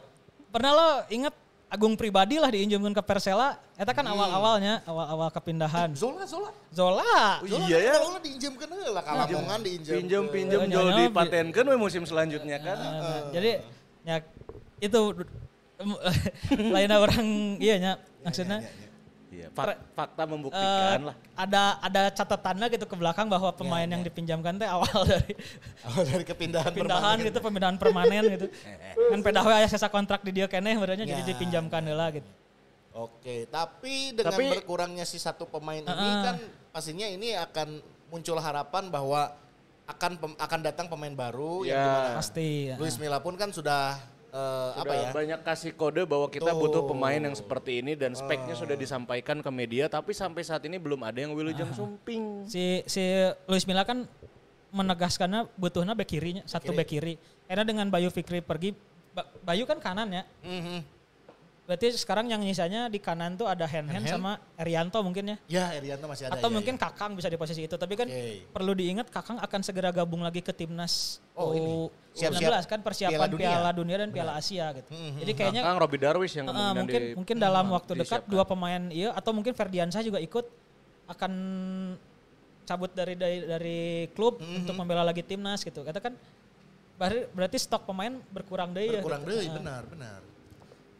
pernah 0.53 0.71
lo 0.73 0.89
inget 1.09 1.33
Agung 1.73 1.97
pribadi 1.97 2.37
lah 2.37 2.53
diinjemkeun 2.53 2.93
ke 2.93 3.01
Persela, 3.01 3.57
eta 3.73 3.97
kan 3.97 4.05
awal-awalnya, 4.05 4.85
awal-awal 4.85 5.33
kepindahan. 5.33 5.89
Zola, 5.97 6.21
Zola. 6.29 6.53
Zola. 6.69 7.41
Zola 7.41 7.65
iya 7.65 7.77
ya. 7.81 7.93
Zola 7.97 8.21
diinjemkeun 8.21 8.69
heula 8.77 9.01
ka 9.01 9.25
Lamongan 9.25 9.59
diinjem. 9.65 10.05
Pinjem 10.05 10.23
pinjem 10.29 10.69
jol 10.69 10.93
nyonya, 10.93 11.09
dipatenkeun 11.09 11.65
we 11.73 11.77
musim 11.81 12.05
selanjutnya 12.05 12.61
kan. 12.61 12.77
Nah, 12.77 13.21
jadi 13.33 13.65
ya 14.05 14.21
itu 14.85 15.01
lainnya 16.73 16.97
orang 16.97 17.25
iya 17.57 17.75
nya 17.77 17.91
maksudnya 18.21 18.61
Iya, 19.33 19.49
fak- 19.49 19.81
fakta 19.97 20.23
eh, 20.23 20.29
membuktikan 20.29 21.09
lah. 21.09 21.15
ada 21.33 21.81
ada 21.81 22.01
catatannya 22.13 22.69
gitu 22.69 22.85
ke 22.85 22.93
belakang 22.93 23.25
bahwa 23.25 23.49
pemain 23.49 23.81
yang 23.83 24.05
dipinjamkan 24.05 24.61
teh 24.61 24.69
awal 24.69 24.85
dari 25.09 25.33
Awal 25.81 26.03
dari 26.05 26.21
kepindahan 26.23 26.69
pindahan 26.69 27.17
gitu 27.17 27.41
pemindahan 27.41 27.73
permanen 27.75 28.29
gitu 28.29 28.45
kan 29.09 29.19
pedah 29.19 29.41
aya 29.49 29.65
sisa 29.65 29.89
kontrak 29.89 30.21
di 30.21 30.37
dia 30.37 30.45
keneh 30.45 30.77
berarti 30.77 31.09
jadi 31.09 31.17
Ya. 31.17 31.29
dipinjamkan 31.33 31.81
heula 31.81 32.13
gitu 32.13 32.29
Oke, 32.93 33.49
tapi 33.49 34.13
dengan 34.13 34.37
Tapi- 34.37 34.53
berkurangnya 34.53 35.01
si 35.01 35.17
satu 35.17 35.49
pemain 35.49 35.81
ini 35.81 35.89
Heeh. 35.89 36.21
kan 36.21 36.35
pastinya 36.69 37.09
ini 37.09 37.33
akan 37.33 37.81
muncul 38.13 38.37
harapan 38.37 38.93
bahwa 38.93 39.33
akan 39.89 40.11
pem- 40.13 40.37
akan 40.37 40.59
datang 40.61 40.85
pemain 40.85 41.09
baru 41.09 41.65
yang 41.65 41.73
Ya. 41.73 41.81
di 41.81 41.89
mana 41.89 42.09
pasti 42.21 42.47
ya. 42.69 42.75
Luis 42.77 43.01
Milla 43.01 43.17
pun 43.17 43.33
kan 43.33 43.49
sudah 43.49 43.97
eh, 44.33 44.69
apa 44.75 44.81
Udah 44.83 44.97
ya? 44.99 45.11
banyak 45.13 45.39
kasih 45.41 45.71
kode 45.71 46.03
bahwa 46.03 46.25
kita 46.27 46.49
Tuh. 46.49 46.57
butuh 46.57 46.83
pemain 46.83 47.15
yang 47.15 47.31
seperti 47.31 47.79
ini 47.79 47.93
dan 47.93 48.11
speknya 48.11 48.53
sudah 48.53 48.73
disampaikan 48.73 49.39
ke 49.39 49.49
media 49.49 49.85
tapi 49.87 50.11
sampai 50.11 50.41
saat 50.41 50.61
ini 50.63 50.75
belum 50.75 50.99
ada 50.99 51.15
yang 51.15 51.31
Wilujeng 51.31 51.69
Sumping. 51.71 52.43
si 52.43 52.81
si 52.83 53.03
Luis 53.45 53.63
Milla 53.63 53.83
kan 53.83 54.09
menegaskannya 54.69 55.53
butuhnya 55.53 55.93
bek 55.93 56.09
kirinya 56.09 56.41
satu 56.43 56.73
bek 56.73 56.89
kiri 56.89 57.13
karena 57.45 57.61
dengan 57.63 57.87
Bayu 57.87 58.09
Fikri 58.09 58.41
pergi 58.41 58.73
Ba- 59.13 59.29
Bayu 59.43 59.63
kan 59.63 59.77
kanan 59.77 60.09
ya 60.11 60.23
Mhm. 60.41 61.02
Berarti 61.63 61.95
sekarang 61.95 62.27
yang 62.27 62.39
nyisanya 62.39 62.85
di 62.85 62.99
kanan 62.99 63.33
tuh 63.33 63.47
ada 63.47 63.63
Hen 63.63 63.87
Hen 63.87 63.97
Hen-Hen? 63.97 64.11
sama 64.13 64.35
Erianto 64.53 64.99
mungkin 64.99 65.23
ya 65.25 65.37
Ya, 65.47 65.65
Erianto 65.71 66.05
masih 66.05 66.27
ada. 66.27 66.35
atau 66.35 66.45
ya, 66.45 66.53
mungkin 66.53 66.75
ya. 66.75 66.81
Kakang 66.81 67.15
bisa 67.15 67.25
di 67.25 67.35
posisi 67.35 67.63
itu 67.63 67.73
tapi 67.73 67.95
kan 67.95 68.03
Oke. 68.05 68.51
perlu 68.51 68.71
diingat 68.73 69.07
Kakang 69.07 69.39
akan 69.39 69.59
segera 69.61 69.89
gabung 69.89 70.19
lagi 70.19 70.39
ke 70.39 70.51
timnas 70.51 71.23
Oh, 71.33 71.55
ini. 71.55 71.87
U19 72.11 72.19
Siap-siap 72.35 72.67
kan 72.67 72.79
persiapan 72.79 73.15
Piala 73.15 73.31
Piala 73.33 73.71
Dunia. 73.71 73.71
Dunia, 73.73 73.97
dan 73.97 74.09
Piala 74.11 74.33
Asia 74.35 74.69
gitu 74.73 74.91
Hmm, 74.91 75.15
jadi 75.17 75.31
kayaknya 75.33 75.61
Kang 75.61 75.79
Robi 75.79 75.97
Darwis 75.97 76.31
yang 76.31 76.45
kemungkinan 76.45 76.75
mungkin 76.77 77.01
di- 77.01 77.15
mungkin 77.15 77.35
dalam 77.37 77.65
Hmm, 77.65 77.75
waktu 77.75 77.91
dekat 77.95 78.05
disiapkan. 78.21 78.29
dua 78.29 78.43
pemain 78.43 78.81
iya 78.89 79.09
atau 79.11 79.31
mungkin 79.31 79.53
Ferdiansyah 79.53 80.03
juga 80.03 80.19
ikut 80.19 80.45
akan 81.05 81.31
cabut 82.63 82.91
dari 82.91 83.13
dari, 83.13 83.37
dari 83.41 83.79
klub 84.11 84.35
Hmm, 84.37 84.61
untuk 84.61 84.71
membela 84.73 85.01
lagi 85.01 85.19
timnas 85.21 85.59
gitu. 85.61 85.79
Kata 85.81 85.99
kan 85.99 86.13
berarti, 86.93 87.19
berarti 87.29 87.57
stok 87.57 87.83
pemain 87.85 88.19
berkurang 88.29 88.71
deh 88.71 88.83
ya. 88.89 88.99
berkurang 88.99 89.21
gitu. 89.21 89.31
deh, 89.33 89.43
Nah, 89.43 89.55
benar, 89.57 89.83
benar. 89.85 90.19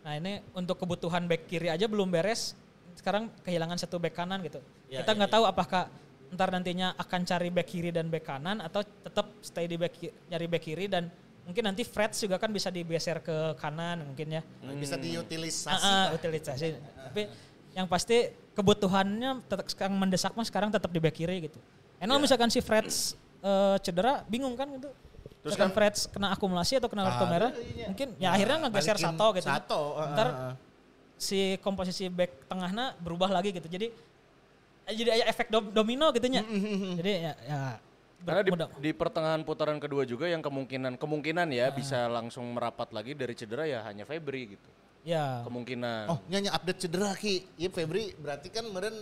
Nah 0.04 0.14
ini 0.20 0.43
untuk 0.51 0.76
kebutuhan 0.78 1.26
back 1.26 1.47
kiri 1.47 1.72
aja 1.72 1.88
belum 1.88 2.12
beres. 2.12 2.54
Sekarang 2.93 3.32
kehilangan 3.41 3.80
satu 3.80 3.97
back 3.97 4.14
kanan 4.14 4.43
gitu. 4.43 4.60
Ya, 4.91 5.01
Kita 5.01 5.16
ya, 5.16 5.18
nggak 5.24 5.32
tahu 5.32 5.43
apakah 5.47 5.89
ntar 6.34 6.49
nantinya 6.51 6.93
akan 6.99 7.22
cari 7.24 7.49
back 7.49 7.68
kiri 7.70 7.89
dan 7.89 8.12
back 8.12 8.26
kanan 8.28 8.60
atau 8.60 8.84
tetap 8.84 9.32
stay 9.39 9.66
di 9.66 9.78
back 9.80 9.93
ki- 9.95 10.14
nyari 10.30 10.45
back 10.49 10.64
kiri 10.66 10.86
dan 10.91 11.08
mungkin 11.47 11.64
nanti 11.66 11.84
Freds 11.88 12.24
juga 12.24 12.39
kan 12.39 12.51
bisa 12.51 12.68
digeser 12.70 13.24
ke 13.24 13.56
kanan 13.58 14.04
mungkin 14.04 14.39
ya. 14.39 14.41
Bisa 14.76 14.99
diutilisasi. 14.99 15.84
Ah, 15.88 16.12
lah. 16.12 16.18
utilisasi. 16.20 16.78
Tapi 17.10 17.22
yang 17.74 17.88
pasti 17.89 18.30
kebutuhannya 18.54 19.41
tetap 19.49 19.66
sekarang 19.66 19.95
mendesak 19.97 20.32
mah 20.38 20.45
sekarang 20.45 20.70
tetap 20.70 20.91
di 20.93 20.99
back 21.01 21.16
kiri 21.16 21.49
gitu. 21.49 21.58
Enol 21.97 22.20
misalkan 22.20 22.51
si 22.51 22.60
Freds 22.60 23.16
eh, 23.41 23.78
cedera 23.82 24.22
bingung 24.28 24.54
kan 24.54 24.68
gitu. 24.74 24.89
Terus 25.44 25.60
kan 25.60 25.70
Freds 25.70 26.08
kena 26.08 26.32
akumulasi 26.32 26.80
atau 26.80 26.88
kena 26.88 27.04
kartu 27.04 27.24
Ah, 27.24 27.30
merah, 27.30 27.52
iya. 27.76 27.91
mungkin 27.91 28.16
ya 28.16 28.32
akhirnya 28.32 28.58
ngegeser 28.64 28.96
Sato 28.96 29.28
gitu. 29.36 29.44
Sato, 29.44 29.82
ah, 30.00 30.08
Ntar 30.10 30.28
ah, 30.32 30.54
si 31.20 31.60
komposisi 31.60 32.08
back 32.08 32.48
tengahnya 32.48 32.96
berubah 32.98 33.28
lagi 33.28 33.52
gitu. 33.52 33.68
Jadi 33.68 33.91
eh, 34.84 34.94
jadi 34.96 35.20
ada 35.20 35.26
efek 35.28 35.52
dom- 35.52 35.70
domino 35.70 36.08
gitu 36.10 36.32
nya. 36.32 36.48
Jadi 36.96 37.12
ya, 37.22 37.34
ya 37.44 37.62
Karena 38.24 38.39
di, 38.39 38.52
di 38.80 38.91
pertengahan 38.96 39.44
putaran 39.44 39.84
kedua 39.84 40.08
juga 40.08 40.32
yang 40.32 40.39
kemungkinan 40.39 40.96
kemungkinan 40.96 41.52
ya 41.52 41.68
Ah. 41.68 41.76
bisa 41.76 42.08
langsung 42.08 42.48
merapat 42.56 42.96
lagi 42.96 43.12
dari 43.12 43.36
cedera 43.36 43.68
ya 43.68 43.84
hanya 43.84 44.08
Febri 44.08 44.56
gitu. 44.56 44.70
ya 45.04 45.44
Kemungkinan. 45.44 46.08
Oh, 46.08 46.24
nyanyi 46.32 46.48
update 46.48 46.88
cedera 46.88 47.12
Ki. 47.14 47.44
Iya 47.60 47.68
Febri 47.68 48.16
berarti 48.16 48.48
kan 48.48 48.64
meren 48.72 48.96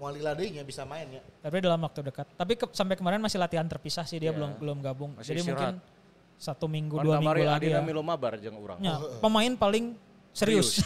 Muali 0.00 0.24
nya 0.48 0.64
bisa 0.64 0.88
main 0.88 1.04
ya. 1.12 1.22
tapi 1.44 1.60
dalam 1.60 1.76
waktu 1.84 2.00
dekat. 2.00 2.24
Tapi 2.32 2.56
ke- 2.56 2.72
sampai 2.72 2.96
kemarin 2.96 3.20
masih 3.20 3.36
latihan 3.36 3.68
terpisah 3.68 4.08
sih 4.08 4.16
dia 4.16 4.32
belum 4.32 4.56
belum 4.56 4.80
gabung. 4.80 5.12
Masih 5.12 5.36
Jadi 5.36 5.40
istirahat. 5.44 5.76
mungkin 5.76 6.00
satu 6.40 6.64
minggu 6.72 6.96
Kan 6.96 7.04
dua 7.04 7.16
minggu 7.20 7.44
lagi 7.44 7.68
Adina 7.68 7.78
ya. 7.78 7.80
Milo 7.84 8.00
mabar 8.00 8.40
jeung 8.40 8.56
urang. 8.56 8.80
Ya, 8.80 8.96
pemain 9.20 9.52
paling 9.52 9.92
serius. 10.30 10.80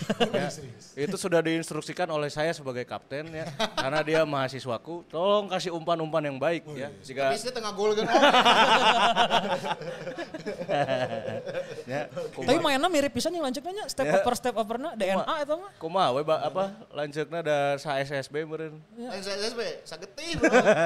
Ya, 0.94 1.10
itu 1.10 1.16
sudah 1.18 1.42
diinstruksikan 1.42 2.06
oleh 2.06 2.30
saya 2.30 2.54
sebagai 2.54 2.86
kapten 2.86 3.26
ya. 3.34 3.50
Karena 3.74 3.98
dia 4.06 4.22
mahasiswaku, 4.22 5.02
tolong 5.10 5.50
kasih 5.50 5.74
umpan-umpan 5.74 6.22
yang 6.22 6.38
baik 6.38 6.62
ya. 6.74 6.86
Jika 7.02 7.34
Tapi 7.34 7.50
tengah 7.50 7.72
gol 7.74 7.98
kan. 7.98 8.06
ya, 11.90 12.06
Tapi 12.30 12.58
mainnya 12.62 12.88
mirip 12.90 13.10
pisan 13.10 13.34
yang 13.34 13.44
lanjutnya 13.46 13.84
step 13.90 14.06
Ya. 14.06 14.20
over 14.20 14.34
step 14.36 14.54
overnya 14.54 14.92
DNA 14.94 15.34
itu 15.42 15.54
mah. 15.56 15.70
kumaha 15.80 16.08
we 16.14 16.22
ba, 16.22 16.36
apa 16.44 16.64
lanjutnya 16.92 17.38
ada 17.42 17.58
sa 17.80 17.98
SSB 17.98 18.44
meureun. 18.46 18.78
Saya 19.18 19.34
SSB, 19.40 19.60
sagetin. 19.82 20.36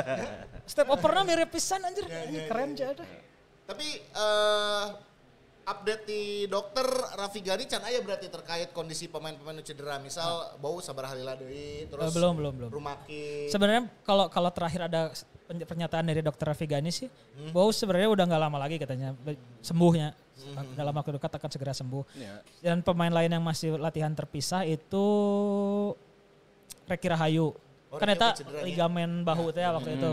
Step 0.73 0.85
overnya 0.89 1.25
mirip 1.25 1.49
pisan 1.49 1.81
anjir. 1.81 2.05
Ini 2.05 2.45
keren 2.47 2.77
aja 2.77 2.93
ada. 2.93 3.05
Tapi 3.69 3.89
eh 4.01 4.85
update 5.69 6.03
di 6.09 6.23
dokter 6.49 6.85
Raffi 6.89 7.45
Gani 7.45 7.69
can 7.69 7.85
aya 7.85 8.01
berarti 8.01 8.33
terkait 8.33 8.73
kondisi 8.73 9.07
pemain-pemain 9.13 9.61
cedera. 9.61 10.01
Misal 10.01 10.57
bau 10.57 10.81
sabar 10.81 11.13
halila 11.13 11.37
deui 11.37 11.85
terus 11.87 12.17
belum 12.17 12.33
belum 12.41 12.53
belum. 12.57 12.71
Rumaki. 12.73 13.53
Sebenarnya 13.53 13.93
kalau 14.03 14.33
kalau 14.33 14.49
terakhir 14.49 14.89
ada 14.89 15.13
pernyataan 15.49 16.09
dari 16.09 16.25
dokter 16.25 16.49
Raffi 16.49 16.65
Gani 16.65 16.89
sih, 16.93 17.09
Hmm. 17.09 17.55
Bau 17.55 17.71
sebenarnya 17.71 18.11
udah 18.11 18.25
nggak 18.27 18.43
lama 18.43 18.59
lagi 18.59 18.77
katanya 18.83 19.15
sembuhnya 19.63 20.11
dalam 20.75 20.91
waktu 20.91 21.15
dekat 21.15 21.33
akan 21.39 21.51
segera 21.55 21.71
sembuh. 21.77 22.05
Ya. 22.19 22.43
Dan 22.65 22.83
pemain 22.83 23.13
lain 23.13 23.31
yang 23.31 23.45
masih 23.45 23.79
latihan 23.79 24.11
terpisah 24.11 24.67
itu 24.67 25.05
Reki 26.89 27.09
Rahayu. 27.15 27.55
Oh, 27.89 27.97
kan 27.97 28.13
ya? 28.13 28.37
ligamen 28.65 29.25
bahu 29.25 29.49
teh 29.55 29.65
waktu. 29.65 29.89
Hmm. 29.93 29.99
Itu 30.01 30.11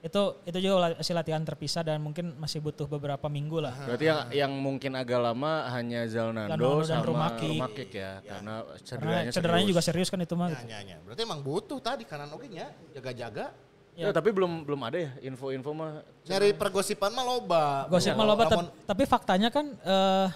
itu 0.00 0.32
juga 0.58 0.76
la- 0.80 0.96
masih 0.96 1.12
latihan 1.12 1.44
terpisah 1.44 1.84
dan 1.84 2.00
mungkin 2.00 2.32
masih 2.34 2.56
butuh 2.58 2.88
beberapa 2.88 3.28
minggu 3.28 3.60
lah. 3.60 3.76
Berarti 3.84 4.04
yang 4.04 4.20
yang 4.32 4.52
mungkin 4.52 4.96
agak 4.96 5.20
lama 5.20 5.68
hanya 5.70 6.08
Zalnando 6.08 6.56
Zalnando 6.56 6.72
dan 6.80 6.88
sama 6.90 7.04
Rumaki. 7.04 7.48
Rumakik 7.52 7.90
ya, 7.92 8.10
karena 8.20 8.54
Karena 8.64 8.80
cederanya 8.80 9.30
cederanya 9.30 9.60
serius. 9.60 9.70
juga 9.70 9.80
serius 9.84 10.08
kan 10.08 10.18
itu 10.18 10.34
mah. 10.34 10.48
Ya, 10.48 10.60
ya, 10.64 10.78
ya. 10.82 10.96
Berarti 11.04 11.20
emang 11.20 11.40
butuh 11.40 11.78
tadi 11.78 12.02
kanan 12.02 12.32
oke 12.32 12.48
nya 12.48 12.72
jaga-jaga. 12.90 13.52
Ya, 13.92 14.08
tapi 14.08 14.32
belum 14.32 14.64
belum 14.64 14.80
ada 14.80 14.96
ya 14.96 15.10
info-info 15.20 15.76
mah. 15.76 16.00
Nyari 16.24 16.56
pergosipan 16.56 17.12
mah 17.12 17.24
loba. 17.26 17.84
Gosip 17.86 18.16
mah 18.16 18.24
loba, 18.24 18.48
tapi 18.88 19.04
faktanya 19.04 19.52
kan 19.52 19.76
eh 19.76 20.28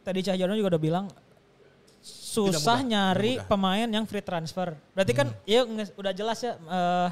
tadi 0.00 0.24
Cahyono 0.24 0.56
juga 0.56 0.72
udah 0.72 0.80
bilang 0.80 1.06
susah 2.00 2.80
mudah, 2.80 2.88
nyari 3.12 3.32
mudah. 3.36 3.44
pemain 3.44 3.88
yang 3.90 4.04
free 4.08 4.22
transfer. 4.22 4.72
Berarti 4.92 5.12
kan 5.12 5.28
ya 5.44 5.64
nge- 5.64 5.92
udah 5.92 6.12
jelas 6.12 6.38
ya 6.40 6.56
eh 6.56 7.10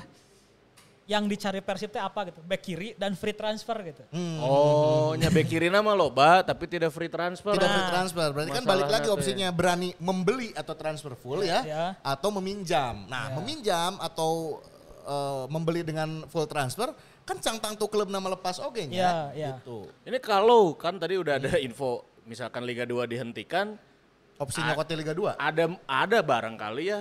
yang 1.05 1.29
dicari 1.29 1.61
Persib 1.61 1.93
teh 1.93 2.01
apa 2.01 2.33
gitu, 2.33 2.41
back 2.41 2.65
kiri 2.65 2.97
dan 2.97 3.13
free 3.13 3.37
transfer 3.37 3.77
gitu. 3.85 4.03
Hmm. 4.09 4.41
Oh, 4.41 5.13
nya 5.21 5.29
bek 5.29 5.45
kiri 5.53 5.69
nama 5.69 5.93
loba 5.93 6.41
tapi 6.41 6.65
tidak 6.65 6.97
free 6.97 7.13
transfer. 7.13 7.53
Tidak 7.53 7.69
free 7.69 7.89
transfer. 7.93 8.29
Berarti 8.33 8.51
kan 8.57 8.65
balik 8.65 8.89
lagi 8.89 9.09
opsinya 9.13 9.53
berani 9.53 9.93
membeli 10.01 10.57
atau 10.57 10.73
transfer 10.73 11.13
full 11.13 11.45
ya, 11.45 11.61
Ya. 11.65 11.85
atau 12.01 12.33
meminjam. 12.41 13.05
Nah, 13.05 13.37
meminjam 13.37 14.01
atau 14.01 14.65
eh, 15.05 15.45
membeli 15.53 15.85
dengan 15.85 16.25
full 16.33 16.49
transfer 16.49 16.89
kan 17.25 17.41
cangtang 17.41 17.77
tuh 17.77 17.89
klub 17.89 18.09
nama 18.09 18.33
lepas 18.33 18.61
oge 18.61 18.89
nya. 18.89 18.97
Ya, 18.97 19.13
ya. 19.33 19.53
Gitu. 19.61 19.89
Ini 20.09 20.17
kalau 20.21 20.73
kan 20.77 20.97
tadi 20.97 21.21
udah 21.21 21.37
ada 21.41 21.57
info 21.61 22.05
misalkan 22.25 22.65
Liga 22.65 22.89
2 22.89 23.05
dihentikan, 23.05 23.77
Opsi 24.35 24.59
nyokot 24.59 24.87
di 24.91 24.97
Liga 24.99 25.15
2. 25.15 25.39
ada 25.39 25.65
ada 25.87 26.19
barangkali 26.19 26.85
ya 26.91 27.01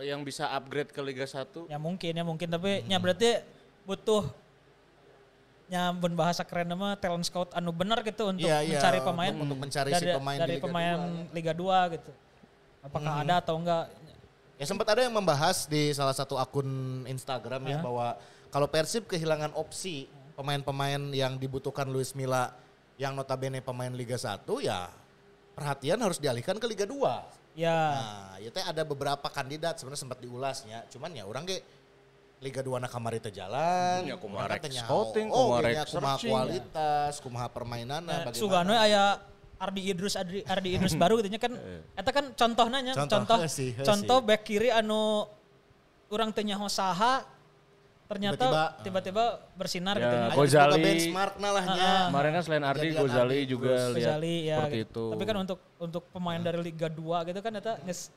yang 0.00 0.24
bisa 0.24 0.48
upgrade 0.48 0.88
ke 0.88 1.00
Liga 1.04 1.28
1. 1.28 1.68
Ya 1.68 1.76
mungkin 1.76 2.12
ya 2.16 2.24
mungkin 2.24 2.48
tapi 2.48 2.88
nya 2.88 2.96
berarti 2.96 3.44
butuh 3.84 4.32
nya 5.68 5.92
mun 5.92 6.16
bahasa 6.16 6.40
keren 6.42 6.72
nama 6.72 6.96
talent 6.96 7.22
scout 7.28 7.52
anu 7.52 7.70
benar 7.70 8.00
gitu 8.02 8.32
untuk 8.32 8.48
iya, 8.48 8.64
mencari 8.64 8.98
pemain 9.04 9.32
untuk 9.38 9.58
mencari 9.60 9.90
dari, 9.94 10.02
si 10.02 10.16
pemain 10.18 10.38
dari 10.40 10.56
Liga 10.56 10.64
pemain 10.66 10.98
2 11.30 11.36
Liga 11.36 11.52
2 11.52 11.94
gitu. 12.00 12.12
Apakah 12.80 13.12
ada 13.22 13.34
atau 13.44 13.54
enggak? 13.60 13.84
Ya 14.56 14.64
sempat 14.64 14.88
ada 14.88 15.04
yang 15.04 15.12
membahas 15.12 15.68
di 15.68 15.92
salah 15.92 16.16
satu 16.16 16.40
akun 16.40 17.04
Instagram 17.04 17.60
ya 17.68 17.76
Hah? 17.76 17.84
bahwa 17.84 18.06
kalau 18.48 18.66
Persib 18.72 19.04
kehilangan 19.04 19.52
opsi 19.52 20.08
pemain-pemain 20.32 21.12
yang 21.12 21.36
dibutuhkan 21.36 21.84
Luis 21.86 22.16
Milla 22.16 22.56
yang 22.96 23.12
notabene 23.12 23.60
pemain 23.60 23.92
Liga 23.92 24.16
1 24.16 24.42
ya 24.64 24.88
perhatian 25.54 25.98
harus 26.00 26.18
dialihkan 26.22 26.56
ke 26.56 26.66
Liga 26.66 26.86
2. 26.86 27.58
Ya. 27.58 27.74
Nah, 27.74 28.34
itu 28.38 28.56
ada 28.56 28.82
beberapa 28.86 29.26
kandidat 29.28 29.76
sebenarnya 29.76 30.00
sempat 30.06 30.18
diulasnya. 30.22 30.86
Cuman 30.88 31.10
ya 31.12 31.26
orang 31.26 31.44
ge 31.44 31.58
Liga 32.40 32.64
2 32.64 32.80
na 32.80 32.88
kamari 32.88 33.20
teh 33.20 33.28
jalan. 33.28 34.06
Ya, 34.08 34.16
kumaha 34.16 34.48
Orang 34.48 34.56
rek 34.56 34.62
teh 34.64 34.72
scouting, 34.72 35.28
oh, 35.28 35.52
kumaha 35.52 35.60
ge 35.60 35.66
rek 35.66 35.76
kumaha 35.92 36.16
searching. 36.16 36.32
kualitas, 36.32 37.12
kumaha 37.20 37.46
permainanna 37.52 38.00
Nah, 38.08 38.18
bagaimana. 38.24 38.40
Sugano 38.40 38.72
aya 38.72 39.04
Ardi 39.60 39.92
Idrus 39.92 40.16
Ardi, 40.16 40.40
Ardi 40.48 40.68
Idrus 40.72 40.96
baru 40.96 41.20
gitu 41.20 41.28
nya 41.28 41.36
kan 41.36 41.52
eta 42.00 42.10
kan 42.16 42.32
contohnya 42.32 42.80
nya 42.80 42.92
Contoh, 42.96 43.28
contoh 43.28 43.38
contoh 43.92 44.18
back 44.24 44.40
kiri 44.40 44.72
anu 44.72 45.28
urang 46.08 46.32
teu 46.32 46.40
nyaho 46.40 46.64
saha 46.64 47.28
ternyata 48.10 48.42
Tiba-tiba, 48.42 48.64
tiba-tiba 48.82 49.24
bersinar 49.54 49.94
Ya, 49.94 50.02
gitu. 50.02 50.16
Aya 50.16 50.28
Gozali. 50.34 50.72
juga 50.72 50.82
benchmarkna 50.82 51.48
lah 51.48 51.64
nya. 51.70 51.90
Kemarin 52.08 52.30
kan 52.34 52.42
selain 52.42 52.64
Ardi, 52.66 52.86
Gozali 52.92 53.38
Ardi, 53.38 53.38
juga 53.46 53.72
lihat 53.88 54.18
ya. 54.18 54.56
seperti 54.58 54.78
gitu. 54.80 55.02
itu. 55.06 55.12
Tapi 55.14 55.24
kan 55.24 55.36
untuk 55.38 55.58
untuk 55.78 56.02
pemain 56.10 56.40
dari 56.40 56.58
Liga 56.60 56.88
2 56.88 56.98
gitu 57.24 57.38
kan 57.38 57.52
eta 57.54 57.78
nges- 57.80 58.10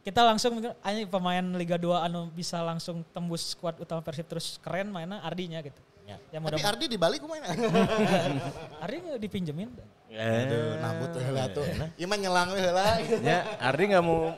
kita 0.00 0.20
langsung 0.22 0.52
mikir, 0.54 0.72
"Anjing, 0.80 1.08
pemain 1.08 1.44
Liga 1.54 1.76
2 1.76 1.96
anu 1.98 2.28
bisa 2.28 2.60
langsung 2.60 3.00
tembus 3.06 3.52
skuad 3.52 3.76
utama 3.78 4.00
Persib 4.00 4.24
terus 4.26 4.56
keren 4.58 4.88
mainnya 4.88 5.20
Ardinya 5.20 5.60
gitu. 5.60 5.80
Ya. 6.04 6.16
Ya, 6.28 6.38
Tapi 6.38 6.60
Ardi 6.60 6.84
di 6.86 6.98
Bali 6.98 7.16
kumaha? 7.16 7.44
Ardi 8.84 8.96
nggak 8.98 9.20
dipinjemin. 9.20 9.68
Eh, 10.10 10.42
Aduh, 10.42 10.74
nambut 10.78 11.10
heula 11.14 11.46
tuh. 11.48 11.62
Ieu 11.94 12.04
mah 12.04 12.16
nyelang 12.16 12.50
heula. 12.50 12.98
ya 13.22 13.38
Ardi 13.58 13.82
nggak 13.88 14.02
mau 14.02 14.34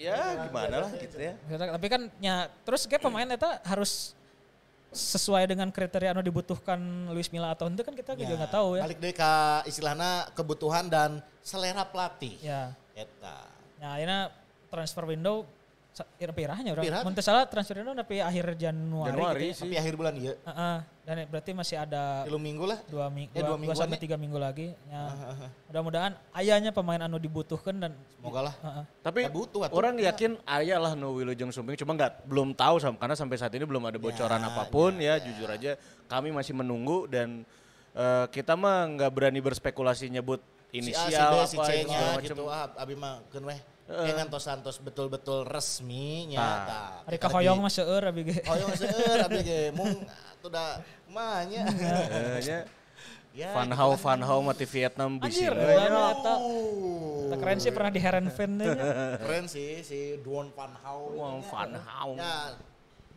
ya 0.00 0.48
gimana 0.48 0.88
lah 0.88 0.90
gitu 0.96 1.16
ya. 1.20 1.36
Tapi 1.44 1.86
kan 1.92 2.08
ya 2.24 2.48
terus 2.64 2.88
kayak 2.88 3.04
pemain 3.04 3.28
eta 3.28 3.60
harus 3.68 4.16
sesuai 4.90 5.46
dengan 5.46 5.70
kriteria 5.70 6.10
anu 6.10 6.24
dibutuhkan 6.24 6.80
Luis 7.14 7.30
Milla 7.30 7.54
atau 7.54 7.70
itu 7.70 7.84
kan 7.86 7.94
kita 7.94 8.16
juga 8.16 8.34
nggak 8.40 8.54
tahu 8.56 8.80
ya. 8.80 8.82
Balik 8.88 8.98
deh 8.98 9.14
ke 9.14 9.32
istilahnya 9.68 10.32
kebutuhan 10.34 10.88
dan 10.90 11.22
selera 11.44 11.84
pelatih. 11.86 12.34
Ya. 12.42 12.74
Eta. 12.96 13.46
Nah, 13.78 13.96
ini 14.02 14.28
transfer 14.66 15.06
window 15.06 15.46
pirahnya 16.32 16.70
urang. 16.72 16.84
Pirah. 16.84 17.02
Mun 17.02 17.14
salah 17.18 17.44
tapi 17.96 18.20
akhir 18.20 18.54
Januari. 18.54 19.08
Januari 19.12 19.38
gitu 19.38 19.46
ya. 19.46 19.54
sih. 19.54 19.62
Tapi 19.66 19.76
akhir 19.78 19.94
bulan 19.96 20.14
ieu. 20.16 20.34
Heeh. 20.36 20.78
dan 21.00 21.26
berarti 21.26 21.50
masih 21.50 21.74
ada 21.74 22.22
Tilu 22.22 22.38
minggu 22.38 22.62
lah. 22.70 22.78
dua, 22.86 23.10
ming 23.10 23.26
Eh, 23.34 23.42
dua, 23.42 23.58
dua 23.58 23.66
dua 23.66 23.74
sampai 23.74 23.98
ya. 23.98 24.02
tiga 24.06 24.14
minggu 24.14 24.38
lagi. 24.38 24.70
Ya. 24.86 25.10
Mudah-mudahan 25.66 26.12
ayahnya 26.38 26.70
pemain 26.70 27.02
anu 27.02 27.18
dibutuhkan 27.18 27.74
dan 27.76 27.92
Semoga 28.14 28.46
lah. 28.46 28.54
Heeh. 28.62 28.84
Tapi 29.02 29.20
Ya 29.26 29.30
butuh 29.32 29.60
atuh. 29.66 29.74
orang 29.74 29.98
yakin 29.98 30.38
ayah 30.46 30.78
lah 30.78 30.92
no 30.94 31.10
Wilujeng 31.12 31.50
Sumbing 31.50 31.74
cuma 31.74 31.98
nggak 31.98 32.30
belum 32.30 32.54
tahu 32.54 32.78
sam- 32.78 32.94
karena 32.94 33.18
sampai 33.18 33.42
saat 33.42 33.50
ini 33.58 33.66
belum 33.66 33.82
ada 33.82 33.98
bocoran 33.98 34.38
apa 34.38 34.70
pun 34.70 34.94
ya, 35.02 35.18
jujur 35.18 35.50
aja 35.50 35.74
kami 36.06 36.30
masih 36.30 36.54
menunggu 36.54 37.10
dan 37.10 37.42
eh, 37.90 38.26
kita 38.30 38.54
mah 38.54 38.86
nggak 38.94 39.10
berani 39.10 39.42
berspekulasi 39.42 40.14
nyebut 40.14 40.38
si 40.70 40.78
A, 40.78 40.78
si 40.78 40.78
inisial 41.10 41.26
B, 41.26 41.34
apa 41.34 41.46
si 41.50 41.56
C 41.58 41.70
itu 41.74 41.88
nya 41.90 41.98
segala 41.98 42.12
macem. 42.14 42.34
gitu. 42.38 42.44
Ah, 42.46 42.66
abi 42.78 42.94
mah 42.94 43.18
keun 43.34 43.44
weh. 43.90 44.06
Kayak 44.06 44.16
ngantos 44.22 44.42
santos 44.46 44.76
betul-betul 44.78 45.42
resmi 45.44 46.30
nya. 46.30 46.38
Tah. 46.38 46.56
tah. 46.64 46.88
Hari 47.10 47.16
Kita 47.18 47.26
kahoyong 47.26 47.58
lebih- 47.58 47.66
mah 47.66 47.72
seueur 47.74 48.02
abi 48.06 48.20
ge. 48.22 48.36
Hoyong 48.46 48.74
seueur 48.78 49.18
abi 49.26 49.40
ge 49.42 49.60
mung 49.74 49.92
atuh 50.06 50.50
da 50.50 50.78
mah 51.10 51.42
nya. 51.44 51.62
Nya, 51.66 52.58
Ya. 53.30 53.54
Van 53.54 53.70
Hau 53.70 53.94
Van 53.94 54.18
Hau 54.26 54.42
mati 54.42 54.66
Vietnam 54.66 55.22
bisi. 55.22 55.46
Anjir, 55.46 55.54
eta 55.54 56.34
eta 57.30 57.36
keren 57.38 57.58
sih 57.62 57.70
pernah 57.70 57.90
di 57.94 58.02
nya. 58.02 58.74
Keren 59.22 59.46
sih 59.46 59.86
si 59.86 60.18
Duon 60.18 60.50
Van 60.50 60.74
Hau. 60.82 61.14
Wah, 61.14 61.38
Van 61.38 61.78
Hau. 61.78 62.18
Ya, 62.18 62.58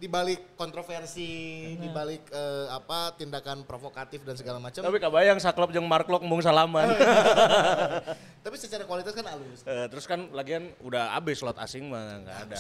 di 0.04 0.12
balik 0.12 0.60
kontroversi, 0.60 1.32
di 1.80 1.88
balik 1.88 2.28
eh, 2.28 2.68
apa 2.76 3.16
tindakan 3.16 3.64
provokatif 3.64 4.20
dan 4.28 4.36
segala 4.36 4.60
macam. 4.60 4.84
Tapi 4.84 5.00
kabayang 5.00 5.40
saklop 5.40 5.72
jeung 5.72 5.88
Mark 5.88 6.12
Lok 6.12 6.28
mung 6.28 6.44
salaman. 6.44 6.92
Tapi 8.44 8.56
secara 8.60 8.84
kualitas 8.84 9.16
kan 9.16 9.24
halus. 9.32 9.64
Eh, 9.64 9.88
terus 9.88 10.04
kan 10.04 10.28
lagian 10.36 10.76
udah 10.84 11.16
abis 11.16 11.40
slot 11.40 11.56
asing 11.56 11.88
mah 11.88 12.20
nggak 12.20 12.38
ada. 12.52 12.60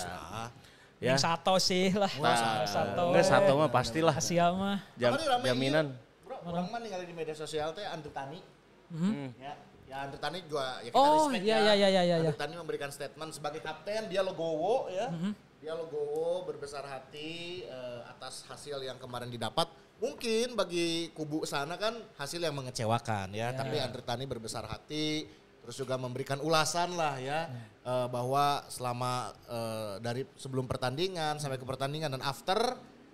Ya. 1.03 1.11
Yang 1.11 1.19
satu 1.27 1.59
sih 1.59 1.91
lah. 1.91 2.07
Nah, 2.15 2.63
satu. 2.63 3.11
enggak 3.11 3.27
satu 3.27 3.51
mah 3.59 3.67
pastilah 3.67 4.15
Asia 4.15 4.47
mah. 4.55 4.79
jam, 4.95 5.11
jaminan. 5.43 5.91
Bro, 6.23 6.39
orang 6.47 6.71
mah 6.71 6.79
ningali 6.79 7.03
di 7.03 7.11
media 7.11 7.35
sosial 7.35 7.75
teh 7.75 7.83
Andre 7.83 8.07
Tani. 8.15 8.39
Hmm. 8.87 9.35
Ya, 9.35 9.59
ya 9.91 9.95
Andre 10.07 10.15
Tani 10.15 10.39
juga 10.47 10.79
ya 10.79 10.95
kita 10.95 10.95
Oh, 10.95 11.27
respect 11.27 11.43
iya, 11.43 11.57
ya. 11.59 11.73
iya, 11.75 11.87
iya, 11.91 12.01
iya, 12.07 12.15
Andre 12.23 12.31
iya. 12.31 12.39
Tani 12.39 12.55
memberikan 12.55 12.87
statement 12.87 13.35
sebagai 13.35 13.59
kapten, 13.59 14.07
dia 14.07 14.23
logowo 14.23 14.87
ya. 14.87 15.11
Mm-hmm. 15.11 15.51
Dia 15.63 15.79
logowo 15.79 16.43
berbesar 16.43 16.83
hati 16.83 17.63
eh, 17.63 18.01
atas 18.11 18.43
hasil 18.51 18.83
yang 18.83 18.99
kemarin 18.99 19.31
didapat. 19.31 19.71
Mungkin 20.03 20.59
bagi 20.59 21.07
kubu 21.15 21.47
sana 21.47 21.79
kan 21.79 21.95
hasil 22.19 22.43
yang 22.43 22.51
mengecewakan 22.51 23.31
ya, 23.31 23.55
tapi 23.55 23.79
Andre 23.79 24.03
Tani 24.03 24.27
berbesar 24.27 24.67
hati 24.67 25.23
terus 25.63 25.79
juga 25.79 25.95
memberikan 25.95 26.43
ulasan 26.43 26.99
lah 26.99 27.15
ya 27.15 27.47
eh, 27.79 28.07
bahwa 28.11 28.67
selama 28.67 29.31
eh, 29.47 29.95
dari 30.03 30.27
sebelum 30.35 30.67
pertandingan 30.67 31.39
sampai 31.39 31.55
ke 31.55 31.63
pertandingan 31.63 32.11
dan 32.11 32.23
after 32.27 32.59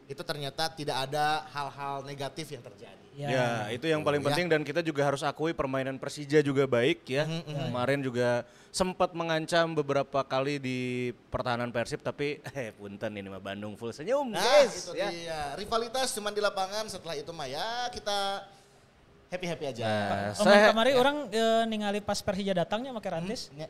itu 0.10 0.26
ternyata 0.26 0.74
tidak 0.74 1.06
ada 1.06 1.46
hal-hal 1.54 2.02
negatif 2.02 2.50
yang 2.50 2.66
terjadi. 2.66 3.09
Ya, 3.22 3.68
itu 3.68 3.84
yang 3.84 4.00
paling 4.00 4.20
Ya. 4.20 4.32
penting 4.32 4.48
dan 4.48 4.62
kita 4.62 4.80
juga 4.80 5.04
harus 5.04 5.20
akui 5.22 5.52
permainan 5.52 5.96
Persija 5.96 6.40
juga 6.40 6.64
baik 6.64 7.04
ya. 7.04 7.28
Kemarin 7.44 8.00
juga 8.00 8.42
sempat 8.70 9.12
mengancam 9.12 9.74
beberapa 9.74 10.22
kali 10.22 10.56
di 10.56 10.80
pertahanan 11.28 11.68
Persib 11.68 12.00
tapi 12.00 12.40
eh 12.56 12.72
punten 12.72 13.12
ini 13.12 13.28
mah 13.28 13.42
Bandung 13.42 13.74
full 13.74 13.90
senyum 13.90 14.30
Nah, 14.30 14.40
guys 14.40 14.72
itu 14.80 14.94
ya. 14.94 15.10
dia. 15.10 15.42
Rivalitas 15.54 16.14
cuma 16.14 16.30
di 16.30 16.40
lapangan 16.40 16.88
setelah 16.88 17.14
itu 17.14 17.28
mah 17.30 17.46
ya 17.46 17.66
kita 17.90 18.48
happy-happy 19.28 19.66
aja. 19.68 19.84
Nah, 19.84 20.32
saya 20.34 20.72
kemarin 20.72 20.94
orang 20.96 21.18
eh, 21.28 21.64
ningali 21.66 22.00
pas 22.00 22.18
Persija 22.18 22.56
datangnya 22.56 22.94
pakai 22.94 23.12
Rantis. 23.12 23.52
Ya. 23.52 23.68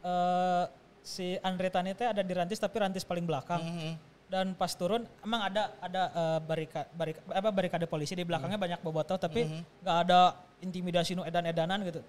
eh, 0.00 0.64
si 1.00 1.38
Andre 1.38 1.70
Tani 1.70 1.92
teh 1.92 2.04
ada 2.04 2.20
di 2.20 2.32
Rantis 2.32 2.58
tapi 2.58 2.76
Rantis 2.76 3.00
paling 3.00 3.22
belakang. 3.22 3.62
Dan 4.28 4.52
pas 4.52 4.68
turun 4.76 5.08
emang 5.24 5.40
ada 5.48 5.72
ada 5.80 6.02
eh, 6.12 6.38
barika, 6.44 6.84
barika, 6.92 7.20
apa 7.32 7.48
barikade 7.48 7.88
polisi 7.88 8.12
di 8.12 8.28
belakangnya 8.28 8.60
banyak 8.60 8.80
bobotoh 8.84 9.16
tapi 9.16 9.48
nggak 9.80 9.96
ada 10.04 10.36
intimidasi 10.60 11.16
nu 11.16 11.24
edan-edanan 11.24 11.80
gitu. 11.86 12.04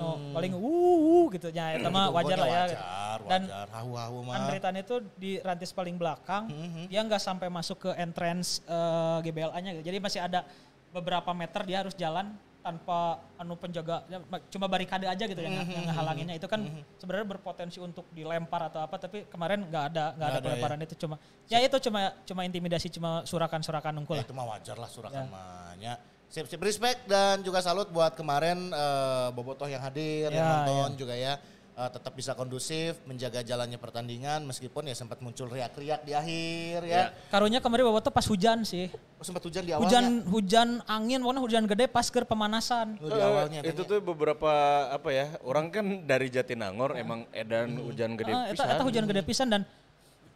No, 0.00 0.32
paling 0.32 0.56
wuh 0.56 1.28
gitu. 1.34 1.52
Ya 1.52 1.76
eta 1.76 1.92
mah 1.92 2.08
Itu 2.08 2.16
wajar 2.16 2.36
lah 2.40 2.48
ya. 2.48 2.62
Wajar, 2.72 3.18
Dan. 3.28 3.42
Hahu-hahu 3.50 4.16
mah. 4.24 4.34
Andre 4.38 4.58
Tani 4.62 4.80
itu 4.80 4.96
di 5.18 5.42
rantis 5.44 5.74
paling 5.74 5.98
belakang, 6.00 6.48
dia 6.88 7.04
nggak 7.04 7.20
sampai 7.20 7.52
masuk 7.52 7.84
ke 7.84 7.90
entrance 8.00 8.64
eh, 8.64 9.18
GBLA-nya 9.28 9.70
gitu. 9.76 9.84
Jadi 9.92 9.98
masih 10.00 10.20
ada 10.24 10.48
beberapa 10.88 11.30
meter 11.36 11.68
dia 11.68 11.84
harus 11.84 11.92
jalan 11.92 12.32
tanpa 12.68 13.00
anu 13.40 13.56
penjaga 13.56 14.04
ya, 14.06 14.20
ma- 14.20 14.44
cuma 14.46 14.68
barikade 14.68 15.08
aja 15.08 15.24
gitu 15.24 15.40
yang, 15.40 15.64
yang 15.64 15.88
ngehalanginnya 15.88 16.36
itu 16.36 16.44
kan 16.44 16.60
sebenarnya 17.00 17.24
berpotensi 17.26 17.80
untuk 17.80 18.04
dilempar 18.12 18.68
atau 18.68 18.84
apa 18.84 19.00
tapi 19.00 19.24
kemarin 19.24 19.64
nggak 19.64 19.84
ada 19.88 20.04
nggak 20.12 20.28
ada 20.28 20.36
ya. 20.36 20.44
pelemparan 20.44 20.78
itu 20.84 20.94
cuma 20.98 21.16
ya 21.48 21.58
itu 21.58 21.76
cuma 21.80 22.12
cuma 22.22 22.44
intimidasi 22.44 22.92
cuma 22.92 23.24
surakan-surakan 23.24 24.04
unggul 24.04 24.14
Ya, 24.14 24.20
lah. 24.20 24.26
itu 24.28 24.34
mah 24.36 24.46
wajar 24.46 24.76
lah 24.76 24.84
surakan 24.86 25.32
mahnya. 25.32 25.96
Sip, 26.28 26.44
sip 26.44 26.60
respect 26.60 27.08
dan 27.08 27.40
juga 27.40 27.64
salut 27.64 27.88
buat 27.88 28.12
kemarin 28.12 28.68
eh, 28.68 29.28
Bobotoh 29.32 29.64
yang 29.64 29.80
hadir, 29.80 30.28
yang 30.28 30.36
Ya, 30.36 30.52
nonton 30.60 31.00
juga 31.00 31.16
ya. 31.16 31.40
Eh, 31.78 31.90
tetap 31.94 32.10
bisa 32.10 32.34
kondusif, 32.34 32.98
menjaga 33.06 33.38
jalannya 33.38 33.78
pertandingan 33.78 34.42
meskipun 34.42 34.90
ya 34.90 34.98
sempat 34.98 35.22
muncul 35.22 35.46
riak-riak 35.46 36.02
di 36.02 36.10
akhir 36.10 36.82
ya. 36.82 37.14
Karunya 37.30 37.62
kemarin 37.62 37.86
bawa 37.86 38.02
tuh 38.02 38.10
pas 38.10 38.26
hujan 38.26 38.66
sih. 38.66 38.90
Oh, 38.90 39.22
sempat 39.22 39.46
hujan 39.46 39.62
di 39.62 39.70
awalnya. 39.70 39.86
Hujan 39.86 40.04
hujan 40.26 40.68
angin, 40.90 41.22
pokoknya 41.22 41.38
hujan 41.46 41.64
gede 41.70 41.86
pas 41.86 42.02
ke 42.10 42.26
pemanasan. 42.26 42.98
Oh, 42.98 43.06
di 43.06 43.22
awalnya. 43.22 43.62
Itu 43.62 43.86
tanya. 43.86 43.90
tuh 43.94 43.98
beberapa 44.02 44.50
apa 44.90 45.08
ya 45.14 45.38
orang 45.46 45.70
kan 45.70 45.86
dari 46.02 46.26
Jatinangor 46.34 46.98
emang 46.98 47.30
edan 47.30 47.78
hujan 47.78 48.18
gede 48.18 48.34
eta, 48.34 48.58
pisan. 48.58 48.66
eta 48.74 48.82
hujan 48.82 49.04
gede 49.06 49.22
pisan 49.22 49.46
dan 49.46 49.62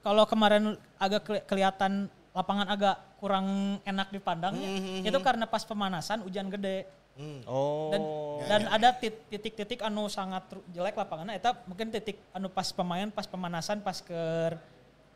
kalau 0.06 0.22
kemarin 0.30 0.78
agak 0.94 1.26
keli- 1.26 1.42
kelihatan 1.50 2.06
lapangan 2.38 2.70
agak 2.70 3.18
kurang 3.18 3.82
enak 3.82 4.14
dipandangnya 4.14 5.02
itu 5.02 5.18
karena 5.18 5.50
pas 5.50 5.66
pemanasan 5.66 6.22
hujan 6.22 6.46
gede 6.54 6.86
Oh. 7.44 7.92
dan 7.92 8.00
dan 8.42 8.62
ada 8.72 8.88
tit- 8.92 9.20
titik-titik 9.28 9.80
anu 9.80 10.08
sangat 10.08 10.42
jelek 10.66 10.96
lapangannya 10.96 11.36
eta 11.36 11.52
mungkin 11.66 11.88
titik 11.88 12.16
anu 12.32 12.48
pas 12.48 12.64
pemain 12.68 13.06
pas 13.06 13.24
pemanasan 13.24 13.78
pas 13.78 13.94
ke 13.94 14.16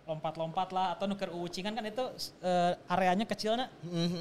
lompat-lompat 0.04 0.70
lah 0.70 0.92
atau 0.92 1.04
nuker 1.04 1.32
ucingan 1.32 1.72
kan 1.72 1.82
itu 1.82 2.04
eh, 2.38 2.76
areanya 2.86 3.24
kecilnya 3.24 3.66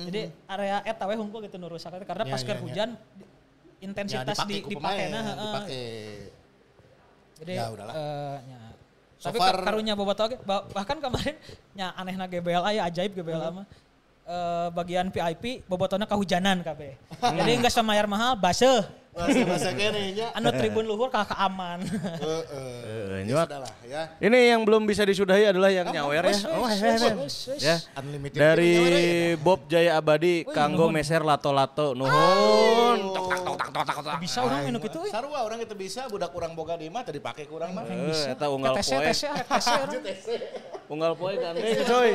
jadi 0.07 0.33
area 0.45 0.81
eta 0.81 1.03
we 1.03 1.13
hungkul 1.13 1.39
gitu 1.41 1.55
nu 1.55 1.67
rusak 1.67 1.93
karena 1.99 2.23
Ya, 2.23 2.31
pas 2.31 2.41
ya, 2.41 2.47
ke 2.47 2.53
ya. 2.53 2.59
hujan 2.59 2.89
di- 3.11 3.27
Ya, 3.75 3.83
intensitas 3.83 4.37
dipakai 4.39 4.49
di 4.49 4.59
dipakai 4.65 4.79
pemain, 4.97 5.09
nah 5.11 5.21
heeh. 5.21 5.43
dipakai. 5.45 5.85
Jadi 7.35 7.53
Ya, 7.53 7.65
udahlah. 7.69 7.93
eh, 7.93 8.37
nya. 8.41 8.59
So 9.15 9.25
Tapi 9.27 9.37
far- 9.37 9.51
ka- 9.53 9.65
karunya 9.67 9.93
bobotoh 9.93 10.25
bahkan 10.71 10.97
kemarin 10.97 11.35
nya 11.73 11.91
anehna 11.93 12.25
GBLA 12.25 12.71
ya 12.71 12.83
ajaib 12.85 13.11
GBLA 13.13 13.45
Hmm. 13.45 13.55
mah. 13.61 13.65
Eh, 14.25 14.67
bagian 14.73 15.13
VIP 15.13 15.61
bobotona 15.69 16.09
kehujanan 16.09 16.65
kabeh. 16.65 16.97
Jadi 17.21 17.51
enggak 17.61 17.69
semayar 17.69 18.09
mahal 18.09 18.33
baseuh. 18.33 18.81
Bahasa-bahasa 19.15 19.71
kene 19.71 20.11
nya. 20.11 20.27
Anu 20.35 20.51
tribun 20.51 20.83
luhur 20.83 21.07
kakak 21.07 21.39
aman. 21.39 21.79
Heeh. 21.87 22.75
Eh, 22.83 23.03
Ya 23.15 23.19
nyuat. 23.23 23.47
sudah 23.47 23.59
lah 23.63 23.73
ya. 23.87 24.01
Ini 24.19 24.39
yang 24.51 24.61
belum 24.67 24.83
bisa 24.83 25.07
disudahi 25.07 25.55
adalah 25.55 25.71
yang 25.71 25.87
nyawer 25.87 26.27
ya. 26.27 26.35
Oh, 26.51 26.67
ya. 27.55 27.75
Unlimited 27.95 28.35
Dari 28.35 28.75
ya. 28.75 29.39
Bob 29.39 29.71
Jaya 29.71 29.95
Abadi, 29.95 30.43
kanggo 30.45 30.91
meser 30.91 31.23
lato-lato. 31.23 31.95
Nuhun. 31.95 32.99
Bisa 34.19 34.43
orang 34.43 34.67
minum 34.67 34.79
gitu. 34.79 34.99
eh. 35.03 35.11
Sarua 35.11 35.43
orang 35.43 35.63
itu 35.63 35.75
bisa 35.75 36.07
budak 36.07 36.31
kurang 36.31 36.51
boga 36.51 36.75
di 36.75 36.87
mah 36.87 37.03
tadi 37.03 37.19
pakai 37.19 37.47
kurang 37.47 37.71
mah. 37.71 37.87
Eh, 37.87 38.31
eta 38.31 38.51
unggal 38.51 38.75
poe. 38.75 38.99
Orang. 38.99 39.15
Unggal 40.85 41.11
poe 41.17 41.33
gandeng 41.33 41.63
coy. 41.83 42.11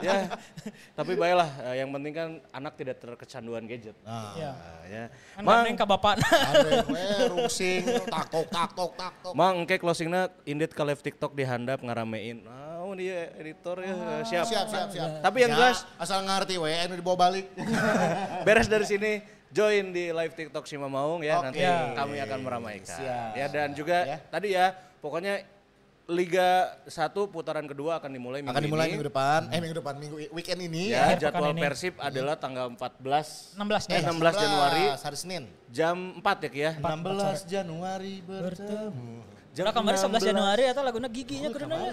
ya. 0.00 0.32
Tapi 0.92 1.12
baiklah, 1.14 1.48
eh, 1.70 1.84
yang 1.84 1.92
penting 1.92 2.12
kan 2.12 2.28
anak 2.50 2.72
tidak 2.74 2.96
terkecanduan 2.98 3.64
gadget. 3.64 3.94
Nah, 4.00 4.32
Ya. 4.36 4.50
Nah, 4.52 4.82
ya. 4.88 5.04
Kan 5.32 5.42
Mang, 5.44 5.54
gandeng 5.64 5.76
ke 5.76 5.84
bapak. 5.86 6.05
Ada 6.14 6.86
we 6.86 7.02
rungsing 7.26 7.82
takok 8.06 8.46
takok 8.46 8.92
takok. 8.94 9.32
Mang 9.34 9.64
engke 9.64 9.82
closingna 9.82 10.30
indit 10.44 10.70
ke 10.70 10.82
live 10.82 11.02
TikTok 11.02 11.34
dihandap 11.34 11.82
ngaramein. 11.82 12.46
Nah, 12.46 12.86
dia 12.94 13.34
editor 13.34 13.82
ya 13.82 14.22
siap. 14.22 14.46
Siap 14.46 14.66
siap 14.70 14.88
siap. 14.88 15.08
Tapi 15.20 15.42
yang 15.42 15.52
Ya, 15.52 15.56
jelas 15.58 15.78
asal 15.98 16.22
ngerti 16.22 16.54
we 16.56 16.70
anu 16.70 16.94
dibawa 16.94 17.28
balik. 17.28 17.50
beres 18.46 18.70
dari 18.70 18.86
sini 18.86 19.12
join 19.50 19.90
di 19.90 20.14
live 20.14 20.34
TikTok 20.34 20.64
si 20.64 20.78
Mamaung 20.78 21.24
ya 21.24 21.42
Oke. 21.42 21.44
nanti 21.50 21.62
kami 21.92 22.16
akan 22.22 22.38
meramaikan. 22.40 22.96
Siap. 22.96 23.30
Ya 23.34 23.46
dan 23.50 23.74
juga 23.74 23.98
Ya. 24.06 24.16
tadi 24.22 24.54
ya 24.54 24.70
pokoknya 25.02 25.42
Liga 26.06 26.70
1 26.86 26.94
putaran 27.26 27.66
kedua 27.66 27.98
akan 27.98 28.06
dimulai 28.08 28.38
minggu 28.38 28.54
Akan 28.54 28.62
dimulai 28.62 28.86
ini. 28.86 28.92
minggu 28.94 29.06
depan, 29.10 29.40
eh 29.50 29.58
minggu 29.58 29.76
depan 29.82 29.94
minggu 29.98 30.16
weekend 30.30 30.60
ini 30.62 30.94
Ya, 30.94 31.10
Akhir 31.10 31.18
jadwal 31.26 31.50
ini. 31.50 31.58
Persib 31.58 31.94
adalah 31.98 32.38
tanggal 32.38 32.70
14 32.70 33.58
16 33.58 33.90
eh, 33.90 33.98
nih. 33.98 34.14
16 34.14 34.38
Januari 34.38 34.82
hari 34.94 35.16
Senin. 35.18 35.42
jam 35.66 35.96
4 36.22 36.46
ya 36.46 36.48
Ki 36.48 36.60
ya. 36.62 36.72
16 36.78 37.42
Januari 37.44 38.22
bertemu. 38.22 39.34
Udah 39.56 39.72
kemarin 39.72 39.98
11 39.98 40.20
Januari 40.22 40.64
atau 40.68 40.82
laguna 40.84 41.08
giginya 41.08 41.48
kudu 41.48 41.64
nanya. 41.64 41.90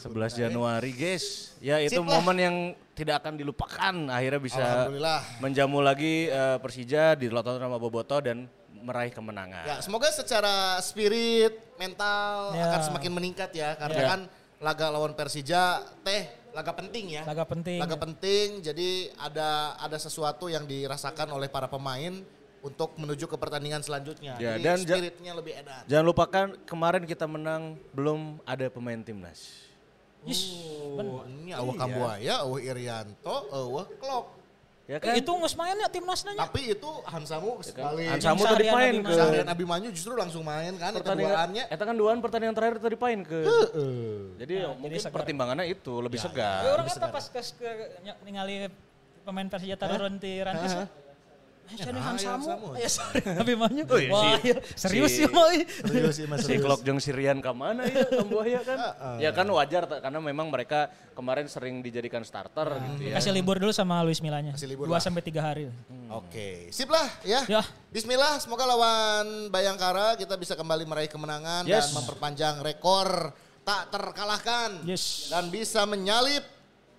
11 0.00 0.10
Januari 0.34 0.90
guys. 0.90 1.54
Ya 1.60 1.78
itu 1.78 1.94
Sip 1.94 2.02
lah. 2.02 2.18
momen 2.18 2.36
yang 2.36 2.56
tidak 2.96 3.22
akan 3.22 3.38
dilupakan. 3.38 3.94
Akhirnya 4.08 4.40
bisa 4.40 4.58
Alhamdulillah. 4.58 5.20
menjamu 5.38 5.78
lagi 5.78 6.26
eh, 6.26 6.58
Persija 6.58 7.14
di 7.14 7.30
Loto 7.30 7.54
sama 7.54 7.76
Boboto 7.76 8.18
dan 8.18 8.50
meraih 8.80 9.12
kemenangan. 9.12 9.64
Ya, 9.64 9.76
semoga 9.80 10.08
secara 10.10 10.80
spirit, 10.80 11.56
mental 11.76 12.52
Ya. 12.52 12.72
akan 12.72 12.80
semakin 12.92 13.12
meningkat 13.12 13.50
ya 13.52 13.76
karena 13.76 14.00
Ya. 14.00 14.08
kan 14.16 14.20
laga 14.60 14.86
lawan 14.92 15.16
Persija 15.16 15.80
teh 16.04 16.28
laga 16.52 16.72
penting 16.74 17.16
ya. 17.16 17.22
Laga 17.24 17.44
penting. 17.46 17.78
Laga 17.78 17.96
penting, 17.96 18.60
jadi 18.60 19.14
ada 19.16 19.78
ada 19.78 19.96
sesuatu 19.96 20.50
yang 20.50 20.66
dirasakan 20.66 21.30
oleh 21.32 21.46
para 21.46 21.70
pemain 21.70 22.20
untuk 22.60 22.92
menuju 23.00 23.24
ke 23.24 23.36
pertandingan 23.40 23.80
selanjutnya. 23.80 24.36
Ya, 24.36 24.60
jadi 24.60 24.64
dan 24.64 24.78
spiritnya 24.84 25.32
lebih 25.32 25.56
edan. 25.56 25.84
Jangan 25.88 26.04
lupakan 26.04 26.46
kemarin 26.68 27.08
kita 27.08 27.24
menang 27.24 27.80
belum 27.96 28.36
ada 28.44 28.68
pemain 28.68 29.00
timnas. 29.00 29.68
Oh, 30.20 31.24
ini 31.24 31.56
awah 31.56 31.72
Kambuaya, 31.80 32.44
awah 32.44 32.60
Irianto, 32.60 33.48
awah 33.48 33.88
Klok. 33.96 34.26
Ya 34.90 34.98
Eh, 34.98 35.00
kan? 35.00 35.14
Itu 35.14 35.30
ngus 35.32 35.54
main 35.54 35.78
ya 35.78 35.86
timnas 35.86 36.26
nanya. 36.26 36.50
Tapi 36.50 36.74
itu 36.74 36.90
Hansamu 37.06 37.62
sekali. 37.62 38.10
Ansamu 38.10 38.42
Yang 38.42 38.50
tadi 38.50 38.66
seharian 38.66 38.74
main 38.74 38.92
Nabi 38.92 39.06
ke 39.06 39.12
Sahrian 39.14 39.48
Abimanyu 39.48 39.88
justru 39.94 40.12
langsung 40.18 40.42
main 40.42 40.74
kan, 40.74 40.90
itu 40.90 40.98
pertandingan. 40.98 41.30
duaannya. 41.30 41.64
Eta 41.70 41.82
kan 41.86 41.94
duaan 41.94 42.18
pertandingan 42.18 42.54
terakhir 42.58 42.76
tadi 42.80 42.96
main 42.98 43.20
ke. 43.22 43.40
Jadi 44.36 44.54
mungkin 44.74 44.98
segar. 44.98 45.14
pertimbangangannya 45.14 45.70
itu 45.70 45.94
lebih 45.96 46.18
Ya, 46.18 46.24
segar. 46.26 46.60
orang 46.66 46.86
kata 46.90 47.06
pas 47.06 47.24
ke, 47.30 47.70
ningali 48.26 48.66
pemain 49.22 49.46
Persija 49.46 49.78
turun 49.78 50.18
di 50.18 50.42
rantis. 50.42 50.74
Eh, 51.70 51.86
Nah, 51.90 52.02
Hansamu. 52.04 52.74
Ya, 52.74 52.86
sorry. 52.86 53.22
Tapi 53.38 53.52
manyu. 53.54 53.86
Oh, 53.86 53.94
iya, 53.94 54.10
Wah, 54.10 54.34
si- 54.34 54.42
iya. 54.44 54.56
serius 54.74 55.10
si- 55.12 55.22
ya, 55.22 55.28
Boy. 55.28 55.62
Serius 55.62 56.14
sih 56.14 56.26
mas 56.26 56.42
Si 56.48 56.54
Klok 56.56 56.80
jeung 56.82 56.98
Sirian 56.98 57.38
ke 57.38 57.50
mana 57.50 57.86
ya 57.86 58.02
Kambuaya 58.04 58.60
kan? 58.60 58.78
ya 59.24 59.30
kan 59.30 59.46
wajar 59.46 59.86
karena 59.86 60.18
memang 60.18 60.48
mereka 60.48 60.86
kemarin 61.12 61.46
sering 61.46 61.78
dijadikan 61.78 62.20
starter 62.20 62.66
gitu 62.90 63.06
ya. 63.06 63.14
Kasih 63.16 63.30
libur 63.30 63.56
dulu 63.56 63.70
sama 63.70 64.02
Luis 64.02 64.18
Milanya. 64.18 64.50
Kasih 64.50 64.66
libur 64.66 64.86
2 64.86 64.92
lah. 64.92 65.00
sampai 65.00 65.22
3 65.22 65.38
hari. 65.38 65.62
Oke, 66.10 66.68
sip 66.70 66.88
lah 66.88 67.06
ya. 67.22 67.46
Ya. 67.46 67.62
Bismillah, 67.88 68.38
semoga 68.38 68.66
lawan 68.66 69.46
Bayangkara 69.48 70.14
kita 70.14 70.34
bisa 70.34 70.54
kembali 70.54 70.82
meraih 70.84 71.06
kemenangan 71.06 71.62
Yes. 71.64 71.86
dan 71.86 71.96
memperpanjang 71.96 72.54
rekor 72.60 73.30
tak 73.60 73.90
terkalahkan 73.90 74.82
Yes. 74.82 75.28
dan 75.28 75.46
bisa 75.48 75.84
menyalip 75.84 76.42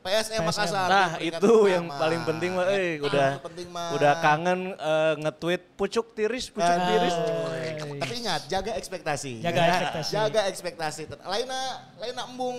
PSM 0.01 0.41
Makassar. 0.41 0.87
Nah 0.87 1.09
itu 1.17 1.37
pertama. 1.37 1.69
yang 1.69 1.85
paling 1.87 2.21
penting 2.25 2.51
mah, 2.51 2.65
eh 2.67 2.97
Itu 2.97 3.05
udah 3.05 3.29
penting, 3.39 3.67
mah. 3.69 3.89
udah 3.93 4.13
kangen 4.17 4.59
eh, 4.73 5.13
nge-tweet 5.19 5.61
pucuk 5.73 6.05
tiris, 6.11 6.49
pucuk 6.49 6.77
tiris. 6.83 7.15
Tapi 8.01 8.13
ingat, 8.17 8.41
jaga 8.49 8.71
ekspektasi. 8.73 9.31
Jaga 9.39 9.59
Ya. 9.59 9.69
ekspektasi. 9.71 10.11
Jaga 10.11 10.41
ekspektasi. 10.49 11.01
Lainnya, 11.21 11.63
lainnya 11.95 12.23
embung 12.25 12.57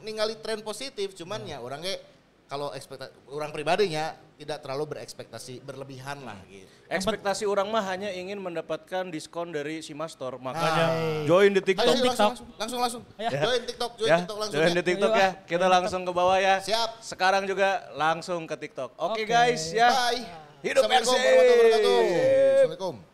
ningali 0.00 0.40
tren 0.40 0.60
positif, 0.60 1.12
cuman 1.12 1.44
ya 1.44 1.60
orang 1.60 1.80
ge 1.80 2.00
kalau 2.48 2.72
ekspektasi 2.72 3.12
orang 3.28 3.52
pribadinya 3.52 4.16
tidak 4.40 4.64
terlalu 4.64 4.96
berekspektasi 4.96 5.60
berlebihan 5.60 6.24
lah 6.24 6.40
gitu. 6.48 6.64
Ekspektasi 6.88 7.44
orang 7.44 7.68
mah 7.68 7.84
hanya 7.84 8.08
ingin 8.08 8.40
mendapatkan 8.40 9.12
diskon 9.12 9.52
dari 9.52 9.84
si 9.84 9.92
Mastor, 9.92 10.40
makanya 10.40 10.96
join 11.28 11.52
di 11.52 11.60
TikTok. 11.60 11.84
ayo, 11.84 12.00
TikTok. 12.00 12.30
langsung, 12.32 12.48
langsung, 12.56 12.80
langsung, 12.80 12.80
langsung. 12.80 13.02
Ya. 13.20 13.30
Join 13.36 13.60
TikTok, 13.68 13.90
join 14.00 14.08
ya, 14.08 14.16
TikTok 14.24 14.38
langsung. 14.40 14.56
join 14.56 14.72
ya. 14.72 14.74
di 14.74 14.82
TikTok 14.82 15.12
ya. 15.12 15.30
Kita 15.44 15.66
langsung 15.68 16.02
ke 16.08 16.12
bawah 16.16 16.38
ya. 16.40 16.56
Siap. 16.64 17.04
Sekarang 17.04 17.44
juga 17.44 17.84
langsung 17.92 18.48
ke 18.48 18.56
TikTok. 18.56 18.96
Oke 18.96 19.22
Oke. 19.22 19.28
guys 19.28 19.70
ya. 19.76 19.92
Bye. 19.92 20.24
Hidup 20.64 20.88
Assalamualaikum 20.88 21.12
warahmatullahi 21.12 21.56
wabarakatuh. 21.56 21.98
Assalamualaikum. 22.00 23.09